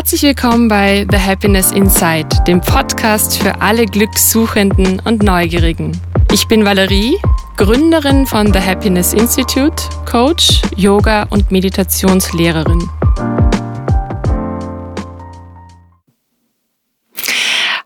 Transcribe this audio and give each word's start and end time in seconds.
Herzlich 0.00 0.22
willkommen 0.22 0.66
bei 0.66 1.06
The 1.10 1.18
Happiness 1.18 1.72
Inside, 1.72 2.28
dem 2.46 2.62
Podcast 2.62 3.36
für 3.36 3.60
alle 3.60 3.84
Glückssuchenden 3.84 4.98
und 5.00 5.22
Neugierigen. 5.22 5.92
Ich 6.32 6.48
bin 6.48 6.64
Valerie, 6.64 7.18
Gründerin 7.58 8.24
von 8.24 8.50
The 8.50 8.60
Happiness 8.60 9.12
Institute, 9.12 9.76
Coach, 10.10 10.62
Yoga 10.74 11.24
und 11.24 11.50
Meditationslehrerin. 11.50 12.88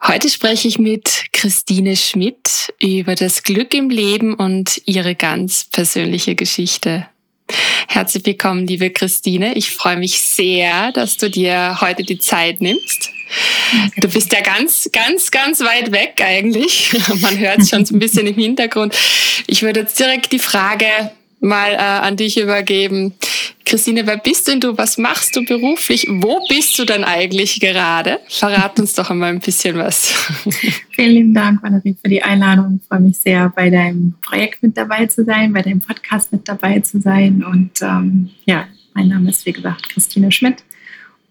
Heute 0.06 0.28
spreche 0.28 0.68
ich 0.68 0.78
mit 0.78 1.24
Christine 1.32 1.96
Schmidt 1.96 2.72
über 2.80 3.16
das 3.16 3.42
Glück 3.42 3.74
im 3.74 3.90
Leben 3.90 4.34
und 4.34 4.80
ihre 4.86 5.16
ganz 5.16 5.64
persönliche 5.64 6.36
Geschichte. 6.36 7.08
Herzlich 7.88 8.26
willkommen, 8.26 8.66
liebe 8.66 8.90
Christine. 8.90 9.54
Ich 9.54 9.70
freue 9.70 9.96
mich 9.96 10.20
sehr, 10.20 10.92
dass 10.92 11.16
du 11.16 11.30
dir 11.30 11.80
heute 11.80 12.02
die 12.02 12.18
Zeit 12.18 12.60
nimmst. 12.60 13.10
Du 13.96 14.08
bist 14.08 14.32
ja 14.32 14.40
ganz, 14.40 14.90
ganz, 14.92 15.30
ganz 15.30 15.60
weit 15.60 15.92
weg 15.92 16.20
eigentlich. 16.24 16.92
Man 17.20 17.38
hört 17.38 17.60
es 17.60 17.70
schon 17.70 17.84
so 17.84 17.94
ein 17.94 17.98
bisschen 17.98 18.26
im 18.26 18.34
Hintergrund. 18.34 18.96
Ich 19.46 19.62
würde 19.62 19.80
jetzt 19.80 19.98
direkt 19.98 20.32
die 20.32 20.38
Frage 20.38 20.86
mal 21.44 21.72
äh, 21.72 21.76
an 21.76 22.16
dich 22.16 22.40
übergeben. 22.40 23.14
Christine, 23.64 24.06
wer 24.06 24.18
bist 24.18 24.48
denn 24.48 24.60
du? 24.60 24.76
Was 24.76 24.98
machst 24.98 25.36
du 25.36 25.44
beruflich? 25.44 26.06
Wo 26.08 26.46
bist 26.48 26.78
du 26.78 26.84
denn 26.84 27.04
eigentlich 27.04 27.60
gerade? 27.60 28.20
Verrat 28.28 28.78
uns 28.78 28.94
doch 28.94 29.10
einmal 29.10 29.30
ein 29.30 29.40
bisschen 29.40 29.76
was. 29.76 30.08
Vielen 30.90 31.12
lieben 31.12 31.34
Dank, 31.34 31.62
Valerie, 31.62 31.96
für 32.02 32.08
die 32.08 32.22
Einladung. 32.22 32.80
Ich 32.80 32.88
freue 32.88 33.00
mich 33.00 33.18
sehr, 33.18 33.48
bei 33.50 33.70
deinem 33.70 34.14
Projekt 34.20 34.62
mit 34.62 34.76
dabei 34.76 35.06
zu 35.06 35.24
sein, 35.24 35.52
bei 35.52 35.62
deinem 35.62 35.80
Podcast 35.80 36.32
mit 36.32 36.48
dabei 36.48 36.80
zu 36.80 37.00
sein. 37.00 37.42
Und 37.44 37.80
ähm, 37.82 38.30
ja, 38.44 38.66
mein 38.94 39.08
Name 39.08 39.30
ist, 39.30 39.46
wie 39.46 39.52
gesagt, 39.52 39.88
Christine 39.90 40.30
Schmidt. 40.30 40.64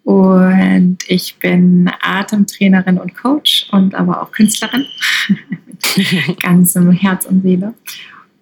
Und 0.03 0.97
ich 1.07 1.35
bin 1.35 1.89
Atemtrainerin 2.01 2.97
und 2.97 3.15
Coach 3.15 3.67
und 3.71 3.95
aber 3.95 4.21
auch 4.21 4.31
Künstlerin. 4.31 4.85
mit 5.83 6.41
ganzem 6.41 6.91
Herz 6.91 7.25
und 7.25 7.41
Seele. 7.43 7.73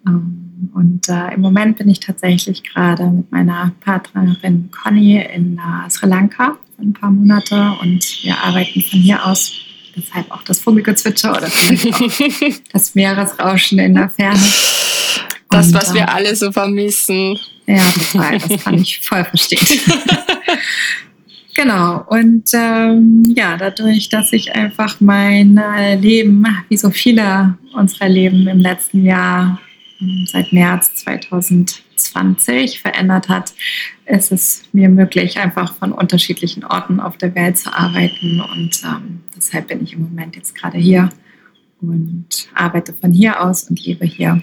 Ähm, 0.06 0.51
und 0.74 1.08
äh, 1.08 1.34
im 1.34 1.40
Moment 1.40 1.78
bin 1.78 1.88
ich 1.88 2.00
tatsächlich 2.00 2.62
gerade 2.62 3.04
mit 3.04 3.30
meiner 3.32 3.72
Partnerin 3.80 4.70
Conny 4.70 5.24
in 5.34 5.58
äh, 5.58 5.90
Sri 5.90 6.06
Lanka 6.06 6.56
für 6.76 6.82
ein 6.82 6.92
paar 6.92 7.10
Monate 7.10 7.72
und 7.80 8.04
wir 8.22 8.38
arbeiten 8.38 8.80
von 8.82 9.00
hier 9.00 9.24
aus. 9.24 9.52
Deshalb 9.94 10.30
auch 10.30 10.42
das 10.42 10.60
Vogelgezwitscher 10.60 11.36
oder 11.36 11.48
vielleicht 11.48 11.94
auch 11.94 12.62
das 12.72 12.94
Meeresrauschen 12.94 13.78
in 13.78 13.94
der 13.94 14.08
Ferne. 14.08 14.40
Das, 15.50 15.66
und, 15.66 15.74
was 15.74 15.90
äh, 15.90 15.94
wir 15.94 16.14
alle 16.14 16.34
so 16.34 16.50
vermissen. 16.50 17.38
Ja, 17.66 17.84
total. 17.90 18.38
Das 18.38 18.64
kann 18.64 18.74
ich 18.74 19.00
voll 19.00 19.24
verstehen. 19.24 19.60
Genau, 21.54 22.02
und 22.08 22.44
ähm, 22.54 23.24
ja, 23.36 23.58
dadurch, 23.58 24.08
dass 24.08 24.32
ich 24.32 24.54
einfach 24.54 25.00
mein 25.00 25.58
äh, 25.58 25.96
Leben, 25.96 26.46
wie 26.70 26.78
so 26.78 26.90
viele 26.90 27.58
unserer 27.74 28.08
Leben 28.08 28.46
im 28.48 28.58
letzten 28.58 29.04
Jahr 29.04 29.60
seit 30.26 30.52
März 30.52 30.94
2020 30.96 32.80
verändert 32.80 33.28
hat, 33.28 33.54
ist 34.06 34.32
es 34.32 34.64
mir 34.72 34.88
möglich, 34.88 35.38
einfach 35.38 35.74
von 35.74 35.92
unterschiedlichen 35.92 36.64
Orten 36.64 37.00
auf 37.00 37.16
der 37.16 37.34
Welt 37.34 37.58
zu 37.58 37.72
arbeiten. 37.72 38.40
Und 38.40 38.82
ähm, 38.84 39.20
deshalb 39.36 39.68
bin 39.68 39.82
ich 39.82 39.94
im 39.94 40.02
Moment 40.02 40.36
jetzt 40.36 40.54
gerade 40.54 40.78
hier 40.78 41.10
und 41.80 42.26
arbeite 42.54 42.92
von 42.92 43.12
hier 43.12 43.42
aus 43.42 43.64
und 43.64 43.84
lebe 43.84 44.06
hier. 44.06 44.42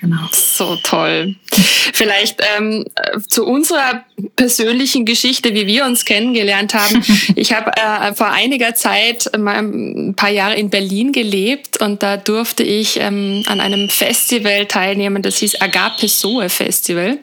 Genau. 0.00 0.28
So 0.30 0.76
toll. 0.76 1.36
Vielleicht 1.50 2.42
ähm, 2.56 2.84
zu 3.28 3.46
unserer 3.46 4.04
persönlichen 4.36 5.04
Geschichte, 5.06 5.54
wie 5.54 5.66
wir 5.66 5.84
uns 5.84 6.04
kennengelernt 6.04 6.74
haben. 6.74 7.02
Ich 7.34 7.52
habe 7.52 7.70
äh, 7.76 8.14
vor 8.14 8.28
einiger 8.28 8.74
Zeit 8.74 9.30
mal 9.38 9.56
ein 9.56 10.14
paar 10.14 10.30
Jahre 10.30 10.54
in 10.54 10.70
Berlin 10.70 11.12
gelebt 11.12 11.80
und 11.80 12.02
da 12.02 12.16
durfte 12.16 12.62
ich 12.62 12.98
ähm, 12.98 13.42
an 13.46 13.60
einem 13.60 13.88
Festival 13.88 14.66
teilnehmen, 14.66 15.22
das 15.22 15.38
hieß 15.38 15.60
Agape 15.60 16.08
Soe 16.08 16.48
Festival. 16.48 17.18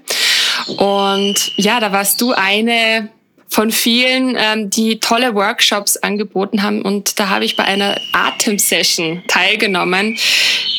Und 0.77 1.51
ja, 1.57 1.79
da 1.79 1.91
warst 1.91 2.21
du 2.21 2.31
eine 2.33 3.09
von 3.53 3.69
vielen, 3.69 4.35
ähm, 4.35 4.71
die 4.71 4.99
tolle 4.99 5.35
Workshops 5.35 5.95
angeboten 5.97 6.63
haben. 6.63 6.81
Und 6.81 7.19
da 7.19 7.29
habe 7.29 7.45
ich 7.45 7.55
bei 7.55 7.63
einer 7.63 7.95
Atemsession 8.11 9.21
teilgenommen, 9.27 10.17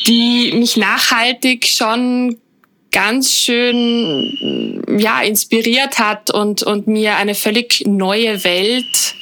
die 0.07 0.51
mich 0.53 0.75
nachhaltig 0.75 1.67
schon 1.67 2.35
ganz 2.91 3.31
schön 3.31 4.83
ja 4.97 5.21
inspiriert 5.21 5.99
hat 5.99 6.31
und 6.31 6.63
und 6.63 6.87
mir 6.87 7.15
eine 7.15 7.33
völlig 7.35 7.83
neue 7.85 8.43
Welt 8.43 9.15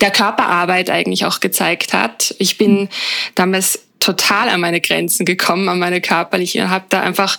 der 0.00 0.10
Körperarbeit 0.10 0.88
eigentlich 0.88 1.26
auch 1.26 1.40
gezeigt 1.40 1.92
hat. 1.92 2.34
Ich 2.38 2.56
bin 2.56 2.88
damals 3.34 3.80
total 4.00 4.48
an 4.48 4.60
meine 4.60 4.80
Grenzen 4.80 5.26
gekommen, 5.26 5.68
an 5.68 5.78
meine 5.78 6.00
körperliche 6.00 6.62
und 6.62 6.70
habe 6.70 6.86
da 6.88 7.02
einfach 7.02 7.38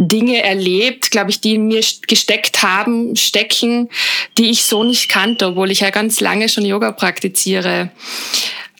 Dinge 0.00 0.42
erlebt, 0.42 1.10
glaube 1.10 1.30
ich, 1.30 1.40
die 1.40 1.56
in 1.56 1.68
mir 1.68 1.84
gesteckt 2.06 2.62
haben, 2.62 3.14
stecken, 3.16 3.90
die 4.38 4.50
ich 4.50 4.64
so 4.64 4.82
nicht 4.82 5.10
kannte, 5.10 5.48
obwohl 5.48 5.70
ich 5.70 5.80
ja 5.80 5.90
ganz 5.90 6.20
lange 6.20 6.48
schon 6.48 6.64
Yoga 6.64 6.92
praktiziere. 6.92 7.90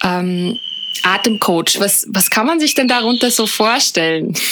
Ähm, 0.02 0.58
Atemcoach, 1.02 1.78
was, 1.78 2.06
was 2.10 2.30
kann 2.30 2.46
man 2.46 2.58
sich 2.58 2.74
denn 2.74 2.88
darunter 2.88 3.30
so 3.30 3.46
vorstellen? 3.46 4.34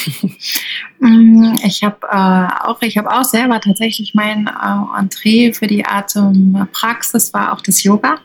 Mm, 1.00 1.54
ich 1.64 1.84
habe 1.84 1.96
äh, 2.10 2.66
auch, 2.66 2.82
ich 2.82 2.98
habe 2.98 3.08
auch 3.08 3.22
selber 3.22 3.60
tatsächlich 3.60 4.14
mein 4.14 4.48
äh, 4.48 4.98
Entree 4.98 5.52
für 5.52 5.68
die 5.68 5.84
Atempraxis 5.84 7.32
war 7.32 7.52
auch 7.52 7.60
das 7.60 7.84
Yoga, 7.84 8.18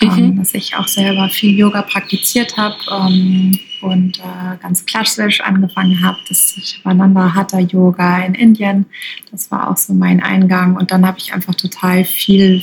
mhm. 0.00 0.08
ähm, 0.08 0.36
dass 0.38 0.54
ich 0.54 0.74
auch 0.74 0.88
selber 0.88 1.28
viel 1.28 1.58
Yoga 1.58 1.82
praktiziert 1.82 2.56
habe. 2.56 2.76
Ähm, 2.90 3.58
und 3.82 4.18
äh, 4.18 4.56
ganz 4.62 4.86
klassisch 4.86 5.40
angefangen 5.40 6.04
habe. 6.04 6.18
Das 6.28 6.54
Shivananda 6.62 7.34
Hatha 7.34 7.58
Yoga 7.58 8.24
in 8.24 8.34
Indien. 8.34 8.86
Das 9.30 9.50
war 9.50 9.70
auch 9.70 9.76
so 9.76 9.92
mein 9.92 10.22
Eingang. 10.22 10.76
Und 10.76 10.90
dann 10.90 11.06
habe 11.06 11.18
ich 11.18 11.32
einfach 11.32 11.54
total 11.54 12.04
viel 12.04 12.62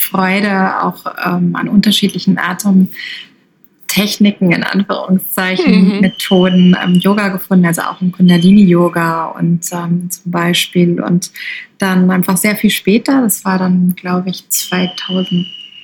Freude 0.00 0.82
auch 0.82 1.06
ähm, 1.24 1.54
an 1.54 1.68
unterschiedlichen 1.68 2.36
Atemtechniken, 2.38 4.50
in 4.50 4.64
Anführungszeichen, 4.64 5.96
mhm. 5.96 6.00
Methoden, 6.00 6.76
ähm, 6.82 6.94
Yoga 6.94 7.28
gefunden, 7.28 7.66
also 7.66 7.82
auch 7.82 8.00
im 8.00 8.10
Kundalini-Yoga 8.12 9.26
und 9.26 9.66
ähm, 9.72 10.10
zum 10.10 10.32
Beispiel. 10.32 11.00
Und 11.00 11.30
dann 11.78 12.10
einfach 12.10 12.36
sehr 12.36 12.56
viel 12.56 12.70
später, 12.70 13.22
das 13.22 13.44
war 13.44 13.58
dann, 13.58 13.94
glaube 13.94 14.30
ich, 14.30 14.48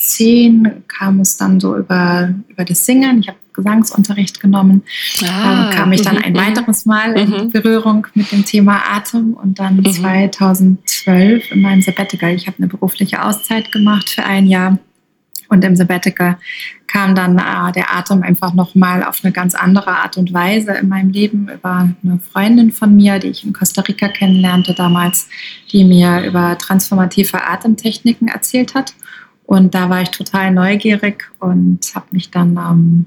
2010, 0.07 0.85
kam 0.89 1.21
es 1.21 1.37
dann 1.37 1.61
so 1.61 1.77
über, 1.77 2.35
über 2.49 2.65
das 2.65 2.87
Singen. 2.87 3.21
Ich 3.21 3.29
habe 3.29 3.39
Gesangsunterricht 3.53 4.41
genommen. 4.41 4.83
Ah, 5.23 5.71
da 5.71 5.77
kam 5.77 5.93
ich 5.93 6.03
dann 6.03 6.19
ein 6.19 6.35
mhm, 6.35 6.39
weiteres 6.39 6.85
Mal 6.85 7.19
in 7.19 7.31
mhm. 7.31 7.51
Berührung 7.51 8.07
mit 8.15 8.31
dem 8.31 8.45
Thema 8.45 8.83
Atem 8.91 9.33
und 9.33 9.59
dann 9.59 9.83
2012 9.83 11.51
mhm. 11.51 11.57
in 11.57 11.63
meinem 11.63 11.83
Sabbatical. 11.83 12.35
Ich 12.35 12.47
habe 12.47 12.59
eine 12.59 12.69
berufliche 12.69 13.25
Auszeit 13.25 13.73
gemacht 13.73 14.11
für 14.11 14.25
ein 14.25 14.47
Jahr 14.47 14.79
und 15.49 15.65
im 15.65 15.77
Sabbatical 15.77 16.37
kam 16.87 17.15
dann 17.15 17.39
äh, 17.39 17.73
der 17.73 17.95
Atem 17.95 18.23
einfach 18.23 18.55
nochmal 18.55 19.03
auf 19.03 19.21
eine 19.23 19.33
ganz 19.33 19.55
andere 19.55 19.91
Art 19.91 20.17
und 20.17 20.33
Weise 20.33 20.73
in 20.73 20.89
meinem 20.89 21.11
Leben 21.11 21.49
über 21.49 21.89
eine 22.03 22.21
Freundin 22.33 22.73
von 22.73 22.97
mir, 22.97 23.19
die 23.19 23.29
ich 23.29 23.45
in 23.45 23.53
Costa 23.53 23.83
Rica 23.83 24.09
kennenlernte 24.09 24.75
damals, 24.75 25.29
die 25.73 25.85
mir 25.85 26.25
über 26.25 26.57
transformative 26.59 27.45
Atemtechniken 27.45 28.29
erzählt 28.29 28.75
hat. 28.75 28.95
Und 29.47 29.75
da 29.75 29.89
war 29.89 30.03
ich 30.03 30.11
total 30.11 30.51
neugierig 30.51 31.31
und 31.39 31.81
habe 31.95 32.07
mich 32.11 32.31
dann 32.31 32.57
ähm, 32.57 33.07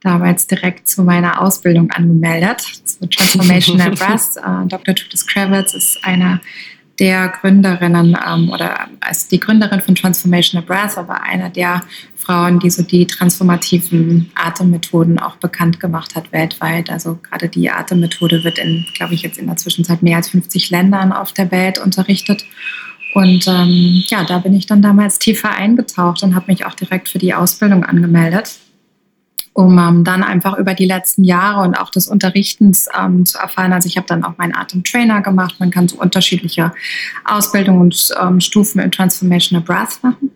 damals 0.00 0.46
direkt 0.46 0.88
zu 0.88 1.02
meiner 1.02 1.42
Ausbildung 1.42 1.90
angemeldet, 1.90 2.60
zu 2.60 3.08
Transformational 3.08 3.90
Breath. 3.96 4.36
Äh, 4.36 4.68
Dr. 4.68 4.94
Judith 4.94 5.26
Kravitz 5.26 5.74
ist 5.74 6.04
eine 6.04 6.40
der 6.98 7.28
Gründerinnen 7.28 8.16
ähm, 8.26 8.50
oder 8.50 8.88
als 9.00 9.28
die 9.28 9.38
Gründerin 9.38 9.80
von 9.80 9.94
Transformational 9.94 10.66
Breath, 10.66 10.98
aber 10.98 11.22
eine 11.22 11.50
der 11.50 11.82
Frauen, 12.16 12.58
die 12.58 12.70
so 12.70 12.82
die 12.82 13.06
transformativen 13.06 14.30
Atemmethoden 14.34 15.18
auch 15.18 15.36
bekannt 15.36 15.80
gemacht 15.80 16.14
hat 16.16 16.32
weltweit. 16.32 16.90
Also 16.90 17.18
gerade 17.22 17.48
die 17.48 17.70
Atemmethode 17.70 18.42
wird 18.44 18.58
in, 18.58 18.84
glaube 18.94 19.14
ich, 19.14 19.22
jetzt 19.22 19.38
in 19.38 19.46
der 19.46 19.56
Zwischenzeit 19.56 20.02
mehr 20.02 20.16
als 20.16 20.30
50 20.30 20.70
Ländern 20.70 21.12
auf 21.12 21.32
der 21.32 21.50
Welt 21.50 21.78
unterrichtet. 21.78 22.44
Und 23.18 23.48
ähm, 23.48 24.04
ja, 24.06 24.22
da 24.22 24.38
bin 24.38 24.54
ich 24.54 24.66
dann 24.66 24.80
damals 24.80 25.18
tiefer 25.18 25.50
eingetaucht 25.50 26.22
und 26.22 26.36
habe 26.36 26.52
mich 26.52 26.64
auch 26.64 26.74
direkt 26.74 27.08
für 27.08 27.18
die 27.18 27.34
Ausbildung 27.34 27.84
angemeldet 27.84 28.58
um 29.58 29.76
ähm, 29.76 30.04
dann 30.04 30.22
einfach 30.22 30.56
über 30.56 30.72
die 30.72 30.84
letzten 30.84 31.24
Jahre 31.24 31.66
und 31.66 31.74
auch 31.74 31.90
des 31.90 32.06
Unterrichtens 32.06 32.86
ähm, 32.96 33.26
zu 33.26 33.38
erfahren. 33.38 33.72
Also 33.72 33.88
ich 33.88 33.96
habe 33.96 34.06
dann 34.06 34.22
auch 34.22 34.38
meinen 34.38 34.54
Atemtrainer 34.54 35.20
gemacht. 35.20 35.56
Man 35.58 35.72
kann 35.72 35.88
so 35.88 35.96
unterschiedliche 35.96 36.72
Ausbildungen 37.24 37.80
und 37.80 38.08
ähm, 38.22 38.40
Stufen 38.40 38.78
in 38.78 38.92
Transformational 38.92 39.64
Breath 39.64 40.00
machen. 40.04 40.30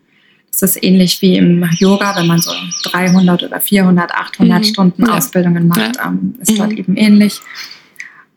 Das 0.51 0.63
ist 0.63 0.83
ähnlich 0.83 1.23
wie 1.23 1.37
im 1.37 1.63
Yoga, 1.79 2.17
wenn 2.17 2.27
man 2.27 2.41
so 2.41 2.51
300 2.91 3.45
oder 3.45 3.61
400, 3.61 4.13
800 4.13 4.59
mhm. 4.59 4.65
Stunden 4.65 5.07
ja. 5.07 5.17
Ausbildungen 5.17 5.69
macht, 5.69 5.99
ja. 5.99 6.09
Ähm, 6.09 6.35
ist 6.41 6.51
mhm. 6.51 6.57
dort 6.57 6.73
eben 6.73 6.97
ähnlich. 6.97 7.41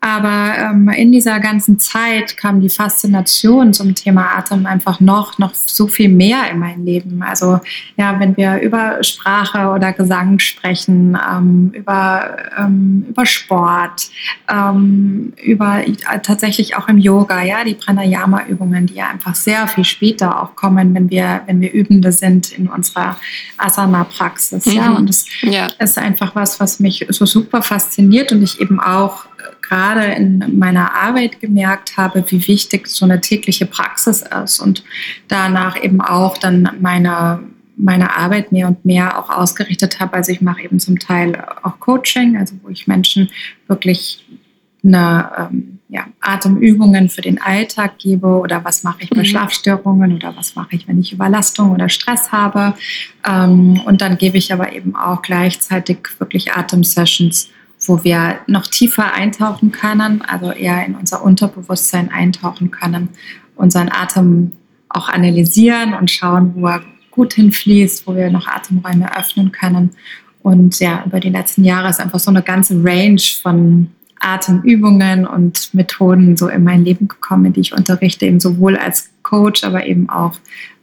Aber 0.02 0.54
ähm, 0.60 0.88
in 0.90 1.12
dieser 1.12 1.40
ganzen 1.40 1.80
Zeit 1.80 2.38
kam 2.38 2.62
die 2.62 2.70
Faszination 2.70 3.74
zum 3.74 3.96
Thema 3.96 4.38
Atem 4.38 4.68
einfach 4.68 5.00
noch, 5.00 5.40
noch 5.40 5.56
so 5.56 5.88
viel 5.88 6.10
mehr 6.10 6.52
in 6.52 6.60
mein 6.60 6.86
Leben. 6.86 7.24
Also 7.24 7.60
ja, 7.98 8.20
wenn 8.20 8.38
wir 8.38 8.60
über 8.62 9.04
Sprache 9.04 9.70
oder 9.70 9.94
Gesang 9.94 10.38
sprechen, 10.38 11.18
ähm, 11.28 11.72
über, 11.74 12.38
ähm, 12.56 13.06
über 13.10 13.26
Sport, 13.26 14.12
ähm, 14.48 15.34
über 15.44 15.82
tatsächlich 16.22 16.76
auch 16.76 16.88
im 16.88 17.00
Yoga, 17.00 17.44
ja, 17.44 17.64
die 17.64 17.74
Pranayama-Übungen, 17.74 18.86
die 18.86 18.96
ja 18.96 19.08
einfach 19.08 19.34
sehr 19.34 19.68
viel 19.68 19.86
später 19.86 20.44
auch 20.44 20.56
kommen, 20.56 20.94
wenn 20.94 21.10
wir, 21.10 21.42
wenn 21.48 21.62
wir 21.62 21.74
Übende 21.74 22.12
sind 22.12 22.52
in 22.52 22.68
unserer 22.68 23.18
Asana-Praxis. 23.58 24.68
Mhm. 24.68 24.72
Ja, 24.72 24.92
und 24.92 25.10
es 25.10 25.26
ja. 25.42 25.68
ist 25.80 25.98
einfach 25.98 26.36
was, 26.36 26.60
was 26.60 26.80
mich 26.80 27.08
so 27.10 27.26
super 27.26 27.64
fasziniert 27.64 28.32
und 28.32 28.44
ich 28.44 28.62
eben 28.62 28.80
auch 28.80 29.26
gerade 29.68 30.06
in 30.14 30.58
meiner 30.58 30.94
Arbeit 30.94 31.40
gemerkt 31.40 31.98
habe, 31.98 32.24
wie 32.28 32.48
wichtig 32.48 32.88
so 32.88 33.06
eine 33.06 33.22
tägliche 33.22 33.66
Praxis 33.66 34.24
ist 34.44 34.60
und 34.60 34.84
danach 35.28 35.82
eben 35.82 36.02
auch 36.02 36.38
dann 36.38 36.70
meine, 36.80 37.40
meine 37.76 38.16
Arbeit 38.16 38.52
mehr 38.52 38.68
und 38.68 38.86
mehr 38.86 39.20
auch 39.20 39.30
ausgerichtet 39.30 40.00
habe. 40.00 40.14
Also 40.14 40.32
ich 40.32 40.42
mache 40.42 40.62
eben 40.62 40.80
zum 40.80 41.00
Teil 41.00 41.44
auch 41.64 41.80
Coaching, 41.80 42.38
also 42.38 42.56
wo 42.64 42.70
ich 42.70 42.88
Menschen 42.88 43.30
wirklich 43.68 44.26
eine 44.84 45.32
ähm, 45.38 45.80
ja, 45.90 46.06
Atemübungen 46.20 47.10
für 47.10 47.22
den 47.22 47.42
Alltag 47.42 47.98
gebe 48.00 48.28
oder 48.28 48.64
was 48.64 48.84
mache 48.84 49.04
ich 49.04 49.10
bei 49.10 49.22
mhm. 49.22 49.26
Schlafstörungen 49.26 50.14
oder 50.14 50.36
was 50.36 50.56
mache 50.56 50.76
ich, 50.76 50.88
wenn 50.88 51.00
ich 51.00 51.14
Überlastung 51.14 51.72
oder 51.72 51.90
Stress 51.90 52.32
habe. 52.32 52.76
Ähm, 53.28 53.82
und 53.86 54.02
dann 54.02 54.18
gebe 54.18 54.38
ich 54.38 54.54
aber 54.54 54.74
eben 54.74 54.96
auch 54.96 55.22
gleichzeitig 55.22 56.00
wirklich 56.20 56.54
Atemsessions 56.54 57.50
wo 57.88 58.04
wir 58.04 58.40
noch 58.48 58.68
tiefer 58.68 59.14
eintauchen 59.14 59.72
können, 59.72 60.22
also 60.22 60.52
eher 60.52 60.86
in 60.86 60.96
unser 60.96 61.24
Unterbewusstsein 61.24 62.12
eintauchen 62.12 62.72
können, 62.72 63.10
unseren 63.56 63.90
Atem 63.92 64.52
auch 64.90 65.10
analysieren 65.10 65.94
und 65.94 66.12
schauen, 66.12 66.54
wo 66.56 66.68
er 66.68 66.82
gut 67.12 67.34
hinfließt, 67.34 68.08
wo 68.08 68.16
wir 68.16 68.30
noch 68.30 68.48
Atemräume 68.48 69.18
öffnen 69.18 69.52
können. 69.52 69.92
Und 70.42 70.80
ja, 70.80 71.04
über 71.06 71.20
die 71.20 71.30
letzten 71.30 71.64
Jahre 71.64 71.90
ist 71.90 72.00
einfach 72.00 72.20
so 72.20 72.30
eine 72.30 72.44
ganze 72.44 72.84
Range 72.84 73.22
von 73.42 73.90
Atemübungen 74.20 75.26
und 75.26 75.74
Methoden 75.74 76.38
so 76.38 76.48
in 76.48 76.64
mein 76.64 76.84
Leben 76.84 77.08
gekommen, 77.08 77.54
die 77.54 77.62
ich 77.62 77.74
unterrichte, 77.74 78.26
eben 78.26 78.40
sowohl 78.40 78.78
als 78.78 79.10
Coach, 79.24 79.64
aber 79.64 79.86
eben 79.86 80.10
auch 80.10 80.36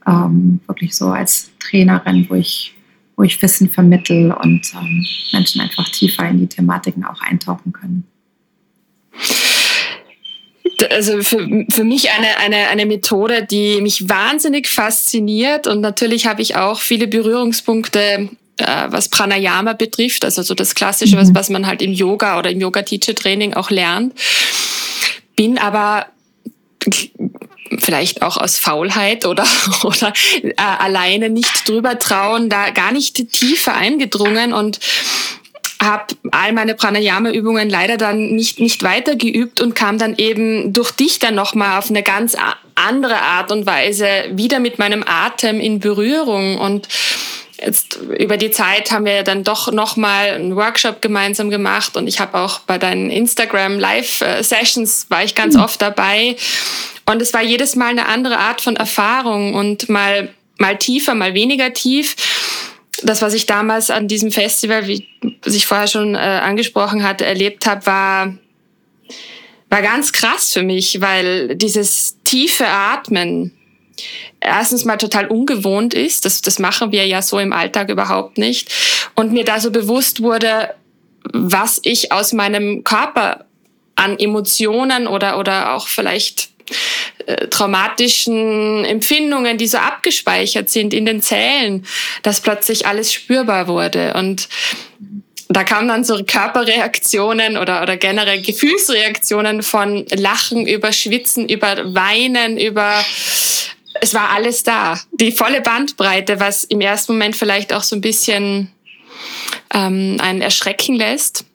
ähm, 0.07 0.59
wirklich 0.67 0.95
so 0.95 1.09
als 1.09 1.51
Trainerin, 1.59 2.25
wo 2.29 2.35
ich 2.35 2.75
wo 3.15 3.23
ich 3.23 3.41
Wissen 3.41 3.69
vermittel 3.69 4.31
und 4.31 4.73
ähm, 4.73 5.05
Menschen 5.31 5.61
einfach 5.61 5.87
tiefer 5.89 6.27
in 6.27 6.39
die 6.39 6.47
Thematiken 6.47 7.05
auch 7.05 7.21
eintauchen 7.21 7.73
können. 7.73 8.05
Also 10.89 11.21
für, 11.21 11.65
für 11.69 11.83
mich 11.83 12.09
eine, 12.11 12.37
eine, 12.39 12.67
eine 12.69 12.85
Methode, 12.85 13.45
die 13.49 13.79
mich 13.81 14.09
wahnsinnig 14.09 14.67
fasziniert 14.67 15.67
und 15.67 15.81
natürlich 15.81 16.25
habe 16.25 16.41
ich 16.41 16.55
auch 16.55 16.79
viele 16.81 17.07
Berührungspunkte 17.07 18.29
äh, 18.57 18.85
was 18.89 19.09
Pranayama 19.09 19.73
betrifft, 19.73 20.23
also 20.25 20.41
so 20.41 20.53
das 20.53 20.75
Klassische, 20.75 21.15
mhm. 21.15 21.21
was, 21.21 21.35
was 21.35 21.49
man 21.49 21.65
halt 21.65 21.81
im 21.81 21.91
Yoga 21.91 22.37
oder 22.37 22.51
im 22.51 22.59
Yoga-Teacher-Training 22.59 23.53
auch 23.55 23.69
lernt. 23.69 24.13
Bin 25.35 25.57
aber 25.57 26.05
vielleicht 27.79 28.21
auch 28.21 28.37
aus 28.37 28.57
Faulheit 28.57 29.25
oder, 29.25 29.45
oder 29.83 30.13
äh, 30.41 30.53
alleine 30.57 31.29
nicht 31.29 31.67
drüber 31.67 31.99
trauen, 31.99 32.49
da 32.49 32.69
gar 32.69 32.91
nicht 32.91 33.31
tiefer 33.31 33.75
eingedrungen 33.75 34.53
und 34.53 34.79
habe 35.81 36.15
all 36.31 36.53
meine 36.53 36.75
Pranayama-Übungen 36.75 37.69
leider 37.69 37.97
dann 37.97 38.31
nicht, 38.35 38.59
nicht 38.59 38.83
weiter 38.83 39.15
geübt 39.15 39.59
und 39.61 39.75
kam 39.75 39.97
dann 39.97 40.15
eben 40.17 40.71
durch 40.73 40.91
dich 40.91 41.19
dann 41.19 41.35
nochmal 41.35 41.79
auf 41.79 41.89
eine 41.89 42.03
ganz 42.03 42.37
andere 42.75 43.21
Art 43.21 43.51
und 43.51 43.65
Weise 43.65 44.07
wieder 44.31 44.59
mit 44.59 44.79
meinem 44.79 45.03
Atem 45.05 45.59
in 45.59 45.79
Berührung 45.79 46.57
und 46.57 46.87
jetzt 47.65 47.99
über 48.19 48.37
die 48.37 48.51
Zeit 48.51 48.91
haben 48.91 49.05
wir 49.05 49.23
dann 49.23 49.43
doch 49.43 49.71
nochmal 49.71 50.29
einen 50.31 50.55
Workshop 50.55 51.01
gemeinsam 51.01 51.49
gemacht 51.49 51.95
und 51.97 52.07
ich 52.07 52.19
habe 52.19 52.37
auch 52.37 52.59
bei 52.59 52.77
deinen 52.77 53.09
Instagram 53.09 53.79
Live 53.79 54.23
Sessions 54.41 55.07
war 55.09 55.23
ich 55.23 55.35
ganz 55.35 55.55
mhm. 55.55 55.61
oft 55.61 55.81
dabei 55.81 56.35
und 57.05 57.21
es 57.21 57.33
war 57.33 57.41
jedes 57.41 57.75
Mal 57.75 57.89
eine 57.89 58.07
andere 58.07 58.37
Art 58.37 58.61
von 58.61 58.75
Erfahrung 58.75 59.53
und 59.53 59.89
mal, 59.89 60.33
mal 60.57 60.77
tiefer, 60.77 61.15
mal 61.15 61.33
weniger 61.33 61.73
tief. 61.73 62.15
Das, 63.01 63.21
was 63.21 63.33
ich 63.33 63.45
damals 63.45 63.89
an 63.89 64.07
diesem 64.07 64.31
Festival, 64.31 64.87
wie 64.87 65.07
ich 65.45 65.65
vorher 65.65 65.87
schon 65.87 66.15
äh, 66.15 66.19
angesprochen 66.19 67.03
hatte, 67.03 67.25
erlebt 67.25 67.65
habe, 67.65 67.85
war, 67.85 68.37
war 69.69 69.81
ganz 69.81 70.13
krass 70.13 70.53
für 70.53 70.63
mich, 70.63 71.01
weil 71.01 71.55
dieses 71.55 72.17
tiefe 72.23 72.67
Atmen 72.67 73.51
erstens 74.43 74.85
mal 74.85 74.97
total 74.97 75.27
ungewohnt 75.27 75.93
ist. 75.93 76.25
Das, 76.25 76.41
das 76.41 76.59
machen 76.59 76.91
wir 76.91 77.05
ja 77.05 77.21
so 77.21 77.39
im 77.39 77.53
Alltag 77.53 77.89
überhaupt 77.89 78.37
nicht. 78.37 78.71
Und 79.15 79.31
mir 79.31 79.45
da 79.45 79.59
so 79.59 79.71
bewusst 79.71 80.21
wurde, 80.21 80.73
was 81.31 81.79
ich 81.83 82.11
aus 82.11 82.33
meinem 82.33 82.83
Körper 82.83 83.45
an 83.95 84.19
Emotionen 84.19 85.07
oder, 85.07 85.39
oder 85.39 85.73
auch 85.73 85.87
vielleicht 85.87 86.49
äh, 87.25 87.47
traumatischen 87.47 88.85
Empfindungen, 88.85 89.57
die 89.57 89.67
so 89.67 89.77
abgespeichert 89.77 90.69
sind 90.69 90.93
in 90.93 91.05
den 91.05 91.21
Zellen, 91.21 91.85
dass 92.23 92.41
plötzlich 92.41 92.87
alles 92.87 93.13
spürbar 93.13 93.67
wurde. 93.67 94.13
Und 94.15 94.49
da 95.49 95.63
kamen 95.63 95.87
dann 95.87 96.03
so 96.03 96.23
Körperreaktionen 96.25 97.57
oder, 97.57 97.83
oder 97.83 97.97
generell 97.97 98.41
Gefühlsreaktionen 98.41 99.61
von 99.61 100.05
Lachen 100.15 100.65
über 100.67 100.91
Schwitzen, 100.91 101.47
über 101.47 101.93
Weinen, 101.93 102.57
über 102.57 102.93
es 104.01 104.13
war 104.13 104.29
alles 104.29 104.63
da. 104.63 104.99
Die 105.11 105.31
volle 105.31 105.61
Bandbreite, 105.61 106.39
was 106.39 106.63
im 106.63 106.81
ersten 106.81 107.13
Moment 107.13 107.35
vielleicht 107.35 107.73
auch 107.73 107.83
so 107.83 107.95
ein 107.95 108.01
bisschen 108.01 108.71
ähm, 109.73 110.17
einen 110.19 110.41
erschrecken 110.41 110.95
lässt. 110.95 111.45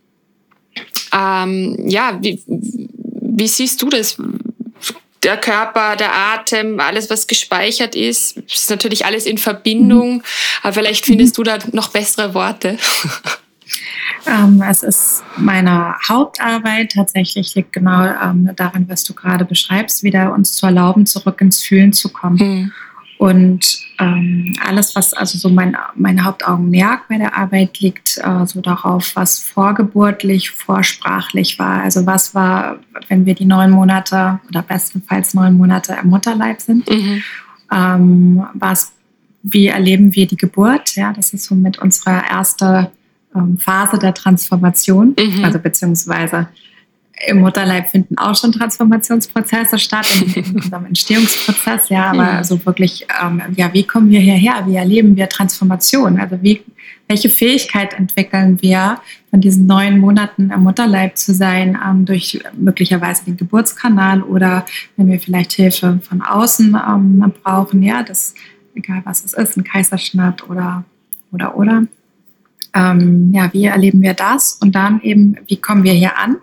Ähm, 1.12 1.88
ja, 1.88 2.18
wie, 2.20 2.42
wie 2.46 3.48
siehst 3.48 3.82
du 3.82 3.88
das? 3.88 4.16
der 5.22 5.36
Körper, 5.36 5.96
der 5.96 6.14
Atem, 6.14 6.80
alles, 6.80 7.10
was 7.10 7.26
gespeichert 7.26 7.94
ist, 7.94 8.36
ist 8.36 8.70
natürlich 8.70 9.04
alles 9.04 9.26
in 9.26 9.38
Verbindung. 9.38 10.22
Aber 10.62 10.72
vielleicht 10.72 11.04
findest 11.04 11.38
du 11.38 11.42
da 11.42 11.58
noch 11.72 11.88
bessere 11.88 12.34
Worte. 12.34 12.78
Ähm, 14.26 14.62
es 14.68 14.82
ist 14.82 15.22
meine 15.36 15.94
Hauptarbeit. 16.08 16.92
Tatsächlich 16.92 17.54
liegt 17.54 17.72
genau 17.72 18.04
ähm, 18.04 18.50
daran, 18.56 18.88
was 18.88 19.04
du 19.04 19.14
gerade 19.14 19.44
beschreibst, 19.44 20.02
wieder 20.02 20.32
uns 20.32 20.54
zu 20.54 20.66
erlauben, 20.66 21.06
zurück 21.06 21.40
ins 21.40 21.62
Fühlen 21.62 21.92
zu 21.92 22.10
kommen. 22.10 22.36
Mhm. 22.36 22.72
Und 23.18 23.80
ähm, 23.98 24.54
alles, 24.64 24.94
was 24.94 25.12
also 25.12 25.38
so 25.38 25.48
mein, 25.48 25.76
mein 25.96 26.24
Hauptaugenmerk 26.24 27.08
bei 27.08 27.18
der 27.18 27.36
Arbeit 27.36 27.80
liegt, 27.80 28.16
äh, 28.18 28.46
so 28.46 28.60
darauf, 28.60 29.16
was 29.16 29.40
vorgeburtlich, 29.40 30.50
vorsprachlich 30.50 31.58
war. 31.58 31.82
Also 31.82 32.06
was 32.06 32.32
war, 32.36 32.78
wenn 33.08 33.26
wir 33.26 33.34
die 33.34 33.44
neun 33.44 33.72
Monate 33.72 34.38
oder 34.48 34.62
bestenfalls 34.62 35.34
neun 35.34 35.56
Monate 35.56 35.98
im 36.00 36.10
Mutterleib 36.10 36.60
sind. 36.60 36.88
Mhm. 36.88 37.22
Ähm, 37.72 38.46
was, 38.54 38.92
wie 39.42 39.66
erleben 39.66 40.14
wir 40.14 40.28
die 40.28 40.36
Geburt? 40.36 40.94
Ja, 40.94 41.12
das 41.12 41.32
ist 41.32 41.46
so 41.46 41.56
mit 41.56 41.78
unserer 41.78 42.22
erste 42.30 42.68
ähm, 42.78 42.97
Phase 43.58 43.98
der 43.98 44.14
Transformation, 44.14 45.14
mhm. 45.18 45.44
also 45.44 45.58
beziehungsweise 45.58 46.48
im 47.26 47.40
Mutterleib 47.40 47.88
finden 47.88 48.16
auch 48.18 48.36
schon 48.36 48.52
Transformationsprozesse 48.52 49.78
statt 49.78 50.06
in, 50.36 50.56
unserem 50.56 50.84
Entstehungsprozess, 50.86 51.88
ja, 51.88 52.10
aber 52.10 52.24
ja. 52.24 52.44
so 52.44 52.64
wirklich, 52.64 53.06
ähm, 53.22 53.42
ja, 53.56 53.72
wie 53.72 53.82
kommen 53.82 54.10
wir 54.10 54.20
hierher? 54.20 54.62
Wie 54.66 54.76
erleben 54.76 55.16
wir 55.16 55.28
Transformation? 55.28 56.20
Also 56.20 56.38
wie, 56.42 56.62
welche 57.08 57.28
Fähigkeit 57.28 57.94
entwickeln 57.94 58.58
wir, 58.60 59.00
von 59.30 59.40
diesen 59.40 59.66
neun 59.66 59.98
Monaten 59.98 60.50
im 60.50 60.60
Mutterleib 60.62 61.16
zu 61.16 61.34
sein, 61.34 61.78
ähm, 61.84 62.04
durch 62.04 62.40
möglicherweise 62.56 63.24
den 63.24 63.36
Geburtskanal 63.36 64.22
oder 64.22 64.64
wenn 64.96 65.08
wir 65.08 65.18
vielleicht 65.18 65.52
Hilfe 65.52 66.00
von 66.08 66.22
außen 66.22 66.76
ähm, 66.88 67.32
brauchen, 67.42 67.82
ja, 67.82 68.02
das, 68.02 68.34
egal 68.74 69.02
was 69.04 69.24
es 69.24 69.34
ist, 69.34 69.56
ein 69.56 69.64
Kaiserschnitt 69.64 70.48
oder, 70.48 70.84
oder, 71.32 71.56
oder. 71.56 71.82
Ähm, 72.74 73.32
ja, 73.34 73.52
wie 73.52 73.66
erleben 73.66 74.02
wir 74.02 74.14
das? 74.14 74.54
Und 74.54 74.74
dann 74.74 75.00
eben, 75.02 75.36
wie 75.46 75.56
kommen 75.56 75.84
wir 75.84 75.92
hier 75.92 76.18
an? 76.18 76.36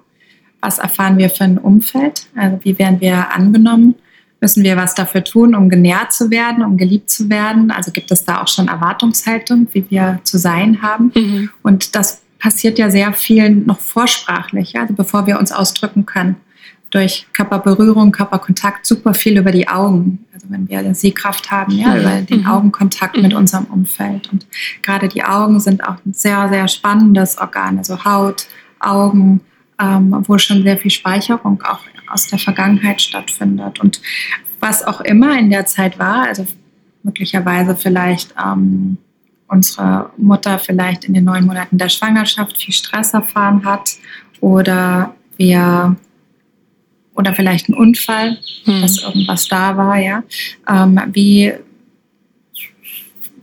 Was 0.62 0.80
erfahren 0.80 1.18
wir 1.18 1.30
für 1.30 1.44
ein 1.44 1.58
Umfeld? 1.58 2.28
Also 2.36 2.60
wie 2.64 2.78
werden 2.80 3.00
wir 3.02 3.34
angenommen? 3.34 3.96
Müssen 4.42 4.64
wir 4.64 4.78
was 4.78 4.96
dafür 4.96 5.24
tun, 5.24 5.56
um 5.56 5.70
genährt 5.70 6.12
zu 6.12 6.30
werden, 6.30 6.64
um 6.64 6.78
geliebt 6.78 7.10
zu 7.10 7.30
werden? 7.30 7.72
Also 7.72 7.92
gibt 7.92 8.12
es 8.12 8.26
da 8.26 8.42
auch 8.42 8.48
schon 8.48 8.68
Erwartungshaltung, 8.68 9.68
wie 9.72 9.86
wir 9.90 10.20
zu 10.24 10.38
sein 10.38 10.82
haben? 10.82 11.12
Mhm. 11.16 11.50
Und 11.64 11.96
das 11.96 12.22
passiert 12.40 12.78
ja 12.78 12.90
sehr 12.90 13.14
viel 13.14 13.50
noch 13.50 13.80
vorsprachlich, 13.80 14.78
also 14.78 14.94
bevor 14.94 15.26
wir 15.26 15.40
uns 15.40 15.52
ausdrücken 15.52 16.06
können. 16.06 16.36
Durch 16.90 17.28
Körperberührung, 17.34 18.12
Körperkontakt, 18.12 18.86
super 18.86 19.14
viel 19.14 19.38
über 19.38 19.52
die 19.52 19.68
Augen. 19.68 20.26
Also 20.34 20.48
wenn 20.50 20.70
wir 20.70 20.80
eine 20.80 20.96
Sehkraft 20.96 21.52
haben, 21.52 21.74
ja, 21.74 21.98
über 21.98 22.22
den 22.22 22.42
mhm. 22.42 22.48
Augenkontakt 22.48 23.18
mit 23.18 23.32
mhm. 23.32 23.40
unserem 23.40 23.66
Umfeld. 23.66 24.32
Und 24.32 24.46
gerade 24.82 25.08
die 25.08 25.24
Augen 25.24 25.60
sind 25.60 25.84
auch 25.84 25.98
ein 26.06 26.14
sehr, 26.14 26.48
sehr 26.50 26.68
spannendes 26.68 27.38
Organ. 27.38 27.78
Also 27.78 28.04
Haut, 28.06 28.48
Augen, 28.80 29.42
ähm, 29.80 30.24
wo 30.28 30.38
schon 30.38 30.64
sehr 30.64 30.78
viel 30.78 30.92
Speicherung 30.92 31.62
auch 31.64 31.80
aus 32.08 32.28
der 32.28 32.40
Vergangenheit 32.40 33.02
stattfindet. 33.02 33.80
Und 33.80 34.02
was 34.60 34.84
auch 34.84 35.02
immer 35.02 35.38
in 35.38 35.50
der 35.50 35.66
Zeit 35.66 36.00
war, 36.00 36.28
also 36.28 36.46
möglicherweise 37.04 37.76
vielleicht 37.76 38.34
ähm, 38.44 38.98
unsere 39.48 40.12
Mutter 40.18 40.60
vielleicht 40.60 41.06
in 41.06 41.14
den 41.14 41.24
neun 41.24 41.46
Monaten 41.46 41.78
der 41.78 41.90
Schwangerschaft 41.90 42.58
viel 42.58 42.74
Stress 42.74 43.14
erfahren 43.14 43.64
hat 43.64 43.92
oder 44.42 45.14
wir 45.38 45.96
oder 47.16 47.34
vielleicht 47.34 47.70
ein 47.70 47.74
Unfall, 47.74 48.38
hm. 48.66 48.82
dass 48.82 49.02
irgendwas 49.02 49.48
da 49.48 49.78
war, 49.78 49.98
ja. 49.98 50.24
Ähm, 50.70 51.00
wie 51.12 51.54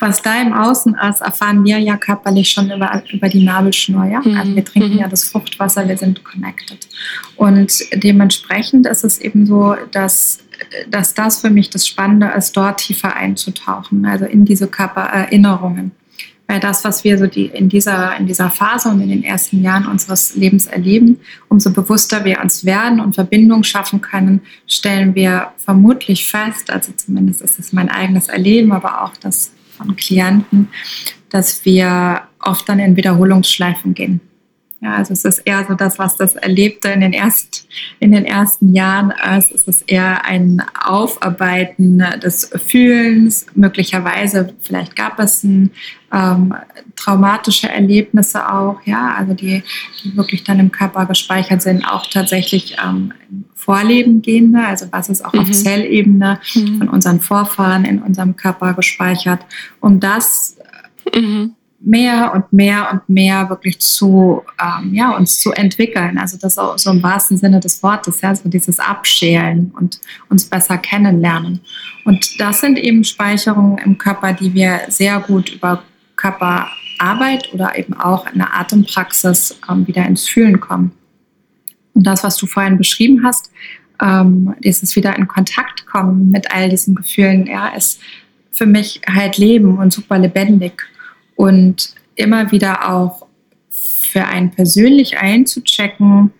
was 0.02 0.20
da 0.20 0.42
im 0.42 0.52
Außen 0.52 0.96
ist, 1.08 1.20
erfahren 1.20 1.64
wir 1.64 1.78
ja 1.78 1.96
körperlich 1.96 2.50
schon 2.50 2.72
über, 2.72 3.02
über 3.12 3.28
die 3.28 3.44
Nabelschnur. 3.44 4.04
Ja? 4.04 4.20
Mhm. 4.20 4.36
Also 4.36 4.56
wir 4.56 4.64
trinken 4.64 4.94
mhm. 4.94 4.98
ja 4.98 5.06
das 5.06 5.30
Fruchtwasser, 5.30 5.88
wir 5.88 5.96
sind 5.96 6.24
connected. 6.24 6.88
Und 7.36 7.72
dementsprechend 7.94 8.86
ist 8.88 9.04
es 9.04 9.20
eben 9.20 9.46
so, 9.46 9.76
dass, 9.92 10.40
dass 10.90 11.14
das 11.14 11.40
für 11.40 11.50
mich 11.50 11.70
das 11.70 11.86
Spannende 11.86 12.32
ist, 12.36 12.56
dort 12.56 12.78
tiefer 12.78 13.14
einzutauchen, 13.14 14.04
also 14.04 14.24
in 14.24 14.44
diese 14.44 14.66
Körpererinnerungen. 14.66 15.92
Weil 16.52 16.60
das, 16.60 16.84
was 16.84 17.02
wir 17.02 17.16
so 17.16 17.26
die, 17.26 17.46
in, 17.46 17.70
dieser, 17.70 18.14
in 18.18 18.26
dieser 18.26 18.50
Phase 18.50 18.90
und 18.90 19.00
in 19.00 19.08
den 19.08 19.24
ersten 19.24 19.62
Jahren 19.62 19.86
unseres 19.86 20.36
Lebens 20.36 20.66
erleben, 20.66 21.18
umso 21.48 21.72
bewusster 21.72 22.26
wir 22.26 22.42
uns 22.42 22.66
werden 22.66 23.00
und 23.00 23.14
Verbindung 23.14 23.64
schaffen 23.64 24.02
können, 24.02 24.42
stellen 24.66 25.14
wir 25.14 25.52
vermutlich 25.56 26.26
fest, 26.26 26.70
also 26.70 26.92
zumindest 26.94 27.40
ist 27.40 27.58
es 27.58 27.72
mein 27.72 27.88
eigenes 27.88 28.28
Erleben, 28.28 28.72
aber 28.72 29.02
auch 29.02 29.16
das 29.16 29.54
von 29.78 29.96
Klienten, 29.96 30.68
dass 31.30 31.64
wir 31.64 32.20
oft 32.38 32.68
dann 32.68 32.80
in 32.80 32.96
Wiederholungsschleifen 32.96 33.94
gehen. 33.94 34.20
Ja, 34.82 34.96
also 34.96 35.12
es 35.12 35.24
ist 35.24 35.38
eher 35.44 35.64
so 35.68 35.74
das, 35.74 36.00
was 36.00 36.16
das 36.16 36.34
Erlebte 36.34 36.88
in 36.88 37.02
den, 37.02 37.12
erst, 37.12 37.68
in 38.00 38.10
den 38.10 38.24
ersten 38.24 38.74
Jahren 38.74 39.12
ist. 39.38 39.52
Es 39.52 39.68
ist 39.68 39.84
eher 39.86 40.24
ein 40.24 40.60
Aufarbeiten 40.84 42.04
des 42.20 42.50
Fühlens. 42.66 43.46
Möglicherweise, 43.54 44.52
vielleicht 44.60 44.96
gab 44.96 45.20
es 45.20 45.44
ein, 45.44 45.70
ähm, 46.12 46.52
traumatische 46.96 47.68
Erlebnisse 47.68 48.52
auch, 48.52 48.80
ja, 48.84 49.14
also 49.16 49.34
die, 49.34 49.62
die 50.02 50.16
wirklich 50.16 50.42
dann 50.42 50.58
im 50.58 50.72
Körper 50.72 51.06
gespeichert 51.06 51.62
sind, 51.62 51.84
auch 51.84 52.06
tatsächlich 52.06 52.76
ähm, 52.84 53.12
Vorleben 53.54 54.20
gehende, 54.20 54.66
also 54.66 54.86
was 54.90 55.08
ist 55.08 55.24
auch 55.24 55.32
mhm. 55.32 55.40
auf 55.40 55.52
Zellebene 55.52 56.40
mhm. 56.54 56.78
von 56.78 56.88
unseren 56.88 57.20
Vorfahren 57.20 57.84
in 57.84 58.02
unserem 58.02 58.34
Körper 58.34 58.74
gespeichert, 58.74 59.46
um 59.80 60.00
das 60.00 60.56
mhm 61.14 61.54
mehr 61.84 62.32
und 62.34 62.52
mehr 62.52 62.88
und 62.92 63.08
mehr 63.08 63.48
wirklich 63.50 63.80
zu, 63.80 64.42
ähm, 64.60 64.94
ja, 64.94 65.16
uns 65.16 65.38
zu 65.38 65.52
entwickeln. 65.52 66.16
Also 66.16 66.38
das 66.38 66.58
auch 66.58 66.78
so 66.78 66.90
im 66.90 67.02
wahrsten 67.02 67.36
Sinne 67.36 67.60
des 67.60 67.82
Wortes, 67.82 68.20
ja, 68.20 68.34
so 68.34 68.48
dieses 68.48 68.78
Abschälen 68.78 69.72
und 69.78 70.00
uns 70.28 70.44
besser 70.44 70.78
kennenlernen. 70.78 71.60
Und 72.04 72.40
das 72.40 72.60
sind 72.60 72.78
eben 72.78 73.04
Speicherungen 73.04 73.78
im 73.78 73.98
Körper, 73.98 74.32
die 74.32 74.54
wir 74.54 74.80
sehr 74.88 75.18
gut 75.20 75.50
über 75.50 75.82
Körperarbeit 76.16 77.52
oder 77.52 77.76
eben 77.76 77.94
auch 77.94 78.26
in 78.32 78.38
der 78.38 78.54
Atempraxis 78.54 79.58
ähm, 79.68 79.86
wieder 79.86 80.06
ins 80.06 80.28
Fühlen 80.28 80.60
kommen. 80.60 80.92
Und 81.94 82.06
das, 82.06 82.22
was 82.22 82.36
du 82.36 82.46
vorhin 82.46 82.78
beschrieben 82.78 83.24
hast, 83.24 83.50
ähm, 84.00 84.54
dieses 84.60 84.94
wieder 84.94 85.16
in 85.16 85.26
Kontakt 85.26 85.86
kommen 85.86 86.30
mit 86.30 86.52
all 86.52 86.68
diesen 86.68 86.94
Gefühlen, 86.94 87.46
ja, 87.46 87.68
ist 87.68 88.00
für 88.52 88.66
mich 88.66 89.00
halt 89.08 89.38
Leben 89.38 89.78
und 89.78 89.92
super 89.92 90.18
lebendig 90.18 90.91
und 91.36 91.94
immer 92.14 92.52
wieder 92.52 92.92
auch 92.92 93.26
für 93.70 94.26
einen 94.26 94.50
persönlich 94.50 95.18
einzuchecken, 95.18 96.32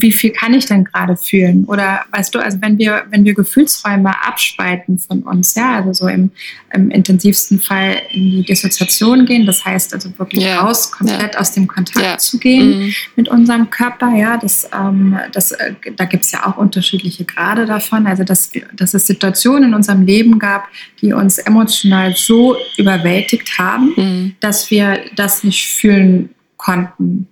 wie 0.00 0.12
viel 0.12 0.30
kann 0.30 0.54
ich 0.54 0.66
denn 0.66 0.84
gerade 0.84 1.16
fühlen? 1.16 1.64
Oder 1.64 2.04
weißt 2.12 2.34
du, 2.34 2.38
also 2.38 2.58
wenn 2.60 2.78
wir, 2.78 3.04
wenn 3.10 3.24
wir 3.24 3.34
Gefühlsräume 3.34 4.10
abspalten 4.24 4.98
von 4.98 5.22
uns, 5.22 5.54
ja, 5.54 5.76
also 5.76 5.92
so 5.92 6.08
im, 6.08 6.30
im 6.72 6.90
intensivsten 6.90 7.60
Fall 7.60 8.02
in 8.10 8.30
die 8.30 8.42
Dissoziation 8.42 9.26
gehen, 9.26 9.46
das 9.46 9.64
heißt 9.64 9.94
also 9.94 10.16
wirklich 10.18 10.44
ja. 10.44 10.60
raus, 10.60 10.92
komplett 10.92 11.34
ja. 11.34 11.40
aus 11.40 11.52
dem 11.52 11.66
Kontakt 11.66 12.04
ja. 12.04 12.18
zu 12.18 12.38
gehen 12.38 12.78
mhm. 12.78 12.94
mit 13.16 13.28
unserem 13.28 13.70
Körper, 13.70 14.14
ja, 14.14 14.36
das, 14.36 14.68
ähm, 14.72 15.18
das, 15.32 15.52
äh, 15.52 15.74
da 15.96 16.04
gibt 16.04 16.24
es 16.24 16.30
ja 16.30 16.46
auch 16.46 16.56
unterschiedliche 16.56 17.24
Grade 17.24 17.66
davon, 17.66 18.06
also 18.06 18.24
dass, 18.24 18.50
dass 18.74 18.94
es 18.94 19.06
Situationen 19.06 19.70
in 19.70 19.74
unserem 19.74 20.06
Leben 20.06 20.38
gab, 20.38 20.68
die 21.00 21.12
uns 21.12 21.38
emotional 21.38 22.14
so 22.14 22.56
überwältigt 22.76 23.58
haben, 23.58 23.92
mhm. 23.96 24.36
dass 24.40 24.70
wir 24.70 25.00
das 25.16 25.42
nicht 25.44 25.66
fühlen 25.66 26.30
konnten 26.56 27.28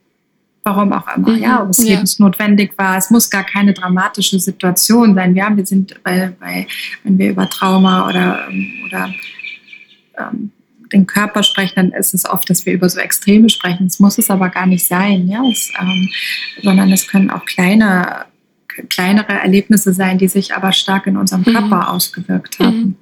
warum 0.66 0.92
auch 0.92 1.06
immer, 1.16 1.30
mhm. 1.30 1.38
ja, 1.38 1.62
ob 1.62 1.70
es 1.70 1.78
ja. 1.78 1.94
lebensnotwendig 1.94 2.72
war. 2.76 2.98
Es 2.98 3.08
muss 3.08 3.30
gar 3.30 3.44
keine 3.44 3.72
dramatische 3.72 4.38
Situation 4.38 5.14
sein. 5.14 5.34
Ja, 5.36 5.56
wir 5.56 5.64
sind 5.64 6.02
bei, 6.02 6.32
bei 6.38 6.66
wenn 7.04 7.16
wir 7.16 7.30
über 7.30 7.48
Trauma 7.48 8.08
oder, 8.08 8.48
oder 8.84 9.14
ähm, 10.18 10.50
den 10.92 11.06
Körper 11.06 11.42
sprechen, 11.42 11.74
dann 11.76 11.92
ist 11.92 12.14
es 12.14 12.28
oft, 12.28 12.50
dass 12.50 12.66
wir 12.66 12.72
über 12.72 12.88
so 12.88 12.98
Extreme 12.98 13.48
sprechen. 13.48 13.86
Es 13.86 14.00
muss 14.00 14.18
es 14.18 14.28
aber 14.28 14.48
gar 14.50 14.66
nicht 14.66 14.86
sein, 14.86 15.28
ja, 15.28 15.42
es, 15.50 15.72
ähm, 15.80 16.08
sondern 16.62 16.92
es 16.92 17.06
können 17.06 17.30
auch 17.30 17.44
kleine, 17.44 18.26
kleinere 18.88 19.34
Erlebnisse 19.34 19.92
sein, 19.92 20.18
die 20.18 20.28
sich 20.28 20.54
aber 20.54 20.72
stark 20.72 21.06
in 21.06 21.16
unserem 21.16 21.42
mhm. 21.42 21.52
Körper 21.52 21.76
mhm. 21.76 21.88
ausgewirkt 21.88 22.58
haben. 22.58 22.96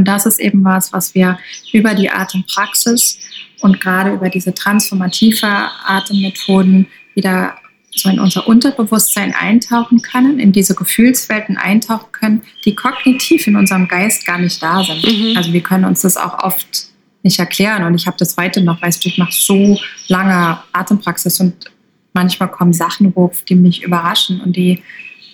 Und 0.00 0.08
das 0.08 0.24
ist 0.24 0.40
eben 0.40 0.64
was, 0.64 0.94
was 0.94 1.14
wir 1.14 1.38
über 1.74 1.92
die 1.92 2.08
Atempraxis 2.08 3.18
und 3.60 3.82
gerade 3.82 4.14
über 4.14 4.30
diese 4.30 4.54
transformative 4.54 5.46
Atemmethoden 5.46 6.86
wieder 7.14 7.54
so 7.90 8.08
in 8.08 8.18
unser 8.18 8.48
Unterbewusstsein 8.48 9.34
eintauchen 9.34 10.00
können, 10.00 10.40
in 10.40 10.52
diese 10.52 10.74
Gefühlswelten 10.74 11.58
eintauchen 11.58 12.12
können, 12.12 12.42
die 12.64 12.74
kognitiv 12.74 13.46
in 13.46 13.56
unserem 13.56 13.88
Geist 13.88 14.24
gar 14.24 14.38
nicht 14.38 14.62
da 14.62 14.82
sind. 14.82 15.04
Mhm. 15.04 15.36
Also 15.36 15.52
wir 15.52 15.60
können 15.60 15.84
uns 15.84 16.00
das 16.00 16.16
auch 16.16 16.42
oft 16.42 16.86
nicht 17.22 17.38
erklären. 17.38 17.84
Und 17.84 17.94
ich 17.94 18.06
habe 18.06 18.16
das 18.16 18.38
heute 18.38 18.62
noch, 18.62 18.80
weißt 18.80 19.04
du, 19.04 19.10
ich 19.10 19.18
mache 19.18 19.34
so 19.34 19.78
lange 20.08 20.60
Atempraxis 20.72 21.40
und 21.40 21.66
manchmal 22.14 22.50
kommen 22.50 22.72
Sachen 22.72 23.14
hoch, 23.14 23.34
die 23.46 23.54
mich 23.54 23.82
überraschen 23.82 24.40
und 24.40 24.56
die, 24.56 24.82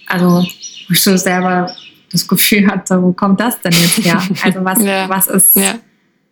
also 0.08 0.44
wo 0.88 0.92
ich 0.92 1.02
so 1.04 1.16
selber 1.16 1.73
das 2.16 2.28
Gefühl 2.28 2.66
hatte, 2.66 3.02
wo 3.02 3.12
kommt 3.12 3.40
das 3.40 3.61
denn 3.61 3.73
jetzt 3.73 4.04
her? 4.04 4.23
Also 4.42 4.64
was, 4.64 4.82
ja. 4.82 5.08
was 5.08 5.26
ist, 5.26 5.56
ja. 5.56 5.75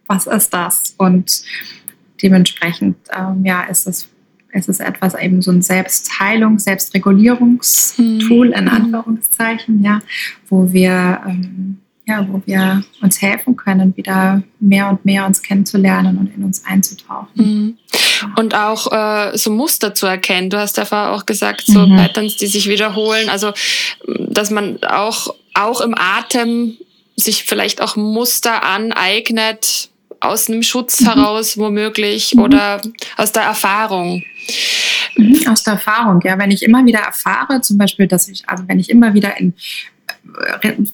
was 0.06 0.26
ist 0.26 0.52
das? 0.52 0.94
Und 0.98 1.42
dementsprechend, 2.22 2.96
ähm, 3.16 3.44
ja, 3.44 3.62
ist 3.62 3.86
es, 3.86 4.08
ist 4.52 4.68
es 4.68 4.80
etwas 4.80 5.14
eben 5.14 5.42
so 5.42 5.50
ein 5.50 5.62
Selbstheilung, 5.62 6.58
Selbstregulierungstool 6.58 8.52
in 8.52 8.64
mhm. 8.64 8.70
Anführungszeichen, 8.70 9.82
ja, 9.82 10.00
wo 10.48 10.72
wir 10.72 11.20
ähm, 11.26 11.78
ja, 12.06 12.26
wo 12.28 12.42
wir 12.44 12.82
uns 13.00 13.22
helfen 13.22 13.56
können, 13.56 13.96
wieder 13.96 14.42
mehr 14.60 14.90
und 14.90 15.04
mehr 15.04 15.24
uns 15.24 15.42
kennenzulernen 15.42 16.18
und 16.18 16.34
in 16.34 16.44
uns 16.44 16.64
einzutauchen. 16.66 17.28
Mhm. 17.34 17.78
Und 18.36 18.54
auch 18.54 18.92
äh, 18.92 19.36
so 19.36 19.50
Muster 19.50 19.94
zu 19.94 20.06
erkennen. 20.06 20.50
Du 20.50 20.58
hast 20.58 20.76
ja 20.76 21.12
auch 21.12 21.24
gesagt, 21.24 21.62
so 21.66 21.86
mhm. 21.86 21.96
Patterns, 21.96 22.36
die 22.36 22.46
sich 22.46 22.68
wiederholen. 22.68 23.28
Also, 23.28 23.52
dass 24.06 24.50
man 24.50 24.82
auch, 24.84 25.34
auch 25.54 25.80
im 25.80 25.94
Atem 25.96 26.76
sich 27.16 27.44
vielleicht 27.44 27.80
auch 27.80 27.96
Muster 27.96 28.62
aneignet, 28.64 29.88
aus 30.20 30.49
einem 30.49 30.62
Schutz 30.62 31.00
mhm. 31.00 31.06
heraus 31.06 31.58
womöglich 31.58 32.34
mhm. 32.34 32.42
oder 32.42 32.80
aus 33.16 33.32
der 33.32 33.42
Erfahrung? 33.42 34.25
Mhm, 35.16 35.46
aus 35.49 35.62
der 35.62 35.75
Erfahrung, 35.75 36.20
ja. 36.25 36.38
Wenn 36.38 36.50
ich 36.50 36.62
immer 36.62 36.84
wieder 36.84 37.00
erfahre, 37.00 37.61
zum 37.61 37.78
Beispiel, 37.78 38.06
dass 38.06 38.28
ich, 38.28 38.49
also 38.49 38.64
wenn 38.66 38.78
ich 38.78 38.90
immer 38.90 39.14
wieder 39.14 39.38
in 39.38 39.54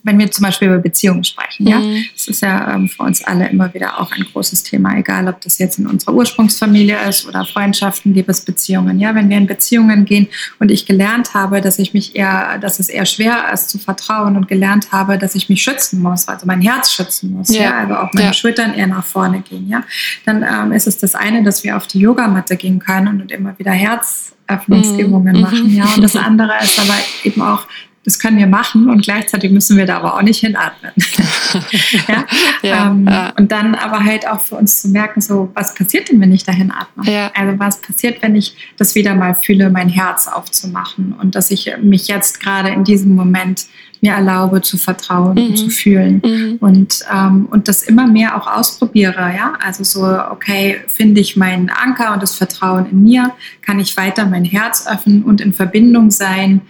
wenn 0.03 0.19
wir 0.19 0.31
zum 0.31 0.45
Beispiel 0.45 0.69
über 0.69 0.79
Beziehungen 0.79 1.25
sprechen, 1.25 1.67
ja, 1.67 1.79
mhm. 1.79 2.05
das 2.13 2.29
ist 2.29 2.43
ja 2.43 2.75
ähm, 2.75 2.89
für 2.89 3.03
uns 3.03 3.25
alle 3.25 3.49
immer 3.49 3.73
wieder 3.73 4.01
auch 4.01 4.13
ein 4.13 4.25
großes 4.33 4.63
Thema, 4.65 4.97
egal 4.97 5.29
ob 5.29 5.41
das 5.41 5.59
jetzt 5.59 5.79
in 5.79 5.87
unserer 5.87 6.15
Ursprungsfamilie 6.15 6.97
ist 7.09 7.27
oder 7.27 7.45
Freundschaften, 7.45 8.13
Liebesbeziehungen, 8.13 8.99
ja, 8.99 9.15
wenn 9.15 9.29
wir 9.29 9.39
in 9.39 9.47
Beziehungen 9.47 10.05
gehen 10.05 10.29
und 10.59 10.71
ich 10.71 10.85
gelernt 10.85 11.35
habe, 11.35 11.61
dass 11.61 11.79
ich 11.79 11.95
mich 11.95 12.17
eher, 12.17 12.59
dass 12.59 12.81
es 12.81 12.89
eher 12.89 13.07
schwer 13.07 13.53
ist 13.53 13.71
zu 13.71 13.79
vertrauen 13.79 14.37
und 14.37 14.49
gelernt 14.49 14.93
habe, 14.93 15.17
dass 15.17 15.35
ich 15.35 15.49
mich 15.49 15.63
schützen 15.63 16.03
muss, 16.03 16.29
also 16.29 16.47
mein 16.47 16.61
Herz 16.61 16.93
schützen 16.93 17.33
muss, 17.33 17.55
ja, 17.55 17.63
ja 17.63 17.79
also 17.79 17.95
auch 17.97 18.13
meine 18.13 18.29
ja. 18.29 18.33
Schultern 18.33 18.75
eher 18.75 18.89
nach 18.89 19.05
vorne 19.05 19.41
gehen, 19.41 19.69
ja, 19.69 19.85
dann 20.27 20.43
ähm, 20.43 20.73
ist 20.73 20.87
es 20.87 20.99
das 20.99 21.15
eine, 21.15 21.43
dass 21.43 21.65
wir 21.65 21.77
auf 21.77 21.87
die 21.87 22.01
Yogamatte 22.01 22.57
gehen 22.57 22.79
können 22.79 23.21
und 23.21 23.33
immer 23.33 23.59
wieder 23.59 23.73
Herzöffnungsübungen 23.73 25.37
mhm. 25.37 25.43
machen, 25.43 25.75
ja, 25.75 25.85
und 25.95 26.03
das 26.03 26.17
andere 26.17 26.53
ist 26.63 26.79
aber 26.79 26.97
eben 27.25 27.43
auch 27.43 27.67
das 28.05 28.19
können 28.19 28.39
wir 28.39 28.47
machen 28.47 28.89
und 28.89 29.03
gleichzeitig 29.03 29.51
müssen 29.51 29.77
wir 29.77 29.85
da 29.85 29.99
aber 29.99 30.15
auch 30.15 30.23
nicht 30.23 30.41
hinatmen. 30.41 30.93
ja? 32.09 32.25
ja, 32.63 32.87
ähm, 32.87 33.07
ja? 33.07 33.33
Und 33.39 33.53
dann 33.53 33.75
aber 33.75 34.03
halt 34.03 34.27
auch 34.27 34.41
für 34.41 34.55
uns 34.55 34.81
zu 34.81 34.89
merken, 34.89 35.21
so, 35.21 35.51
was 35.55 35.75
passiert 35.75 36.09
denn, 36.09 36.19
wenn 36.21 36.33
ich 36.33 36.45
da 36.45 36.53
hinatme? 36.53 37.11
Ja. 37.11 37.31
Also 37.35 37.59
was 37.59 37.81
passiert, 37.81 38.23
wenn 38.23 38.37
ich 38.37 38.57
das 38.79 38.95
wieder 38.95 39.15
mal 39.15 39.35
fühle, 39.35 39.69
mein 39.69 39.91
Herz 39.91 40.29
aufzumachen 40.29 41.15
und 41.21 41.35
dass 41.35 41.51
ich 41.51 41.71
mich 41.83 42.09
jetzt 42.09 42.41
gerade 42.41 42.71
in 42.71 42.85
diesem 42.85 43.15
Moment 43.15 43.67
mir 44.01 44.13
erlaube 44.13 44.63
zu 44.63 44.79
vertrauen 44.79 45.35
mhm. 45.35 45.47
und 45.47 45.57
zu 45.57 45.69
fühlen 45.69 46.23
mhm. 46.25 46.57
und, 46.61 47.01
ähm, 47.13 47.49
und 47.51 47.69
das 47.69 47.83
immer 47.83 48.07
mehr 48.07 48.35
auch 48.35 48.47
ausprobiere. 48.47 49.35
Ja? 49.37 49.59
Also 49.63 49.85
so, 49.85 50.03
okay, 50.31 50.81
finde 50.89 51.21
ich 51.21 51.37
meinen 51.37 51.69
Anker 51.69 52.15
und 52.15 52.23
das 52.23 52.35
Vertrauen 52.35 52.87
in 52.91 53.03
mir, 53.03 53.33
kann 53.61 53.79
ich 53.79 53.95
weiter 53.99 54.25
mein 54.25 54.47
Herz 54.47 54.87
öffnen 54.87 55.23
und 55.23 55.43
in 55.43 55.53
Verbindung 55.53 56.11
sein, 56.11 56.63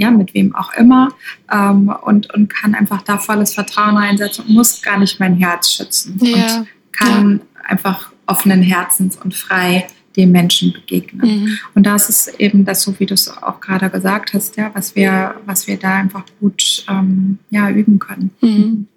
ja, 0.00 0.10
mit 0.10 0.32
wem 0.32 0.54
auch 0.54 0.72
immer 0.72 1.10
ähm, 1.52 1.94
und, 2.02 2.32
und 2.32 2.48
kann 2.48 2.74
einfach 2.74 3.02
da 3.02 3.18
volles 3.18 3.52
Vertrauen 3.52 3.98
einsetzen 3.98 4.46
und 4.46 4.54
muss 4.54 4.80
gar 4.80 4.98
nicht 4.98 5.20
mein 5.20 5.36
Herz 5.36 5.70
schützen 5.70 6.18
ja. 6.22 6.34
und 6.34 6.66
kann 6.92 7.40
ja. 7.40 7.68
einfach 7.68 8.10
offenen 8.26 8.62
Herzens 8.62 9.18
und 9.22 9.34
frei 9.34 9.86
dem 10.16 10.32
Menschen 10.32 10.72
begegnen. 10.72 11.26
Mhm. 11.26 11.58
Und 11.74 11.84
das 11.84 12.08
ist 12.08 12.40
eben 12.40 12.64
das, 12.64 12.82
so 12.82 12.98
wie 12.98 13.06
du 13.06 13.12
es 13.12 13.28
auch 13.28 13.60
gerade 13.60 13.90
gesagt 13.90 14.32
hast, 14.32 14.56
ja, 14.56 14.70
was 14.72 14.96
wir, 14.96 15.34
was 15.44 15.66
wir 15.66 15.76
da 15.76 15.96
einfach 15.96 16.24
gut 16.40 16.84
ähm, 16.88 17.38
ja, 17.50 17.68
üben 17.70 17.98
können. 17.98 18.30
Mhm. 18.40 18.88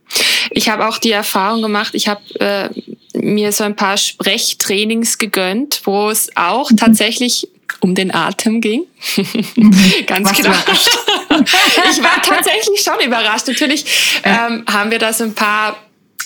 Ich 0.51 0.69
habe 0.69 0.87
auch 0.87 0.99
die 0.99 1.11
Erfahrung 1.11 1.61
gemacht, 1.61 1.95
ich 1.95 2.07
habe 2.07 2.21
äh, 2.39 2.69
mir 3.13 3.51
so 3.51 3.65
ein 3.65 3.75
paar 3.75 3.97
Sprechtrainings 3.97 5.17
gegönnt, 5.17 5.81
wo 5.83 6.09
es 6.09 6.29
auch 6.35 6.71
mhm. 6.71 6.77
tatsächlich 6.77 7.49
um 7.79 7.95
den 7.95 8.13
Atem 8.13 8.61
ging. 8.61 8.85
Mhm. 9.55 9.71
Ganz 10.05 10.29
Was 10.29 10.37
genau. 10.37 10.51
ich 11.91 12.03
war 12.03 12.21
tatsächlich 12.21 12.81
schon 12.81 12.99
überrascht. 13.05 13.47
Natürlich 13.47 13.85
ähm, 14.23 14.65
haben 14.71 14.91
wir 14.91 14.99
da 14.99 15.13
so 15.13 15.23
ein 15.23 15.33
paar 15.33 15.77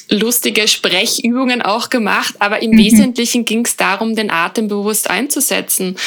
lustige 0.09 0.67
Sprechübungen 0.67 1.61
auch 1.61 1.89
gemacht, 1.89 2.35
aber 2.39 2.61
im 2.61 2.71
mhm. 2.71 2.77
Wesentlichen 2.77 3.45
ging 3.45 3.65
es 3.65 3.75
darum, 3.75 4.15
den 4.15 4.31
Atem 4.31 4.67
bewusst 4.67 5.09
einzusetzen, 5.09 5.97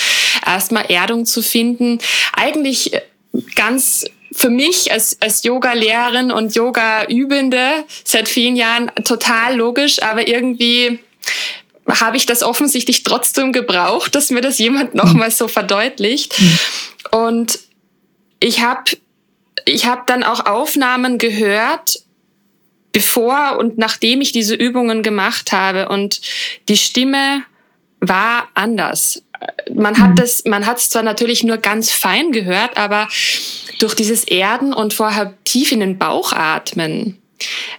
erstmal 0.47 0.87
Erdung 0.91 1.27
zu 1.27 1.43
finden. 1.43 1.99
Eigentlich 2.33 2.95
äh, 2.95 3.03
ganz 3.55 4.05
für 4.33 4.51
mich 4.51 4.93
als, 4.93 5.21
als 5.21 5.43
Yoga-Lehrerin 5.43 6.31
und 6.31 6.55
Yoga-Übende 6.55 7.85
seit 8.05 8.29
vielen 8.29 8.57
Jahren 8.57 8.91
total 9.05 9.57
logisch, 9.57 10.03
aber 10.03 10.29
irgendwie 10.29 11.01
habe 11.99 12.17
ich 12.17 12.27
das 12.27 12.43
offensichtlich 12.43 13.03
trotzdem 13.03 13.53
gebraucht, 13.53 14.15
dass 14.15 14.31
mir 14.31 14.41
das 14.41 14.59
jemand 14.59 14.95
nochmal 14.95 15.31
so 15.31 15.49
verdeutlicht. 15.49 16.39
Mhm. 16.41 16.59
Und 17.11 17.59
ich 18.39 18.63
habe 18.63 18.93
ich 19.65 19.87
hab 19.87 20.07
dann 20.07 20.23
auch 20.23 20.47
Aufnahmen 20.47 21.19
gehört, 21.19 22.01
bevor 22.93 23.59
und 23.59 23.79
nachdem 23.79 24.21
ich 24.21 24.33
diese 24.33 24.55
Übungen 24.55 25.03
gemacht 25.03 25.53
habe. 25.53 25.89
Und 25.89 26.21
die 26.69 26.77
Stimme 26.77 27.43
war 28.01 28.49
anders. 28.55 29.23
Man 29.73 29.99
hat 29.99 30.19
es, 30.21 30.45
man 30.45 30.67
hat 30.67 30.79
es 30.79 30.91
zwar 30.91 31.03
natürlich 31.03 31.45
nur 31.45 31.57
ganz 31.57 31.91
fein 31.91 32.33
gehört, 32.33 32.77
aber 32.77 33.09
durch 33.79 33.95
dieses 33.95 34.25
Erden 34.25 34.73
und 34.73 34.93
vorher 34.93 35.35
tief 35.45 35.73
in 35.73 35.81
den 35.81 35.99
Bauch 35.99 36.33
atmen 36.33 37.19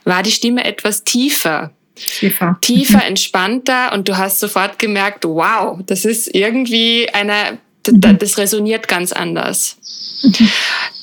war 0.05 0.23
die 0.23 0.31
Stimme 0.31 0.63
etwas 0.63 1.03
tiefer. 1.03 1.71
Tiefer. 2.05 2.57
Tiefer, 2.61 3.05
entspannter 3.05 3.93
und 3.93 4.07
du 4.07 4.17
hast 4.17 4.39
sofort 4.39 4.79
gemerkt, 4.79 5.25
wow, 5.25 5.79
das 5.85 6.05
ist 6.05 6.33
irgendwie 6.33 7.09
eine, 7.13 7.59
mhm. 7.87 8.17
das 8.17 8.37
resoniert 8.37 8.87
ganz 8.87 9.11
anders. 9.11 9.77
Mhm. 10.23 10.49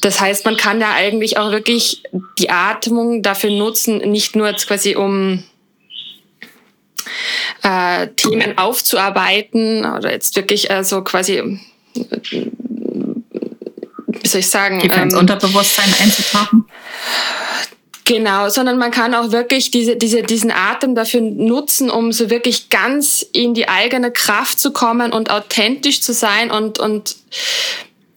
Das 0.00 0.20
heißt, 0.20 0.44
man 0.44 0.56
kann 0.56 0.80
ja 0.80 0.92
eigentlich 0.92 1.38
auch 1.38 1.50
wirklich 1.50 2.02
die 2.38 2.50
Atmung 2.50 3.22
dafür 3.22 3.50
nutzen, 3.50 3.98
nicht 3.98 4.36
nur 4.36 4.52
quasi 4.52 4.94
um 4.96 5.42
äh, 7.62 8.08
Themen 8.08 8.58
aufzuarbeiten 8.58 9.84
oder 9.84 10.12
jetzt 10.12 10.36
wirklich 10.36 10.70
äh, 10.70 10.84
so 10.84 11.02
quasi, 11.02 11.42
wie 11.94 12.50
soll 14.24 14.40
ich 14.40 14.48
sagen, 14.48 14.80
Tiefer 14.80 15.02
ins 15.02 15.14
ähm, 15.14 15.20
Unterbewusstsein 15.20 15.92
einzutauchen. 16.00 16.64
Genau, 18.08 18.48
sondern 18.48 18.78
man 18.78 18.90
kann 18.90 19.14
auch 19.14 19.32
wirklich 19.32 19.70
diese, 19.70 19.96
diese, 19.96 20.22
diesen 20.22 20.50
Atem 20.50 20.94
dafür 20.94 21.20
nutzen, 21.20 21.90
um 21.90 22.10
so 22.10 22.30
wirklich 22.30 22.70
ganz 22.70 23.20
in 23.34 23.52
die 23.52 23.68
eigene 23.68 24.10
Kraft 24.10 24.58
zu 24.58 24.72
kommen 24.72 25.12
und 25.12 25.30
authentisch 25.30 26.00
zu 26.00 26.14
sein 26.14 26.50
und, 26.50 26.78
und 26.78 27.16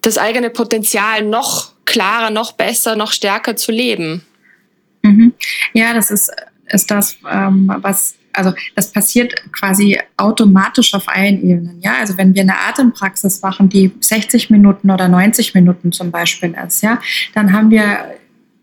das 0.01 0.17
eigene 0.17 0.49
Potenzial 0.49 1.25
noch 1.25 1.73
klarer, 1.83 2.29
noch 2.29 2.53
besser, 2.53 2.95
noch 2.95 3.11
stärker 3.11 3.57
zu 3.57 3.73
leben. 3.73 4.25
Mhm. 5.01 5.33
Ja, 5.73 5.93
das 5.93 6.09
ist, 6.09 6.31
ist 6.67 6.89
das, 6.89 7.17
ähm, 7.29 7.69
was 7.81 8.15
also 8.31 8.53
das 8.77 8.93
passiert 8.93 9.33
quasi 9.51 9.99
automatisch 10.15 10.93
auf 10.93 11.09
allen 11.09 11.43
Ebenen. 11.43 11.81
Ja, 11.81 11.95
also 11.99 12.17
wenn 12.17 12.33
wir 12.33 12.43
eine 12.43 12.57
Atempraxis 12.57 13.41
machen, 13.41 13.67
die 13.67 13.91
60 13.99 14.49
Minuten 14.49 14.89
oder 14.89 15.09
90 15.09 15.53
Minuten 15.53 15.91
zum 15.91 16.11
Beispiel 16.11 16.55
ist, 16.65 16.81
ja, 16.81 17.01
dann 17.33 17.51
haben 17.51 17.69
wir 17.71 18.15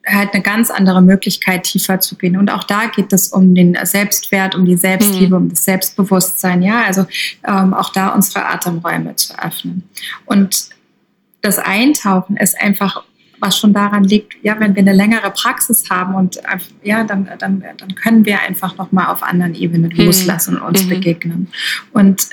halt 0.08 0.34
eine 0.34 0.42
ganz 0.42 0.70
andere 0.70 1.02
Möglichkeit, 1.02 1.64
tiefer 1.64 2.00
zu 2.00 2.16
gehen. 2.16 2.36
Und 2.36 2.50
auch 2.50 2.64
da 2.64 2.86
geht 2.86 3.12
es 3.12 3.28
um 3.28 3.54
den 3.54 3.76
Selbstwert, 3.82 4.54
um 4.54 4.64
die 4.64 4.76
Selbstliebe, 4.76 5.38
mhm. 5.38 5.44
um 5.44 5.48
das 5.50 5.64
Selbstbewusstsein. 5.64 6.62
Ja, 6.62 6.82
also 6.84 7.06
ähm, 7.46 7.74
auch 7.74 7.92
da 7.92 8.08
unsere 8.08 8.46
Atemräume 8.46 9.16
zu 9.16 9.38
öffnen. 9.38 9.88
Und 10.24 10.70
das 11.40 11.58
Eintauchen 11.58 12.36
ist 12.36 12.60
einfach 12.60 13.02
was 13.40 13.58
schon 13.58 13.72
daran 13.72 14.04
liegt, 14.04 14.34
ja, 14.42 14.58
wenn 14.58 14.74
wir 14.74 14.82
eine 14.82 14.92
längere 14.92 15.30
Praxis 15.30 15.88
haben 15.90 16.14
und 16.14 16.40
ja, 16.82 17.04
dann, 17.04 17.28
dann, 17.38 17.62
dann 17.76 17.94
können 17.94 18.24
wir 18.24 18.40
einfach 18.40 18.76
nochmal 18.76 19.06
auf 19.06 19.22
anderen 19.22 19.54
Ebenen 19.54 19.92
mhm. 19.92 20.06
loslassen 20.06 20.56
und 20.56 20.62
uns 20.62 20.84
mhm. 20.84 20.88
begegnen. 20.88 21.48
Und 21.92 22.30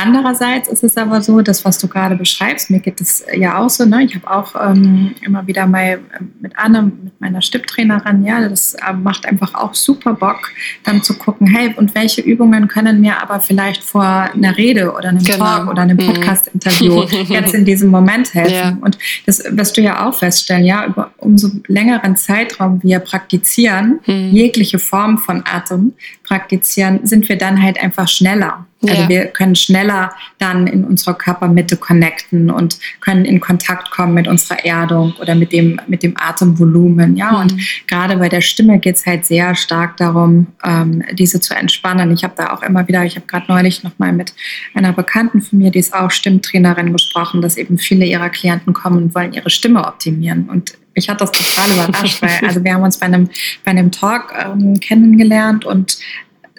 Andererseits 0.00 0.68
ist 0.68 0.84
es 0.84 0.96
aber 0.96 1.20
so, 1.22 1.40
das, 1.40 1.64
was 1.64 1.78
du 1.78 1.88
gerade 1.88 2.14
beschreibst, 2.14 2.70
mir 2.70 2.78
geht 2.78 3.00
es 3.00 3.24
ja 3.34 3.58
auch 3.58 3.68
so. 3.68 3.84
Ne? 3.84 4.04
Ich 4.04 4.14
habe 4.14 4.30
auch 4.30 4.54
ähm, 4.54 5.14
immer 5.22 5.44
wieder 5.48 5.66
mal 5.66 5.98
ähm, 6.18 6.32
mit 6.40 6.52
Anne, 6.56 6.82
mit 7.02 7.20
meiner 7.20 7.42
Stipptrainerin, 7.42 8.24
ja, 8.24 8.48
das 8.48 8.74
äh, 8.74 8.92
macht 8.92 9.26
einfach 9.26 9.54
auch 9.54 9.74
super 9.74 10.14
Bock, 10.14 10.52
dann 10.84 11.02
zu 11.02 11.18
gucken, 11.18 11.48
hey, 11.48 11.74
und 11.76 11.96
welche 11.96 12.20
Übungen 12.20 12.68
können 12.68 13.00
mir 13.00 13.20
aber 13.20 13.40
vielleicht 13.40 13.82
vor 13.82 14.04
einer 14.04 14.56
Rede 14.56 14.92
oder 14.92 15.08
einem 15.08 15.22
genau. 15.22 15.38
Talk 15.38 15.68
oder 15.68 15.82
einem 15.82 15.96
mhm. 15.96 16.12
Podcast-Interview 16.12 17.02
jetzt 17.28 17.54
in 17.54 17.64
diesem 17.64 17.90
Moment 17.90 18.32
helfen. 18.34 18.54
Ja. 18.54 18.78
Und 18.80 18.98
das 19.26 19.42
wirst 19.50 19.76
du 19.76 19.80
ja 19.80 20.06
auch 20.06 20.14
feststellen, 20.14 20.64
ja, 20.64 20.86
über 20.86 21.10
umso 21.16 21.50
längeren 21.66 22.16
Zeitraum 22.16 22.80
wir 22.84 23.00
praktizieren, 23.00 23.98
mhm. 24.06 24.30
jegliche 24.30 24.78
Form 24.78 25.18
von 25.18 25.42
Atem 25.44 25.94
praktizieren, 26.28 27.00
sind 27.04 27.28
wir 27.28 27.36
dann 27.36 27.62
halt 27.62 27.82
einfach 27.82 28.06
schneller. 28.06 28.66
Also 28.82 29.02
ja. 29.02 29.08
wir 29.08 29.26
können 29.26 29.56
schneller 29.56 30.12
dann 30.38 30.68
in 30.68 30.84
unserer 30.84 31.14
Körpermitte 31.14 31.76
connecten 31.76 32.48
und 32.48 32.78
können 33.00 33.24
in 33.24 33.40
Kontakt 33.40 33.90
kommen 33.90 34.14
mit 34.14 34.28
unserer 34.28 34.64
Erdung 34.64 35.14
oder 35.20 35.34
mit 35.34 35.52
dem, 35.52 35.80
mit 35.88 36.04
dem 36.04 36.14
Atemvolumen. 36.16 37.16
Ja, 37.16 37.32
mhm. 37.32 37.38
und 37.38 37.86
gerade 37.88 38.16
bei 38.18 38.28
der 38.28 38.40
Stimme 38.40 38.78
geht 38.78 38.96
es 38.96 39.06
halt 39.06 39.26
sehr 39.26 39.56
stark 39.56 39.96
darum, 39.96 40.46
ähm, 40.64 41.02
diese 41.14 41.40
zu 41.40 41.56
entspannen. 41.56 42.12
Ich 42.12 42.22
habe 42.22 42.34
da 42.36 42.52
auch 42.52 42.62
immer 42.62 42.86
wieder, 42.86 43.04
ich 43.04 43.16
habe 43.16 43.26
gerade 43.26 43.46
neulich 43.48 43.82
noch 43.82 43.98
mal 43.98 44.12
mit 44.12 44.32
einer 44.74 44.92
Bekannten 44.92 45.42
von 45.42 45.58
mir, 45.58 45.72
die 45.72 45.80
ist 45.80 45.92
auch 45.92 46.12
Stimmtrainerin, 46.12 46.92
gesprochen, 46.92 47.42
dass 47.42 47.56
eben 47.56 47.78
viele 47.78 48.04
ihrer 48.04 48.28
Klienten 48.28 48.74
kommen 48.74 49.04
und 49.04 49.14
wollen 49.14 49.32
ihre 49.32 49.50
Stimme 49.50 49.84
optimieren. 49.86 50.48
Und 50.48 50.74
mich 50.98 51.08
hat 51.08 51.20
das 51.20 51.30
total 51.30 51.70
überrascht, 51.70 52.20
weil 52.20 52.48
also 52.48 52.62
wir 52.64 52.74
haben 52.74 52.82
uns 52.82 52.98
bei 52.98 53.06
einem, 53.06 53.30
bei 53.64 53.70
einem 53.70 53.92
Talk 53.92 54.34
ähm, 54.36 54.80
kennengelernt 54.80 55.64
und 55.64 55.98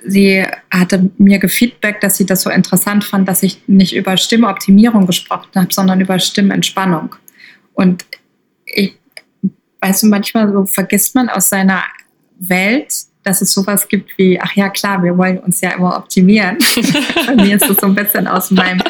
sie 0.06 0.45
hatte 0.71 1.10
mir 1.17 1.39
gefeedback, 1.39 1.99
dass 1.99 2.15
sie 2.15 2.25
das 2.25 2.43
so 2.43 2.49
interessant 2.49 3.04
fand, 3.04 3.28
dass 3.28 3.43
ich 3.43 3.62
nicht 3.67 3.93
über 3.93 4.15
Stimmoptimierung 4.15 5.06
gesprochen 5.06 5.49
habe, 5.56 5.73
sondern 5.73 5.99
über 5.99 6.17
Stimmentspannung. 6.19 7.15
Und 7.73 8.06
ich, 8.65 8.95
weißt 9.82 10.04
du, 10.04 10.08
manchmal 10.08 10.52
so 10.54 10.65
vergisst 10.65 11.15
man 11.15 11.28
aus 11.28 11.49
seiner 11.49 11.84
Welt, 12.39 12.93
dass 13.23 13.41
es 13.41 13.52
sowas 13.52 13.89
gibt 13.89 14.17
wie, 14.17 14.39
ach 14.39 14.54
ja, 14.56 14.69
klar, 14.69 15.04
wir 15.04 15.17
wollen 15.17 15.39
uns 15.39 15.60
ja 15.60 15.71
immer 15.71 15.97
optimieren. 15.97 16.58
Bei 17.28 17.36
mir 17.36 17.58
ist 17.58 17.69
das 17.69 17.75
so 17.75 17.88
ein 17.88 17.95
bisschen 17.95 18.25
aus 18.25 18.52
meinem 18.52 18.82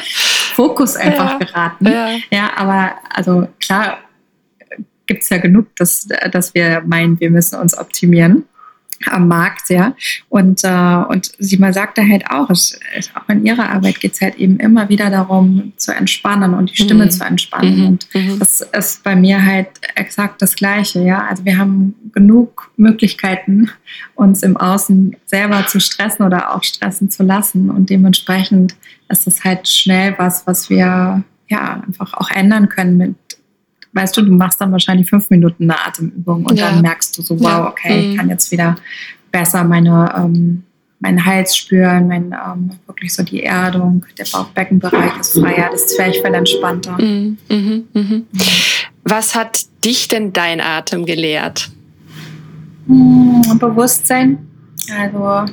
Fokus 0.54 0.94
einfach 0.94 1.32
ja, 1.32 1.38
geraten. 1.38 1.86
Ja. 1.86 2.08
ja, 2.30 2.50
aber 2.56 2.94
also 3.12 3.48
klar 3.58 3.98
gibt 5.10 5.24
es 5.24 5.28
ja 5.28 5.38
genug, 5.38 5.74
dass, 5.74 6.06
dass 6.30 6.54
wir 6.54 6.84
meinen, 6.86 7.18
wir 7.18 7.32
müssen 7.32 7.58
uns 7.58 7.76
optimieren 7.76 8.44
am 9.06 9.26
Markt, 9.26 9.70
ja. 9.70 9.96
Und, 10.28 10.62
äh, 10.62 11.04
und 11.08 11.32
sie 11.38 11.56
mal 11.56 11.72
sagte 11.72 12.06
halt 12.06 12.30
auch, 12.30 12.48
es, 12.50 12.78
auch 13.14 13.28
in 13.28 13.44
ihrer 13.44 13.70
Arbeit 13.70 13.98
geht 13.98 14.12
es 14.12 14.20
halt 14.20 14.36
eben 14.36 14.60
immer 14.60 14.88
wieder 14.88 15.10
darum, 15.10 15.72
zu 15.76 15.92
entspannen 15.92 16.54
und 16.54 16.70
die 16.70 16.76
Stimme 16.76 17.06
mhm. 17.06 17.10
zu 17.10 17.24
entspannen. 17.24 17.80
Mhm. 17.80 17.86
Und 17.86 18.06
mhm. 18.14 18.38
das 18.38 18.60
ist 18.60 19.02
bei 19.02 19.16
mir 19.16 19.44
halt 19.44 19.68
exakt 19.96 20.42
das 20.42 20.54
Gleiche, 20.54 21.02
ja. 21.02 21.26
Also 21.26 21.44
wir 21.44 21.58
haben 21.58 21.96
genug 22.12 22.70
Möglichkeiten, 22.76 23.68
uns 24.14 24.44
im 24.44 24.56
Außen 24.56 25.16
selber 25.26 25.66
zu 25.66 25.80
stressen 25.80 26.24
oder 26.24 26.54
auch 26.54 26.62
stressen 26.62 27.10
zu 27.10 27.24
lassen. 27.24 27.68
Und 27.68 27.90
dementsprechend 27.90 28.76
ist 29.08 29.26
das 29.26 29.42
halt 29.42 29.66
schnell 29.66 30.14
was, 30.18 30.46
was 30.46 30.70
wir 30.70 31.24
ja 31.48 31.82
einfach 31.84 32.14
auch 32.14 32.30
ändern 32.30 32.68
können 32.68 32.96
mit 32.96 33.16
weißt 33.92 34.16
du, 34.16 34.22
du 34.22 34.32
machst 34.32 34.60
dann 34.60 34.72
wahrscheinlich 34.72 35.08
fünf 35.08 35.30
Minuten 35.30 35.64
eine 35.64 35.86
Atemübung 35.86 36.46
und 36.46 36.58
ja. 36.58 36.70
dann 36.70 36.82
merkst 36.82 37.16
du 37.16 37.22
so, 37.22 37.38
wow, 37.40 37.68
okay, 37.68 37.94
mhm. 37.94 38.10
ich 38.10 38.16
kann 38.16 38.28
jetzt 38.28 38.50
wieder 38.50 38.76
besser 39.32 39.64
meine, 39.64 40.12
ähm, 40.16 40.62
meinen 41.00 41.24
Hals 41.24 41.56
spüren, 41.56 42.08
mein, 42.08 42.32
ähm, 42.32 42.70
wirklich 42.86 43.14
so 43.14 43.22
die 43.22 43.42
Erdung, 43.42 44.04
der 44.18 44.26
Bauchbeckenbereich 44.30 45.18
ist 45.18 45.38
freier, 45.38 45.70
das 45.72 45.88
Zwerchfell 45.88 46.34
entspannter. 46.34 47.00
Mhm. 47.00 47.38
Mhm. 47.48 47.84
mhm. 47.92 48.26
Was 49.02 49.34
hat 49.34 49.64
dich 49.84 50.08
denn 50.08 50.32
dein 50.32 50.60
Atem 50.60 51.06
gelehrt? 51.06 51.70
Hm, 52.86 53.58
Bewusstsein. 53.58 54.46
Also 54.94 55.50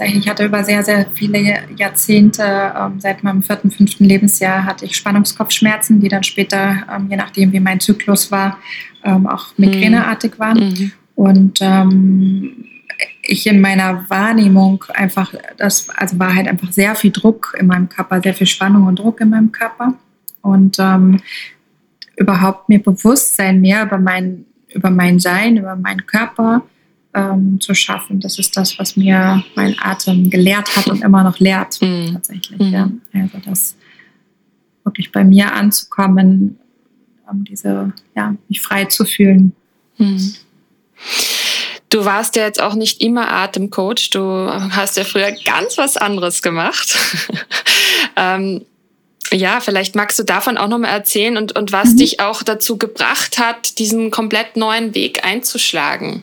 ich 0.00 0.28
hatte 0.28 0.44
über 0.44 0.62
sehr, 0.64 0.82
sehr 0.82 1.06
viele 1.14 1.60
Jahrzehnte, 1.76 2.72
ähm, 2.76 3.00
seit 3.00 3.24
meinem 3.24 3.42
vierten, 3.42 3.70
fünften 3.70 4.04
Lebensjahr 4.04 4.64
hatte 4.64 4.84
ich 4.84 4.96
Spannungskopfschmerzen, 4.96 6.00
die 6.00 6.08
dann 6.08 6.22
später, 6.22 6.84
ähm, 6.94 7.08
je 7.10 7.16
nachdem 7.16 7.52
wie 7.52 7.60
mein 7.60 7.80
Zyklus 7.80 8.30
war, 8.30 8.58
ähm, 9.04 9.26
auch 9.26 9.56
migräneartig 9.56 10.38
waren. 10.38 10.58
Mhm. 10.58 10.92
Und 11.14 11.58
ähm, 11.60 12.64
ich 13.22 13.46
in 13.46 13.60
meiner 13.60 14.08
Wahrnehmung 14.08 14.84
einfach, 14.94 15.34
das 15.56 15.88
also 15.90 16.18
war 16.18 16.34
halt 16.34 16.48
einfach 16.48 16.72
sehr 16.72 16.94
viel 16.94 17.10
Druck 17.10 17.54
in 17.58 17.66
meinem 17.66 17.88
Körper, 17.88 18.20
sehr 18.20 18.34
viel 18.34 18.46
Spannung 18.46 18.86
und 18.86 18.98
Druck 18.98 19.20
in 19.20 19.30
meinem 19.30 19.52
Körper. 19.52 19.94
Und 20.42 20.78
ähm, 20.78 21.20
überhaupt 22.16 22.68
mir 22.68 22.82
Bewusstsein 22.82 23.60
mehr 23.60 23.84
über 23.84 23.98
mein, 23.98 24.44
über 24.72 24.90
mein 24.90 25.18
Sein, 25.18 25.56
über 25.56 25.76
meinen 25.76 26.06
Körper 26.06 26.62
ähm, 27.18 27.60
zu 27.60 27.74
schaffen. 27.74 28.20
Das 28.20 28.38
ist 28.38 28.56
das, 28.56 28.78
was 28.78 28.96
mir 28.96 29.42
mein 29.54 29.76
Atem 29.78 30.30
gelehrt 30.30 30.74
hat 30.76 30.86
und 30.88 31.02
immer 31.02 31.22
noch 31.24 31.38
lehrt, 31.38 31.78
mhm. 31.82 32.12
tatsächlich. 32.14 32.58
Mhm. 32.58 32.72
Ja. 32.72 32.90
Also 33.14 33.38
das 33.44 33.76
wirklich 34.84 35.12
bei 35.12 35.24
mir 35.24 35.52
anzukommen, 35.52 36.58
um 37.30 37.44
diese, 37.44 37.92
ja, 38.16 38.34
mich 38.48 38.60
frei 38.60 38.86
zu 38.86 39.04
fühlen. 39.04 39.52
Mhm. 39.98 40.34
Du 41.90 42.04
warst 42.04 42.36
ja 42.36 42.42
jetzt 42.42 42.60
auch 42.60 42.74
nicht 42.74 43.00
immer 43.00 43.30
Atemcoach. 43.30 44.10
Du 44.10 44.20
hast 44.20 44.96
ja 44.96 45.04
früher 45.04 45.32
ganz 45.44 45.78
was 45.78 45.96
anderes 45.96 46.42
gemacht. 46.42 46.96
ähm, 48.16 48.64
ja, 49.32 49.60
vielleicht 49.60 49.94
magst 49.94 50.18
du 50.18 50.22
davon 50.22 50.56
auch 50.56 50.68
nochmal 50.68 50.90
erzählen 50.90 51.36
und, 51.36 51.56
und 51.56 51.72
was 51.72 51.92
mhm. 51.92 51.96
dich 51.98 52.20
auch 52.20 52.42
dazu 52.42 52.78
gebracht 52.78 53.38
hat, 53.38 53.78
diesen 53.78 54.10
komplett 54.10 54.56
neuen 54.56 54.94
Weg 54.94 55.24
einzuschlagen. 55.24 56.22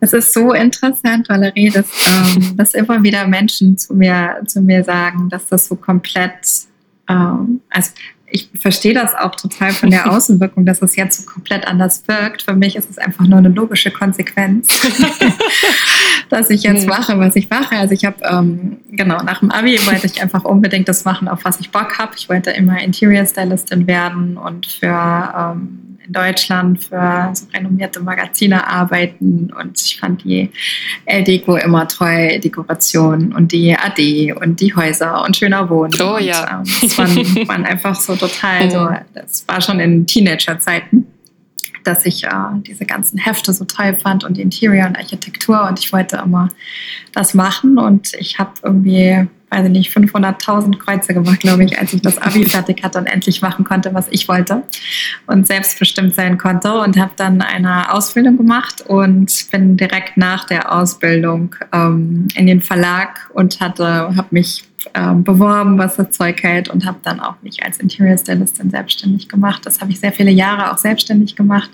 Es 0.00 0.12
ist 0.12 0.34
so 0.34 0.52
interessant, 0.52 1.28
Valerie, 1.28 1.70
dass, 1.70 1.86
ähm, 2.06 2.56
dass 2.56 2.74
immer 2.74 3.02
wieder 3.02 3.26
Menschen 3.26 3.78
zu 3.78 3.94
mir, 3.94 4.36
zu 4.46 4.60
mir 4.60 4.84
sagen, 4.84 5.28
dass 5.30 5.46
das 5.46 5.66
so 5.66 5.76
komplett, 5.76 6.66
ähm, 7.08 7.60
also 7.70 7.90
ich 8.26 8.50
verstehe 8.60 8.94
das 8.94 9.14
auch 9.14 9.36
total 9.36 9.72
von 9.72 9.90
der 9.90 10.10
Außenwirkung, 10.10 10.66
dass 10.66 10.82
es 10.82 10.96
jetzt 10.96 11.20
so 11.20 11.30
komplett 11.30 11.66
anders 11.66 12.02
wirkt. 12.06 12.42
Für 12.42 12.54
mich 12.54 12.74
ist 12.74 12.90
es 12.90 12.98
einfach 12.98 13.24
nur 13.26 13.38
eine 13.38 13.48
logische 13.48 13.92
Konsequenz, 13.92 14.68
dass 16.28 16.50
ich 16.50 16.64
jetzt 16.64 16.86
mache, 16.86 17.18
was 17.18 17.36
ich 17.36 17.48
mache. 17.48 17.76
Also 17.76 17.94
ich 17.94 18.04
habe, 18.04 18.16
ähm, 18.28 18.78
genau, 18.90 19.22
nach 19.22 19.38
dem 19.38 19.52
Abi 19.52 19.78
wollte 19.86 20.06
ich 20.06 20.20
einfach 20.20 20.44
unbedingt 20.44 20.88
das 20.88 21.04
machen, 21.04 21.28
auf 21.28 21.44
was 21.44 21.60
ich 21.60 21.70
Bock 21.70 21.96
habe. 21.98 22.12
Ich 22.16 22.28
wollte 22.28 22.50
immer 22.50 22.82
Interior 22.82 23.24
Stylistin 23.24 23.86
werden 23.86 24.36
und 24.36 24.66
für 24.66 25.32
ähm, 25.38 25.93
in 26.06 26.12
Deutschland 26.12 26.84
für 26.84 27.30
so 27.32 27.46
renommierte 27.52 28.00
Magazine 28.00 28.66
arbeiten 28.66 29.52
und 29.58 29.80
ich 29.80 29.98
fand 29.98 30.24
die 30.24 30.50
El-Deco 31.06 31.56
immer 31.56 31.88
toll, 31.88 32.38
Dekoration 32.40 33.32
und 33.34 33.52
die 33.52 33.76
AD 33.76 34.32
und 34.32 34.60
die 34.60 34.74
Häuser 34.74 35.24
und 35.24 35.36
schöner 35.36 35.68
Wohnen. 35.68 35.94
Oh 36.00 36.18
ja. 36.18 36.58
Und, 36.58 36.68
ähm, 36.68 36.74
das 36.82 36.98
waren, 36.98 37.48
waren, 37.48 37.64
einfach 37.64 37.94
so 37.94 38.14
total 38.16 38.70
so, 38.70 38.88
das 39.14 39.46
war 39.48 39.60
schon 39.60 39.80
in 39.80 40.06
Teenagerzeiten 40.06 41.06
dass 41.84 42.06
ich 42.06 42.24
äh, 42.24 42.30
diese 42.66 42.86
ganzen 42.86 43.18
Hefte 43.18 43.52
so 43.52 43.66
toll 43.66 43.94
fand 43.94 44.24
und 44.24 44.38
Interior 44.38 44.86
und 44.86 44.96
Architektur 44.96 45.66
und 45.68 45.78
ich 45.78 45.92
wollte 45.92 46.16
immer 46.16 46.48
das 47.12 47.34
machen 47.34 47.78
und 47.78 48.14
ich 48.14 48.38
habe 48.38 48.52
irgendwie 48.62 49.28
weiß 49.54 49.66
ich 49.66 49.70
nicht, 49.70 49.96
500.000 49.96 50.78
Kreuze 50.78 51.14
gemacht, 51.14 51.40
glaube 51.40 51.64
ich, 51.64 51.78
als 51.78 51.92
ich 51.92 52.02
das 52.02 52.18
Abi 52.18 52.44
fertig 52.48 52.82
hatte 52.82 52.98
und 52.98 53.06
endlich 53.06 53.40
machen 53.40 53.64
konnte, 53.64 53.94
was 53.94 54.06
ich 54.10 54.28
wollte 54.28 54.62
und 55.26 55.46
selbstbestimmt 55.46 56.14
sein 56.14 56.38
konnte 56.38 56.74
und 56.80 56.98
habe 56.98 57.12
dann 57.16 57.40
eine 57.40 57.92
Ausbildung 57.92 58.36
gemacht 58.36 58.82
und 58.86 59.50
bin 59.50 59.76
direkt 59.76 60.16
nach 60.16 60.44
der 60.44 60.72
Ausbildung 60.72 61.54
ähm, 61.72 62.28
in 62.34 62.46
den 62.46 62.60
Verlag 62.60 63.30
und 63.32 63.60
hatte, 63.60 63.86
habe 64.16 64.28
mich 64.30 64.64
ähm, 64.94 65.24
beworben, 65.24 65.78
was 65.78 65.96
das 65.96 66.10
Zeug 66.10 66.42
hält 66.42 66.68
und 66.68 66.84
habe 66.84 66.98
dann 67.02 67.20
auch 67.20 67.36
mich 67.42 67.64
als 67.64 67.78
Interior 67.78 68.18
Stylistin 68.18 68.70
selbstständig 68.70 69.28
gemacht. 69.28 69.64
Das 69.64 69.80
habe 69.80 69.92
ich 69.92 70.00
sehr 70.00 70.12
viele 70.12 70.30
Jahre 70.30 70.72
auch 70.72 70.78
selbstständig 70.78 71.36
gemacht 71.36 71.70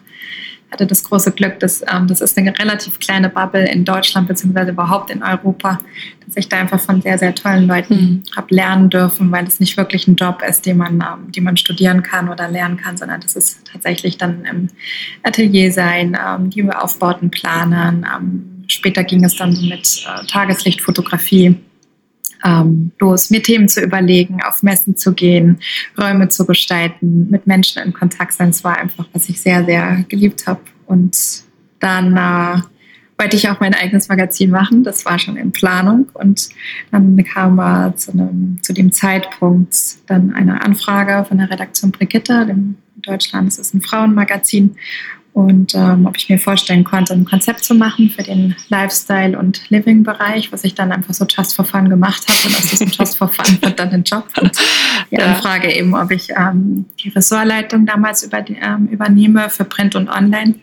hatte 0.70 0.86
das 0.86 1.04
große 1.04 1.32
Glück, 1.32 1.58
dass 1.60 1.82
ähm, 1.82 2.06
das 2.06 2.20
ist 2.20 2.38
eine 2.38 2.56
relativ 2.58 2.98
kleine 2.98 3.28
Bubble 3.28 3.68
in 3.68 3.84
Deutschland 3.84 4.28
beziehungsweise 4.28 4.70
überhaupt 4.70 5.10
in 5.10 5.22
Europa, 5.22 5.80
dass 6.26 6.36
ich 6.36 6.48
da 6.48 6.58
einfach 6.58 6.80
von 6.80 7.02
sehr, 7.02 7.18
sehr 7.18 7.34
tollen 7.34 7.66
Leuten 7.66 7.94
mhm. 7.94 8.22
habe 8.36 8.54
lernen 8.54 8.90
dürfen, 8.90 9.32
weil 9.32 9.46
es 9.46 9.60
nicht 9.60 9.76
wirklich 9.76 10.06
ein 10.06 10.16
Job 10.16 10.42
ist, 10.46 10.66
den 10.66 10.78
man, 10.78 10.94
ähm, 11.00 11.32
den 11.32 11.44
man 11.44 11.56
studieren 11.56 12.02
kann 12.02 12.28
oder 12.28 12.48
lernen 12.48 12.76
kann, 12.76 12.96
sondern 12.96 13.20
das 13.20 13.36
ist 13.36 13.64
tatsächlich 13.70 14.18
dann 14.18 14.44
im 14.44 14.68
Atelier 15.22 15.72
sein, 15.72 16.16
ähm, 16.24 16.50
die 16.50 16.68
Aufbauten 16.70 17.30
planen. 17.30 18.06
Ähm, 18.16 18.64
später 18.68 19.04
ging 19.04 19.24
es 19.24 19.36
dann 19.36 19.50
mit 19.50 20.06
äh, 20.06 20.26
Tageslichtfotografie 20.26 21.56
ähm, 22.44 22.92
los, 22.98 23.30
mir 23.30 23.42
Themen 23.42 23.68
zu 23.68 23.80
überlegen, 23.82 24.42
auf 24.42 24.62
Messen 24.62 24.96
zu 24.96 25.12
gehen, 25.12 25.58
Räume 25.98 26.28
zu 26.28 26.46
gestalten, 26.46 27.28
mit 27.30 27.46
Menschen 27.46 27.82
in 27.82 27.92
Kontakt 27.92 28.32
sein. 28.32 28.50
Es 28.50 28.64
war 28.64 28.78
einfach, 28.78 29.06
was 29.12 29.28
ich 29.28 29.40
sehr, 29.40 29.64
sehr 29.64 30.04
geliebt 30.08 30.46
habe. 30.46 30.60
Und 30.86 31.16
dann 31.78 32.16
äh, 32.16 32.62
wollte 33.18 33.36
ich 33.36 33.48
auch 33.48 33.60
mein 33.60 33.74
eigenes 33.74 34.08
Magazin 34.08 34.50
machen. 34.50 34.82
Das 34.82 35.04
war 35.04 35.18
schon 35.18 35.36
in 35.36 35.52
Planung. 35.52 36.08
Und 36.14 36.48
dann 36.90 37.22
kam 37.24 37.58
äh, 37.58 37.94
zu, 37.94 38.12
einem, 38.12 38.58
zu 38.62 38.72
dem 38.72 38.92
Zeitpunkt 38.92 39.76
dann 40.06 40.32
eine 40.32 40.62
Anfrage 40.64 41.24
von 41.26 41.38
der 41.38 41.50
Redaktion 41.50 41.92
Brigitte, 41.92 42.46
dem 42.46 42.76
Deutschland, 43.02 43.48
es 43.48 43.58
ist 43.58 43.74
ein 43.74 43.80
Frauenmagazin 43.80 44.76
und 45.32 45.74
ähm, 45.74 46.06
ob 46.06 46.16
ich 46.16 46.28
mir 46.28 46.38
vorstellen 46.38 46.82
konnte, 46.82 47.12
ein 47.12 47.24
Konzept 47.24 47.64
zu 47.64 47.74
machen 47.74 48.10
für 48.10 48.22
den 48.22 48.56
Lifestyle- 48.68 49.38
und 49.38 49.62
Living-Bereich, 49.70 50.52
was 50.52 50.64
ich 50.64 50.74
dann 50.74 50.90
einfach 50.90 51.14
so 51.14 51.24
just 51.24 51.54
for 51.54 51.64
fun 51.64 51.88
gemacht 51.88 52.26
habe. 52.28 52.48
Und 52.48 52.56
aus 52.56 52.66
diesem 52.68 52.88
just 52.88 53.16
for 53.16 53.28
fun 53.28 53.58
wird 53.60 53.78
dann 53.78 53.90
ein 53.90 54.02
Job. 54.02 54.24
Und 54.40 54.52
die 55.10 55.16
ja. 55.16 55.26
Anfrage 55.26 55.72
eben, 55.72 55.94
ob 55.94 56.10
ich 56.10 56.30
ähm, 56.30 56.86
die 57.02 57.10
Ressortleitung 57.10 57.86
damals 57.86 58.24
über, 58.24 58.44
ähm, 58.48 58.88
übernehme 58.88 59.50
für 59.50 59.64
Print 59.64 59.94
und 59.94 60.08
Online 60.08 60.56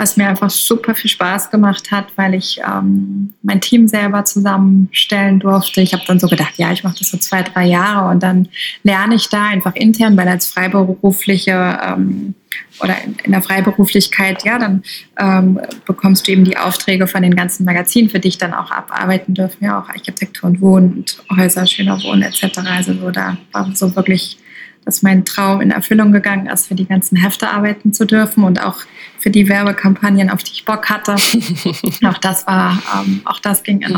was 0.00 0.16
mir 0.16 0.28
einfach 0.28 0.48
super 0.48 0.94
viel 0.94 1.10
Spaß 1.10 1.50
gemacht 1.50 1.90
hat, 1.90 2.06
weil 2.16 2.32
ich 2.32 2.58
ähm, 2.66 3.34
mein 3.42 3.60
Team 3.60 3.86
selber 3.86 4.24
zusammenstellen 4.24 5.40
durfte. 5.40 5.82
Ich 5.82 5.92
habe 5.92 6.02
dann 6.06 6.18
so 6.18 6.26
gedacht, 6.26 6.54
ja, 6.56 6.72
ich 6.72 6.82
mache 6.82 6.96
das 6.98 7.10
so 7.10 7.18
zwei, 7.18 7.42
drei 7.42 7.66
Jahre 7.66 8.10
und 8.10 8.22
dann 8.22 8.48
lerne 8.82 9.16
ich 9.16 9.28
da 9.28 9.48
einfach 9.48 9.74
intern, 9.74 10.16
weil 10.16 10.26
als 10.28 10.46
Freiberufliche 10.46 11.78
ähm, 11.86 12.34
oder 12.80 12.96
in, 13.24 13.32
der 13.32 13.42
Freiberuflichkeit, 13.42 14.44
ja, 14.44 14.58
dann 14.58 14.82
ähm, 15.18 15.60
bekommst 15.86 16.26
du 16.26 16.32
eben 16.32 16.44
die 16.44 16.56
Aufträge 16.56 17.06
von 17.06 17.22
den 17.22 17.36
ganzen 17.36 17.64
Magazinen, 17.64 18.10
für 18.10 18.20
dich 18.20 18.38
dann 18.38 18.54
auch 18.54 18.70
abarbeiten 18.70 19.34
dürfen, 19.34 19.64
ja, 19.64 19.80
auch 19.80 19.88
Architektur 19.88 20.50
und 20.50 20.60
Wohnen 20.60 20.92
und 20.92 21.22
Häuser, 21.36 21.66
schöner 21.66 22.02
Wohnen 22.02 22.22
etc. 22.22 22.58
Also 22.64 22.94
so, 22.94 23.10
da 23.10 23.36
war 23.52 23.70
so 23.74 23.94
wirklich 23.96 24.38
dass 24.84 25.02
mein 25.02 25.24
Traum 25.24 25.60
in 25.60 25.70
Erfüllung 25.70 26.10
gegangen 26.10 26.46
ist, 26.46 26.68
für 26.68 26.74
die 26.74 26.86
ganzen 26.86 27.16
Hefte 27.16 27.50
arbeiten 27.50 27.92
zu 27.92 28.06
dürfen 28.06 28.44
und 28.44 28.62
auch 28.64 28.78
für 29.18 29.30
die 29.30 29.48
Werbekampagnen, 29.48 30.30
auf 30.30 30.42
die 30.42 30.52
ich 30.52 30.64
Bock 30.64 30.88
hatte. 30.88 31.12
auch 32.06 32.18
das 32.18 32.46
war, 32.46 32.82
ähm, 32.96 33.20
auch 33.24 33.40
das 33.40 33.62
ging 33.62 33.82
in 33.82 33.90
mhm. 33.90 33.96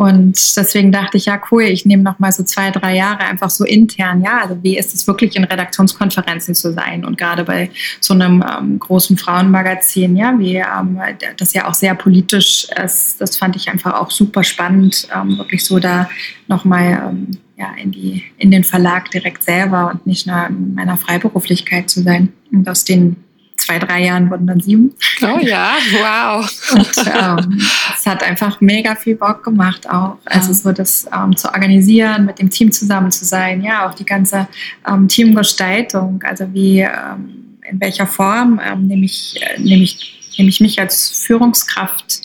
Und 0.00 0.56
deswegen 0.56 0.92
dachte 0.92 1.18
ich, 1.18 1.26
ja, 1.26 1.38
cool, 1.50 1.64
ich 1.64 1.84
nehme 1.84 2.02
noch 2.02 2.18
mal 2.18 2.32
so 2.32 2.42
zwei, 2.42 2.70
drei 2.70 2.96
Jahre 2.96 3.18
einfach 3.18 3.50
so 3.50 3.66
intern, 3.66 4.22
ja, 4.22 4.40
also 4.40 4.56
wie 4.62 4.78
ist 4.78 4.94
es 4.94 5.06
wirklich 5.06 5.36
in 5.36 5.44
Redaktionskonferenzen 5.44 6.54
zu 6.54 6.72
sein 6.72 7.04
und 7.04 7.18
gerade 7.18 7.44
bei 7.44 7.70
so 8.00 8.14
einem 8.14 8.42
ähm, 8.42 8.78
großen 8.78 9.18
Frauenmagazin, 9.18 10.16
ja, 10.16 10.38
wie 10.38 10.56
ähm, 10.56 10.98
das 11.36 11.52
ja 11.52 11.68
auch 11.68 11.74
sehr 11.74 11.94
politisch 11.94 12.66
ist, 12.82 13.20
das 13.20 13.36
fand 13.36 13.56
ich 13.56 13.68
einfach 13.68 13.92
auch 13.92 14.10
super 14.10 14.42
spannend, 14.42 15.06
ähm, 15.14 15.36
wirklich 15.36 15.66
so 15.66 15.78
da 15.78 16.08
noch 16.48 16.64
mal 16.64 17.10
ähm, 17.10 17.36
ja, 17.58 17.74
in, 17.76 17.90
die, 17.90 18.24
in 18.38 18.50
den 18.50 18.64
Verlag 18.64 19.10
direkt 19.10 19.42
selber 19.42 19.90
und 19.92 20.06
nicht 20.06 20.26
nur 20.26 20.46
in 20.46 20.76
meiner 20.76 20.96
Freiberuflichkeit 20.96 21.90
zu 21.90 22.02
sein. 22.02 22.32
Und 22.50 22.66
aus 22.66 22.84
den 22.84 23.16
zwei, 23.70 23.78
drei 23.78 24.04
Jahren 24.04 24.30
wurden 24.30 24.46
dann 24.46 24.60
sieben. 24.60 24.92
Oh 25.22 25.38
ja, 25.40 25.74
wow. 25.92 26.72
Und 26.72 27.06
ähm, 27.06 27.60
es 27.96 28.06
hat 28.06 28.22
einfach 28.22 28.60
mega 28.60 28.96
viel 28.96 29.14
Bock 29.14 29.44
gemacht 29.44 29.88
auch. 29.88 30.18
Also 30.24 30.52
so 30.52 30.72
das 30.72 31.06
ähm, 31.14 31.36
zu 31.36 31.48
organisieren, 31.52 32.26
mit 32.26 32.38
dem 32.40 32.50
Team 32.50 32.72
zusammen 32.72 33.12
zu 33.12 33.24
sein, 33.24 33.62
ja, 33.62 33.88
auch 33.88 33.94
die 33.94 34.04
ganze 34.04 34.48
ähm, 34.88 35.06
Teamgestaltung, 35.06 36.20
also 36.24 36.52
wie, 36.52 36.80
ähm, 36.80 37.58
in 37.70 37.80
welcher 37.80 38.06
Form 38.06 38.60
ähm, 38.64 38.88
nehme 38.88 39.04
ich, 39.04 39.38
äh, 39.40 39.60
nehme 39.60 39.84
ich, 39.84 40.32
nehme 40.36 40.48
ich 40.48 40.60
mich 40.60 40.80
als 40.80 41.22
Führungskraft 41.24 42.22